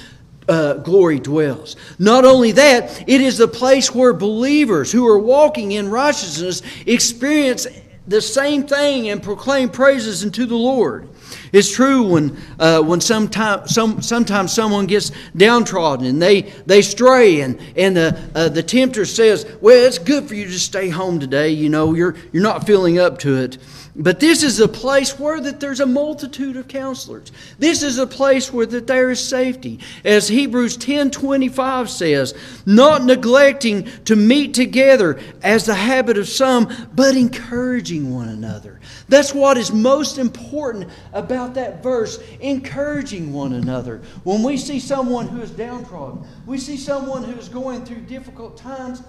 uh, 0.48 0.76
glory 0.76 1.20
dwells. 1.20 1.76
Not 2.00 2.26
only 2.26 2.52
that, 2.54 3.08
it 3.08 3.22
is 3.22 3.38
the 3.38 3.48
place 3.48 3.94
where 3.94 4.14
believers 4.14 4.92
who 4.92 5.08
are 5.08 5.20
walking 5.20 5.72
in 5.72 5.90
righteousness 5.90 6.62
experience 6.86 7.68
the 8.08 8.22
same 8.22 8.68
thing 8.68 9.10
and 9.10 9.24
proclaim 9.24 9.70
praises 9.70 10.24
unto 10.24 10.46
the 10.46 10.56
Lord. 10.56 11.08
It's 11.54 11.72
true 11.72 12.02
when, 12.02 12.36
uh, 12.58 12.82
when 12.82 13.00
sometime, 13.00 13.68
some, 13.68 14.02
sometimes 14.02 14.52
someone 14.52 14.88
gets 14.88 15.12
downtrodden 15.38 16.08
and 16.08 16.20
they, 16.20 16.42
they 16.66 16.82
stray, 16.82 17.42
and, 17.42 17.62
and 17.78 17.96
the, 17.96 18.20
uh, 18.34 18.50
the 18.50 18.64
tempter 18.64 19.06
says, 19.06 19.46
Well, 19.62 19.86
it's 19.86 20.00
good 20.00 20.28
for 20.28 20.34
you 20.34 20.46
to 20.46 20.60
stay 20.60 20.90
home 20.90 21.20
today. 21.20 21.50
You 21.50 21.70
know, 21.70 21.94
you're, 21.94 22.16
you're 22.32 22.42
not 22.42 22.66
feeling 22.66 22.98
up 22.98 23.20
to 23.20 23.38
it. 23.38 23.60
But 23.96 24.20
this 24.20 24.42
is 24.42 24.60
a 24.60 24.68
place 24.68 25.20
where 25.20 25.40
that 25.40 25.60
there's 25.60 25.80
a 25.80 25.86
multitude 25.86 26.58
of 26.58 26.68
counselors. 26.68 27.32
This 27.60 27.84
is 27.84 28.00
a 28.00 28.08
place 28.08 28.52
where 28.52 28.66
that 28.66 28.88
there 28.88 29.12
is 29.12 29.20
safety. 29.20 29.80
As 30.04 30.28
Hebrews 30.28 30.78
10:25 30.78 31.90
says, 31.90 32.34
not 32.66 33.04
neglecting 33.04 33.88
to 34.06 34.16
meet 34.16 34.56
together 34.56 35.20
as 35.44 35.68
the 35.68 35.76
habit 35.76 36.18
of 36.18 36.28
some, 36.28 36.74
but 36.96 37.16
encouraging 37.16 38.12
one 38.12 38.30
another. 38.30 38.80
That's 39.10 39.34
what 39.34 39.58
is 39.58 39.72
most 39.72 40.18
important 40.18 40.90
about 41.12 41.54
that 41.56 41.84
verse, 41.84 42.20
encouraging 42.40 43.34
one 43.34 43.54
another. 43.54 44.02
When 44.24 44.44
we 44.44 44.58
see 44.58 44.80
someone 44.80 45.28
who 45.28 45.42
is 45.42 45.52
downtrodden, 45.52 46.26
we 46.46 46.58
see 46.58 46.78
someone 46.78 47.24
who 47.24 47.38
is 47.38 47.50
going 47.50 47.86
through 47.86 48.02
difficult 48.02 48.58
times, 48.58 49.04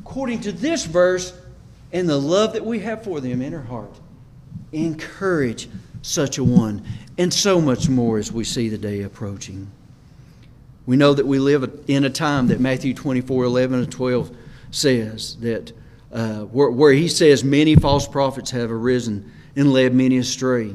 according 0.00 0.40
to 0.42 0.52
this 0.52 0.84
verse, 0.86 1.32
and 1.92 2.08
the 2.08 2.18
love 2.18 2.54
that 2.54 2.64
we 2.64 2.80
have 2.80 3.04
for 3.04 3.20
them 3.20 3.42
in 3.42 3.54
our 3.54 3.62
heart 3.62 3.94
encourage 4.72 5.68
such 6.02 6.38
a 6.38 6.44
one, 6.44 6.82
and 7.18 7.32
so 7.32 7.60
much 7.60 7.88
more 7.88 8.18
as 8.18 8.30
we 8.30 8.44
see 8.44 8.68
the 8.68 8.78
day 8.78 9.02
approaching. 9.02 9.70
We 10.86 10.96
know 10.96 11.14
that 11.14 11.26
we 11.26 11.38
live 11.38 11.84
in 11.88 12.04
a 12.04 12.10
time 12.10 12.46
that 12.46 12.60
Matthew 12.60 12.94
24 12.94 13.44
11 13.44 13.78
and 13.80 13.92
12 13.92 14.36
says 14.70 15.36
that 15.36 15.72
uh, 16.16 16.44
where, 16.44 16.70
where 16.70 16.92
he 16.92 17.08
says, 17.08 17.44
Many 17.44 17.76
false 17.76 18.08
prophets 18.08 18.50
have 18.52 18.72
arisen 18.72 19.30
and 19.54 19.70
led 19.72 19.94
many 19.94 20.16
astray. 20.16 20.74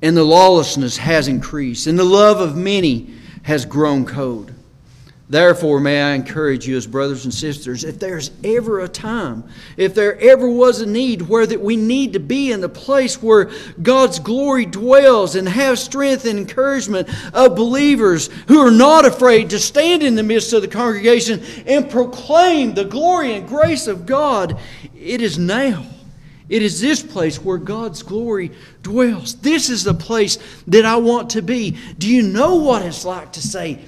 And 0.00 0.16
the 0.16 0.22
lawlessness 0.22 0.96
has 0.96 1.26
increased, 1.26 1.88
and 1.88 1.98
the 1.98 2.04
love 2.04 2.40
of 2.40 2.56
many 2.56 3.14
has 3.42 3.64
grown 3.66 4.06
cold. 4.06 4.52
Therefore, 5.26 5.80
may 5.80 6.02
I 6.02 6.14
encourage 6.14 6.68
you 6.68 6.76
as 6.76 6.86
brothers 6.86 7.24
and 7.24 7.32
sisters, 7.32 7.82
if 7.82 7.98
there's 7.98 8.30
ever 8.44 8.80
a 8.80 8.88
time, 8.88 9.44
if 9.78 9.94
there 9.94 10.18
ever 10.20 10.46
was 10.46 10.82
a 10.82 10.86
need 10.86 11.22
where 11.22 11.46
that 11.46 11.62
we 11.62 11.76
need 11.76 12.12
to 12.12 12.20
be 12.20 12.52
in 12.52 12.60
the 12.60 12.68
place 12.68 13.22
where 13.22 13.50
God's 13.82 14.18
glory 14.18 14.66
dwells 14.66 15.34
and 15.34 15.48
have 15.48 15.78
strength 15.78 16.26
and 16.26 16.38
encouragement 16.38 17.08
of 17.32 17.56
believers 17.56 18.28
who 18.48 18.58
are 18.58 18.70
not 18.70 19.06
afraid 19.06 19.48
to 19.50 19.58
stand 19.58 20.02
in 20.02 20.14
the 20.14 20.22
midst 20.22 20.52
of 20.52 20.60
the 20.60 20.68
congregation 20.68 21.42
and 21.66 21.90
proclaim 21.90 22.74
the 22.74 22.84
glory 22.84 23.32
and 23.32 23.48
grace 23.48 23.86
of 23.86 24.04
God, 24.04 24.58
it 24.94 25.22
is 25.22 25.38
now. 25.38 25.86
It 26.50 26.60
is 26.60 26.82
this 26.82 27.02
place 27.02 27.42
where 27.42 27.56
God's 27.56 28.02
glory 28.02 28.52
dwells. 28.82 29.36
This 29.36 29.70
is 29.70 29.84
the 29.84 29.94
place 29.94 30.38
that 30.66 30.84
I 30.84 30.96
want 30.96 31.30
to 31.30 31.40
be. 31.40 31.78
Do 31.96 32.14
you 32.14 32.22
know 32.22 32.56
what 32.56 32.82
it's 32.82 33.06
like 33.06 33.32
to 33.32 33.40
say, 33.40 33.80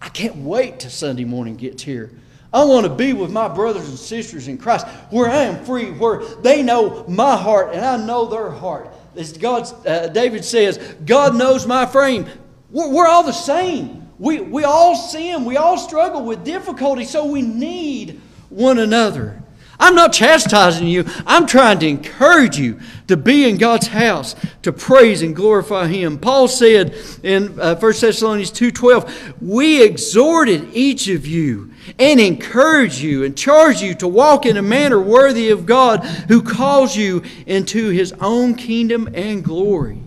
I 0.00 0.08
can't 0.08 0.36
wait 0.36 0.80
till 0.80 0.90
Sunday 0.90 1.24
morning 1.24 1.56
gets 1.56 1.82
here. 1.82 2.10
I 2.52 2.64
want 2.64 2.84
to 2.84 2.92
be 2.92 3.12
with 3.12 3.30
my 3.30 3.48
brothers 3.48 3.88
and 3.88 3.98
sisters 3.98 4.48
in 4.48 4.58
Christ 4.58 4.86
where 5.10 5.30
I 5.30 5.44
am 5.44 5.64
free, 5.64 5.90
where 5.92 6.24
they 6.42 6.62
know 6.62 7.04
my 7.06 7.36
heart 7.36 7.74
and 7.74 7.84
I 7.84 7.96
know 7.96 8.26
their 8.26 8.50
heart. 8.50 8.92
As 9.14 9.36
God, 9.36 9.86
uh, 9.86 10.08
David 10.08 10.44
says, 10.44 10.78
God 11.04 11.36
knows 11.36 11.66
my 11.66 11.86
frame. 11.86 12.26
We're, 12.70 12.88
we're 12.88 13.06
all 13.06 13.22
the 13.22 13.32
same. 13.32 14.08
We, 14.18 14.40
we 14.40 14.64
all 14.64 14.96
sin. 14.96 15.44
We 15.44 15.56
all 15.56 15.78
struggle 15.78 16.24
with 16.24 16.44
difficulty, 16.44 17.04
so 17.04 17.26
we 17.26 17.42
need 17.42 18.20
one 18.48 18.78
another. 18.78 19.40
I'm 19.80 19.94
not 19.94 20.12
chastising 20.12 20.86
you. 20.86 21.06
I'm 21.26 21.46
trying 21.46 21.78
to 21.80 21.88
encourage 21.88 22.58
you 22.58 22.78
to 23.08 23.16
be 23.16 23.48
in 23.48 23.56
God's 23.56 23.88
house, 23.88 24.36
to 24.62 24.72
praise 24.72 25.22
and 25.22 25.34
glorify 25.34 25.88
Him. 25.88 26.18
Paul 26.18 26.48
said 26.48 26.94
in 27.22 27.58
uh, 27.58 27.76
1 27.76 27.92
Thessalonians 27.98 28.52
2.12, 28.52 29.40
We 29.40 29.82
exhorted 29.82 30.68
each 30.74 31.08
of 31.08 31.26
you 31.26 31.72
and 31.98 32.20
encourage 32.20 33.00
you 33.00 33.24
and 33.24 33.36
charge 33.36 33.80
you 33.80 33.94
to 33.94 34.06
walk 34.06 34.44
in 34.44 34.58
a 34.58 34.62
manner 34.62 35.00
worthy 35.00 35.48
of 35.48 35.64
God 35.64 36.04
who 36.04 36.42
calls 36.42 36.94
you 36.94 37.22
into 37.46 37.88
His 37.88 38.12
own 38.20 38.54
kingdom 38.54 39.08
and 39.14 39.42
glory. 39.42 39.98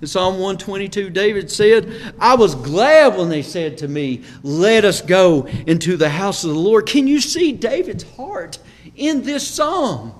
In 0.00 0.08
Psalm 0.08 0.34
122, 0.34 1.08
David 1.08 1.50
said, 1.50 2.14
I 2.20 2.34
was 2.34 2.54
glad 2.54 3.16
when 3.16 3.30
they 3.30 3.40
said 3.40 3.78
to 3.78 3.88
me, 3.88 4.22
Let 4.42 4.84
us 4.84 5.00
go 5.00 5.46
into 5.66 5.96
the 5.96 6.10
house 6.10 6.44
of 6.44 6.50
the 6.50 6.58
Lord. 6.58 6.84
Can 6.84 7.06
you 7.06 7.22
see 7.22 7.52
David's 7.52 8.04
heart 8.16 8.58
in 8.96 9.22
this 9.22 9.46
psalm? 9.46 10.14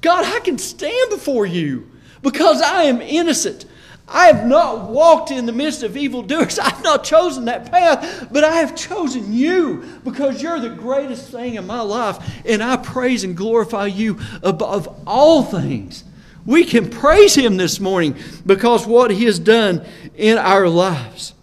God, 0.00 0.24
I 0.24 0.40
can 0.40 0.58
stand 0.58 1.10
before 1.10 1.46
you 1.46 1.90
because 2.22 2.62
I 2.62 2.84
am 2.84 3.00
innocent. 3.00 3.66
I 4.12 4.26
have 4.26 4.46
not 4.46 4.90
walked 4.90 5.30
in 5.30 5.46
the 5.46 5.52
midst 5.52 5.82
of 5.82 5.96
evildoers. 5.96 6.58
I've 6.62 6.82
not 6.82 7.04
chosen 7.04 7.44
that 7.44 7.70
path, 7.70 8.28
but 8.32 8.44
I 8.44 8.56
have 8.56 8.74
chosen 8.74 9.32
you 9.32 9.84
because 10.04 10.42
you're 10.42 10.60
the 10.60 10.70
greatest 10.70 11.30
thing 11.30 11.54
in 11.54 11.66
my 11.66 11.80
life. 11.80 12.18
And 12.44 12.62
I 12.62 12.76
praise 12.76 13.24
and 13.24 13.36
glorify 13.36 13.86
you 13.86 14.18
above 14.42 15.02
all 15.06 15.44
things. 15.44 16.04
We 16.46 16.64
can 16.64 16.90
praise 16.90 17.34
him 17.34 17.56
this 17.56 17.78
morning 17.78 18.16
because 18.44 18.86
what 18.86 19.10
he 19.10 19.26
has 19.26 19.38
done 19.38 19.84
in 20.16 20.38
our 20.38 20.68
lives. 20.68 21.34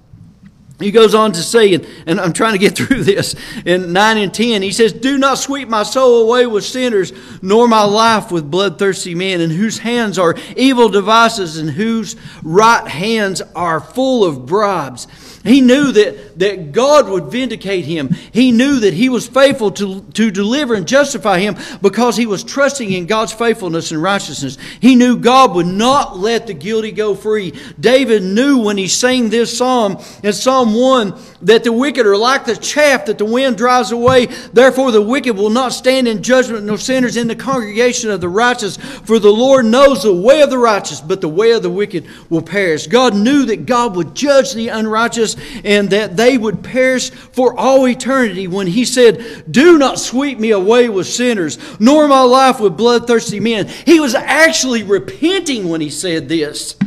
He 0.79 0.91
goes 0.91 1.15
on 1.15 1.31
to 1.31 1.41
say, 1.41 1.73
and, 1.73 1.87
and, 2.05 2.21
I'm 2.21 2.33
trying 2.33 2.53
to 2.53 2.59
get 2.59 2.77
through 2.77 3.03
this, 3.03 3.35
in 3.65 3.93
9 3.93 4.17
and 4.17 4.33
10, 4.33 4.61
he 4.61 4.71
says, 4.71 4.93
Do 4.93 5.17
not 5.17 5.39
sweep 5.39 5.67
my 5.67 5.83
soul 5.83 6.23
away 6.23 6.45
with 6.45 6.63
sinners, 6.63 7.11
nor 7.41 7.67
my 7.67 7.83
life 7.83 8.31
with 8.31 8.51
bloodthirsty 8.51 9.15
men, 9.15 9.41
in 9.41 9.49
whose 9.49 9.79
hands 9.79 10.19
are 10.19 10.35
evil 10.55 10.89
devices, 10.89 11.57
and 11.57 11.69
whose 11.69 12.15
right 12.43 12.87
hands 12.87 13.41
are 13.55 13.79
full 13.79 14.23
of 14.23 14.45
bribes. 14.45 15.07
He 15.47 15.61
knew 15.61 15.93
that, 15.93 16.39
that 16.39 16.71
God 16.73 17.07
would 17.07 17.25
vindicate 17.25 17.85
him. 17.85 18.09
He 18.31 18.51
knew 18.51 18.81
that 18.81 18.93
he 18.93 19.07
was 19.07 19.27
faithful 19.27 19.71
to, 19.71 20.01
to 20.01 20.29
deliver 20.29 20.75
and 20.75 20.85
justify 20.85 21.39
him 21.39 21.55
because 21.81 22.17
he 22.17 22.25
was 22.25 22.43
trusting 22.43 22.91
in 22.91 23.05
God's 23.05 23.31
faithfulness 23.31 23.91
and 23.91 24.01
righteousness. 24.01 24.57
He 24.81 24.95
knew 24.95 25.17
God 25.17 25.55
would 25.55 25.65
not 25.65 26.17
let 26.17 26.47
the 26.47 26.53
guilty 26.53 26.91
go 26.91 27.15
free. 27.15 27.53
David 27.79 28.23
knew 28.23 28.59
when 28.59 28.77
he 28.77 28.89
sang 28.89 29.29
this 29.29 29.57
psalm 29.57 30.03
in 30.21 30.33
Psalm 30.33 30.73
1 30.73 31.17
that 31.43 31.63
the 31.63 31.71
wicked 31.71 32.05
are 32.05 32.17
like 32.17 32.43
the 32.43 32.57
chaff 32.57 33.05
that 33.05 33.17
the 33.17 33.25
wind 33.25 33.57
drives 33.57 33.91
away. 33.91 34.25
Therefore, 34.25 34.91
the 34.91 35.01
wicked 35.01 35.37
will 35.37 35.49
not 35.49 35.71
stand 35.71 36.09
in 36.09 36.23
judgment, 36.23 36.65
nor 36.65 36.77
sinners 36.77 37.15
in 37.15 37.27
the 37.27 37.35
congregation 37.35 38.09
of 38.11 38.19
the 38.19 38.29
righteous. 38.29 38.75
For 38.75 39.17
the 39.17 39.31
Lord 39.31 39.65
knows 39.65 40.03
the 40.03 40.13
way 40.13 40.41
of 40.41 40.49
the 40.49 40.57
righteous, 40.57 40.99
but 40.99 41.21
the 41.21 41.29
way 41.29 41.51
of 41.51 41.63
the 41.63 41.69
wicked 41.69 42.05
will 42.29 42.41
perish. 42.41 42.87
God 42.87 43.15
knew 43.15 43.45
that 43.45 43.65
God 43.65 43.95
would 43.95 44.13
judge 44.13 44.53
the 44.53 44.67
unrighteous 44.67 45.36
and 45.63 45.89
that 45.89 46.17
they 46.17 46.37
would 46.37 46.63
perish 46.63 47.09
for 47.09 47.57
all 47.57 47.87
eternity 47.87 48.47
when 48.47 48.67
he 48.67 48.85
said, 48.85 49.45
Do 49.49 49.77
not 49.77 49.99
sweep 49.99 50.39
me 50.39 50.51
away 50.51 50.89
with 50.89 51.07
sinners, 51.07 51.57
nor 51.79 52.07
my 52.07 52.21
life 52.21 52.59
with 52.59 52.77
bloodthirsty 52.77 53.39
men. 53.39 53.67
He 53.67 53.99
was 53.99 54.15
actually 54.15 54.83
repenting 54.83 55.69
when 55.69 55.81
he 55.81 55.89
said 55.89 56.29
this. 56.29 56.77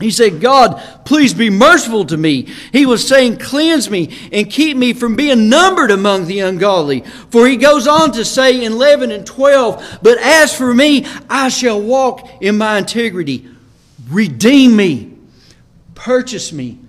He 0.00 0.10
said, 0.10 0.40
God, 0.40 0.82
please 1.04 1.34
be 1.34 1.50
merciful 1.50 2.06
to 2.06 2.16
me. 2.16 2.48
He 2.72 2.86
was 2.86 3.06
saying, 3.06 3.36
Cleanse 3.36 3.90
me 3.90 4.16
and 4.32 4.50
keep 4.50 4.76
me 4.76 4.94
from 4.94 5.14
being 5.14 5.50
numbered 5.50 5.90
among 5.90 6.26
the 6.26 6.40
ungodly. 6.40 7.02
For 7.30 7.46
he 7.46 7.58
goes 7.58 7.86
on 7.86 8.12
to 8.12 8.24
say 8.24 8.64
in 8.64 8.72
11 8.72 9.12
and 9.12 9.26
12, 9.26 9.98
But 10.02 10.18
as 10.18 10.56
for 10.56 10.72
me, 10.72 11.04
I 11.28 11.50
shall 11.50 11.80
walk 11.80 12.26
in 12.40 12.56
my 12.56 12.78
integrity. 12.78 13.46
Redeem 14.08 14.74
me, 14.74 15.18
purchase 15.94 16.50
me 16.50 16.79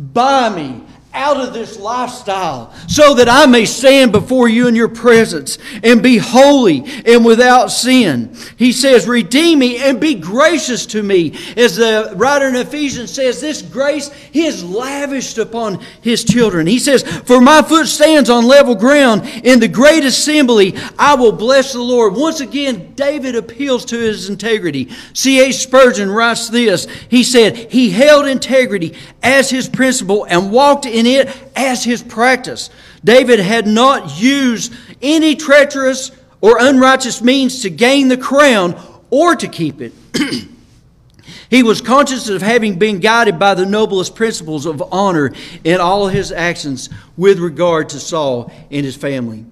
buy 0.00 0.48
me 0.48 0.80
out 1.12 1.36
of 1.38 1.52
this 1.52 1.78
lifestyle 1.78 2.72
so 2.86 3.14
that 3.14 3.28
I 3.28 3.46
may 3.46 3.64
stand 3.64 4.12
before 4.12 4.48
you 4.48 4.68
in 4.68 4.76
your 4.76 4.88
presence 4.88 5.58
and 5.82 6.02
be 6.02 6.18
holy 6.18 6.84
and 7.04 7.24
without 7.24 7.68
sin. 7.68 8.36
He 8.56 8.72
says, 8.72 9.08
Redeem 9.08 9.58
me 9.58 9.78
and 9.78 10.00
be 10.00 10.14
gracious 10.14 10.86
to 10.86 11.02
me. 11.02 11.36
As 11.56 11.76
the 11.76 12.12
writer 12.16 12.48
in 12.48 12.56
Ephesians 12.56 13.12
says, 13.12 13.40
this 13.40 13.62
grace 13.62 14.12
he 14.30 14.44
has 14.44 14.64
lavished 14.64 15.38
upon 15.38 15.80
his 16.00 16.24
children. 16.24 16.66
He 16.66 16.78
says, 16.78 17.02
For 17.02 17.40
my 17.40 17.62
foot 17.62 17.88
stands 17.88 18.30
on 18.30 18.46
level 18.46 18.74
ground. 18.74 19.24
In 19.44 19.60
the 19.60 19.68
great 19.68 20.04
assembly, 20.04 20.74
I 20.98 21.14
will 21.14 21.32
bless 21.32 21.72
the 21.72 21.80
Lord. 21.80 22.14
Once 22.14 22.40
again, 22.40 22.92
David 22.94 23.34
appeals 23.34 23.84
to 23.86 23.98
his 23.98 24.28
integrity. 24.28 24.90
C.H. 25.12 25.56
Spurgeon 25.56 26.10
writes 26.10 26.48
this 26.48 26.86
He 27.08 27.24
said, 27.24 27.56
He 27.56 27.90
held 27.90 28.26
integrity 28.26 28.94
as 29.22 29.50
his 29.50 29.68
principle 29.68 30.24
and 30.24 30.52
walked 30.52 30.86
in 30.86 30.99
in 31.06 31.06
it 31.06 31.36
as 31.56 31.84
his 31.84 32.02
practice. 32.02 32.70
David 33.04 33.40
had 33.40 33.66
not 33.66 34.20
used 34.20 34.72
any 35.00 35.34
treacherous 35.36 36.10
or 36.40 36.56
unrighteous 36.60 37.22
means 37.22 37.62
to 37.62 37.70
gain 37.70 38.08
the 38.08 38.16
crown 38.16 38.80
or 39.10 39.36
to 39.36 39.48
keep 39.48 39.80
it. 39.80 39.92
he 41.50 41.62
was 41.62 41.80
conscious 41.80 42.28
of 42.28 42.42
having 42.42 42.78
been 42.78 43.00
guided 43.00 43.38
by 43.38 43.54
the 43.54 43.66
noblest 43.66 44.14
principles 44.14 44.66
of 44.66 44.82
honor 44.92 45.32
in 45.64 45.80
all 45.80 46.08
his 46.08 46.32
actions 46.32 46.88
with 47.16 47.38
regard 47.38 47.88
to 47.90 48.00
Saul 48.00 48.52
and 48.70 48.84
his 48.84 48.96
family. 48.96 49.44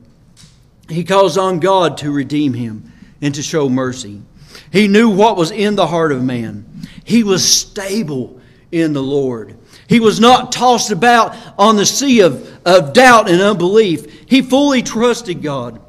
He 0.88 1.04
calls 1.04 1.36
on 1.36 1.60
God 1.60 1.98
to 1.98 2.10
redeem 2.10 2.54
him 2.54 2.92
and 3.20 3.34
to 3.34 3.42
show 3.42 3.68
mercy. 3.68 4.22
He 4.72 4.88
knew 4.88 5.10
what 5.10 5.36
was 5.36 5.50
in 5.50 5.76
the 5.76 5.86
heart 5.86 6.12
of 6.12 6.22
man. 6.22 6.64
He 7.04 7.22
was 7.22 7.46
stable 7.46 8.40
in 8.72 8.92
the 8.92 9.02
Lord. 9.02 9.56
He 9.88 10.00
was 10.00 10.20
not 10.20 10.52
tossed 10.52 10.90
about 10.90 11.34
on 11.58 11.76
the 11.76 11.86
sea 11.86 12.20
of, 12.20 12.58
of 12.66 12.92
doubt 12.92 13.28
and 13.30 13.40
unbelief. 13.40 14.28
He 14.28 14.42
fully 14.42 14.82
trusted 14.82 15.42
God. 15.42 15.80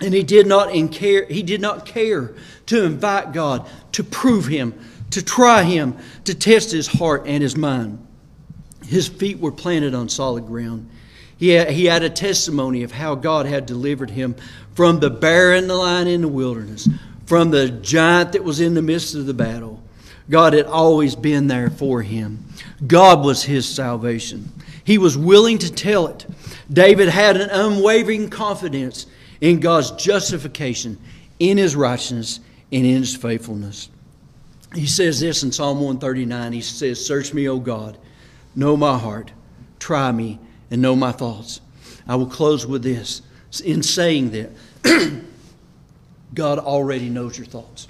And 0.00 0.12
he 0.12 0.22
did 0.22 0.46
not 0.46 0.70
care, 0.92 1.24
he 1.24 1.42
did 1.42 1.62
not 1.62 1.86
care 1.86 2.34
to 2.66 2.84
invite 2.84 3.32
God 3.32 3.66
to 3.92 4.04
prove 4.04 4.46
him, 4.46 4.74
to 5.10 5.24
try 5.24 5.62
him, 5.62 5.96
to 6.24 6.34
test 6.34 6.70
his 6.72 6.86
heart 6.86 7.22
and 7.26 7.42
his 7.42 7.56
mind. 7.56 8.06
His 8.86 9.08
feet 9.08 9.38
were 9.38 9.52
planted 9.52 9.94
on 9.94 10.10
solid 10.10 10.46
ground. 10.46 10.90
He 11.38 11.50
had, 11.50 11.70
he 11.70 11.86
had 11.86 12.02
a 12.02 12.10
testimony 12.10 12.82
of 12.82 12.92
how 12.92 13.14
God 13.14 13.46
had 13.46 13.64
delivered 13.64 14.10
him 14.10 14.36
from 14.74 15.00
the 15.00 15.10
bear 15.10 15.54
and 15.54 15.70
the 15.70 15.74
lion 15.74 16.08
in 16.08 16.20
the 16.20 16.28
wilderness, 16.28 16.88
from 17.24 17.50
the 17.50 17.70
giant 17.70 18.32
that 18.32 18.44
was 18.44 18.60
in 18.60 18.74
the 18.74 18.82
midst 18.82 19.14
of 19.14 19.24
the 19.24 19.34
battle. 19.34 19.82
God 20.30 20.52
had 20.54 20.66
always 20.66 21.14
been 21.14 21.46
there 21.46 21.70
for 21.70 22.02
him. 22.02 22.44
God 22.86 23.24
was 23.24 23.42
his 23.42 23.68
salvation. 23.68 24.50
He 24.84 24.98
was 24.98 25.16
willing 25.16 25.58
to 25.58 25.72
tell 25.72 26.06
it. 26.06 26.26
David 26.70 27.08
had 27.08 27.36
an 27.36 27.50
unwavering 27.50 28.30
confidence 28.30 29.06
in 29.40 29.60
God's 29.60 29.90
justification, 29.92 30.98
in 31.38 31.58
his 31.58 31.76
righteousness, 31.76 32.40
and 32.72 32.86
in 32.86 33.00
his 33.00 33.16
faithfulness. 33.16 33.90
He 34.74 34.86
says 34.86 35.20
this 35.20 35.42
in 35.42 35.52
Psalm 35.52 35.78
139. 35.78 36.52
He 36.52 36.60
says, 36.60 37.04
Search 37.04 37.32
me, 37.32 37.48
O 37.48 37.58
God, 37.58 37.96
know 38.56 38.76
my 38.76 38.98
heart, 38.98 39.32
try 39.78 40.10
me, 40.10 40.40
and 40.70 40.82
know 40.82 40.96
my 40.96 41.12
thoughts. 41.12 41.60
I 42.08 42.16
will 42.16 42.26
close 42.26 42.66
with 42.66 42.82
this. 42.82 43.22
In 43.64 43.82
saying 43.82 44.30
that, 44.30 44.50
God 46.34 46.58
already 46.58 47.08
knows 47.08 47.38
your 47.38 47.46
thoughts. 47.46 47.86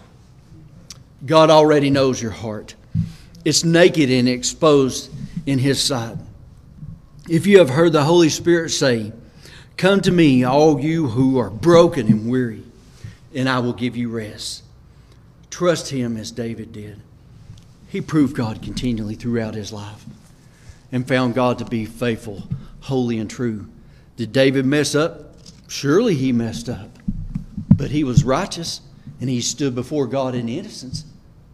God 1.24 1.50
already 1.50 1.90
knows 1.90 2.20
your 2.20 2.30
heart. 2.30 2.74
It's 3.44 3.64
naked 3.64 4.10
and 4.10 4.28
exposed 4.28 5.10
in 5.46 5.58
His 5.58 5.80
sight. 5.82 6.16
If 7.28 7.46
you 7.46 7.58
have 7.58 7.70
heard 7.70 7.92
the 7.92 8.04
Holy 8.04 8.28
Spirit 8.28 8.70
say, 8.70 9.12
Come 9.76 10.00
to 10.02 10.12
me, 10.12 10.44
all 10.44 10.80
you 10.80 11.08
who 11.08 11.38
are 11.38 11.50
broken 11.50 12.06
and 12.06 12.30
weary, 12.30 12.62
and 13.34 13.48
I 13.48 13.58
will 13.58 13.72
give 13.72 13.96
you 13.96 14.08
rest. 14.08 14.62
Trust 15.50 15.90
Him 15.90 16.16
as 16.16 16.30
David 16.30 16.72
did. 16.72 17.00
He 17.94 18.00
proved 18.00 18.34
God 18.34 18.60
continually 18.60 19.14
throughout 19.14 19.54
his 19.54 19.72
life 19.72 20.04
and 20.90 21.06
found 21.06 21.34
God 21.34 21.58
to 21.58 21.64
be 21.64 21.84
faithful, 21.84 22.42
holy, 22.80 23.18
and 23.18 23.30
true. 23.30 23.68
Did 24.16 24.32
David 24.32 24.66
mess 24.66 24.96
up? 24.96 25.36
Surely 25.68 26.16
he 26.16 26.32
messed 26.32 26.68
up. 26.68 26.98
But 27.76 27.92
he 27.92 28.02
was 28.02 28.24
righteous 28.24 28.80
and 29.20 29.30
he 29.30 29.40
stood 29.40 29.74
before 29.74 30.06
God 30.06 30.34
in 30.34 30.48
innocence 30.48 31.04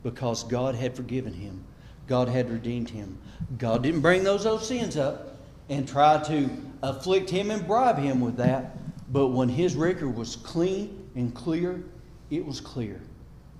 because 0.02 0.44
God 0.44 0.74
had 0.74 0.96
forgiven 0.96 1.32
him. 1.32 1.64
God 2.06 2.28
had 2.28 2.50
redeemed 2.50 2.90
him. 2.90 3.18
God 3.58 3.82
didn't 3.82 4.00
bring 4.00 4.24
those 4.24 4.46
old 4.46 4.62
sins 4.62 4.96
up 4.96 5.36
and 5.68 5.86
try 5.86 6.22
to 6.24 6.50
afflict 6.82 7.30
him 7.30 7.50
and 7.50 7.66
bribe 7.66 7.98
him 7.98 8.20
with 8.20 8.36
that. 8.36 8.76
But 9.12 9.28
when 9.28 9.48
his 9.48 9.76
record 9.76 10.16
was 10.16 10.36
clean 10.36 11.08
and 11.14 11.34
clear, 11.34 11.82
it 12.30 12.44
was 12.44 12.60
clear. 12.60 13.00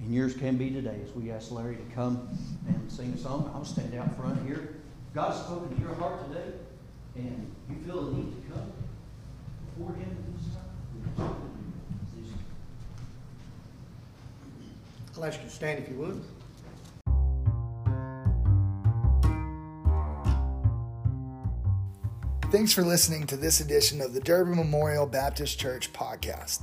And 0.01 0.15
yours 0.15 0.35
can 0.35 0.57
be 0.57 0.71
today 0.71 0.99
as 1.05 1.15
we 1.15 1.31
ask 1.31 1.51
Larry 1.51 1.77
to 1.77 1.95
come 1.95 2.29
and 2.67 2.91
sing 2.91 3.13
a 3.15 3.19
song. 3.19 3.51
I'll 3.55 3.65
stand 3.65 3.95
out 3.95 4.17
front 4.17 4.45
here. 4.47 4.77
God's 5.15 5.41
spoken 5.41 5.75
to 5.77 5.83
your 5.83 5.95
heart 5.95 6.27
today, 6.29 6.53
and 7.17 7.55
you 7.69 7.77
feel 7.85 8.09
a 8.09 8.13
need 8.13 8.33
to 8.33 8.53
come 8.53 8.73
before 9.77 9.95
Him 9.95 10.17
this 10.37 10.55
time. 11.17 11.50
You 15.23 15.31
to 15.31 15.51
stand 15.51 15.79
if 15.79 15.89
you 15.89 15.97
would. 15.97 16.25
Thanks 22.51 22.73
for 22.73 22.83
listening 22.83 23.27
to 23.27 23.37
this 23.37 23.61
edition 23.61 24.01
of 24.01 24.14
the 24.14 24.21
Durbin 24.21 24.57
Memorial 24.57 25.05
Baptist 25.07 25.61
Church 25.61 25.93
podcast. 25.93 26.62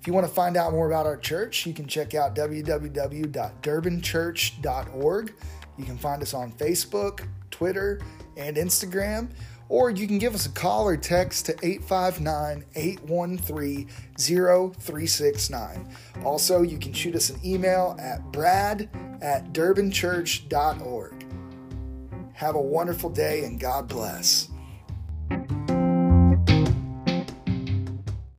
If 0.00 0.06
you 0.06 0.12
want 0.12 0.24
to 0.24 0.32
find 0.32 0.56
out 0.56 0.70
more 0.72 0.86
about 0.86 1.04
our 1.04 1.16
church, 1.16 1.66
you 1.66 1.74
can 1.74 1.88
check 1.88 2.14
out 2.14 2.36
www.durbinchurch.org. 2.36 5.34
You 5.76 5.84
can 5.84 5.98
find 5.98 6.22
us 6.22 6.32
on 6.32 6.52
Facebook, 6.52 7.26
Twitter, 7.50 8.00
and 8.36 8.56
Instagram, 8.56 9.30
or 9.68 9.90
you 9.90 10.06
can 10.06 10.18
give 10.18 10.34
us 10.34 10.46
a 10.46 10.50
call 10.50 10.86
or 10.86 10.96
text 10.96 11.46
to 11.46 11.52
859 11.62 12.64
813 12.74 13.88
0369. 14.18 15.88
Also, 16.24 16.62
you 16.62 16.78
can 16.78 16.92
shoot 16.92 17.14
us 17.14 17.30
an 17.30 17.40
email 17.44 17.96
at 17.98 18.22
brad 18.32 18.88
at 19.20 19.52
durbinchurch.org. 19.52 21.12
Have 22.34 22.54
a 22.54 22.60
wonderful 22.60 23.10
day 23.10 23.44
and 23.44 23.58
God 23.58 23.88
bless. 23.88 24.48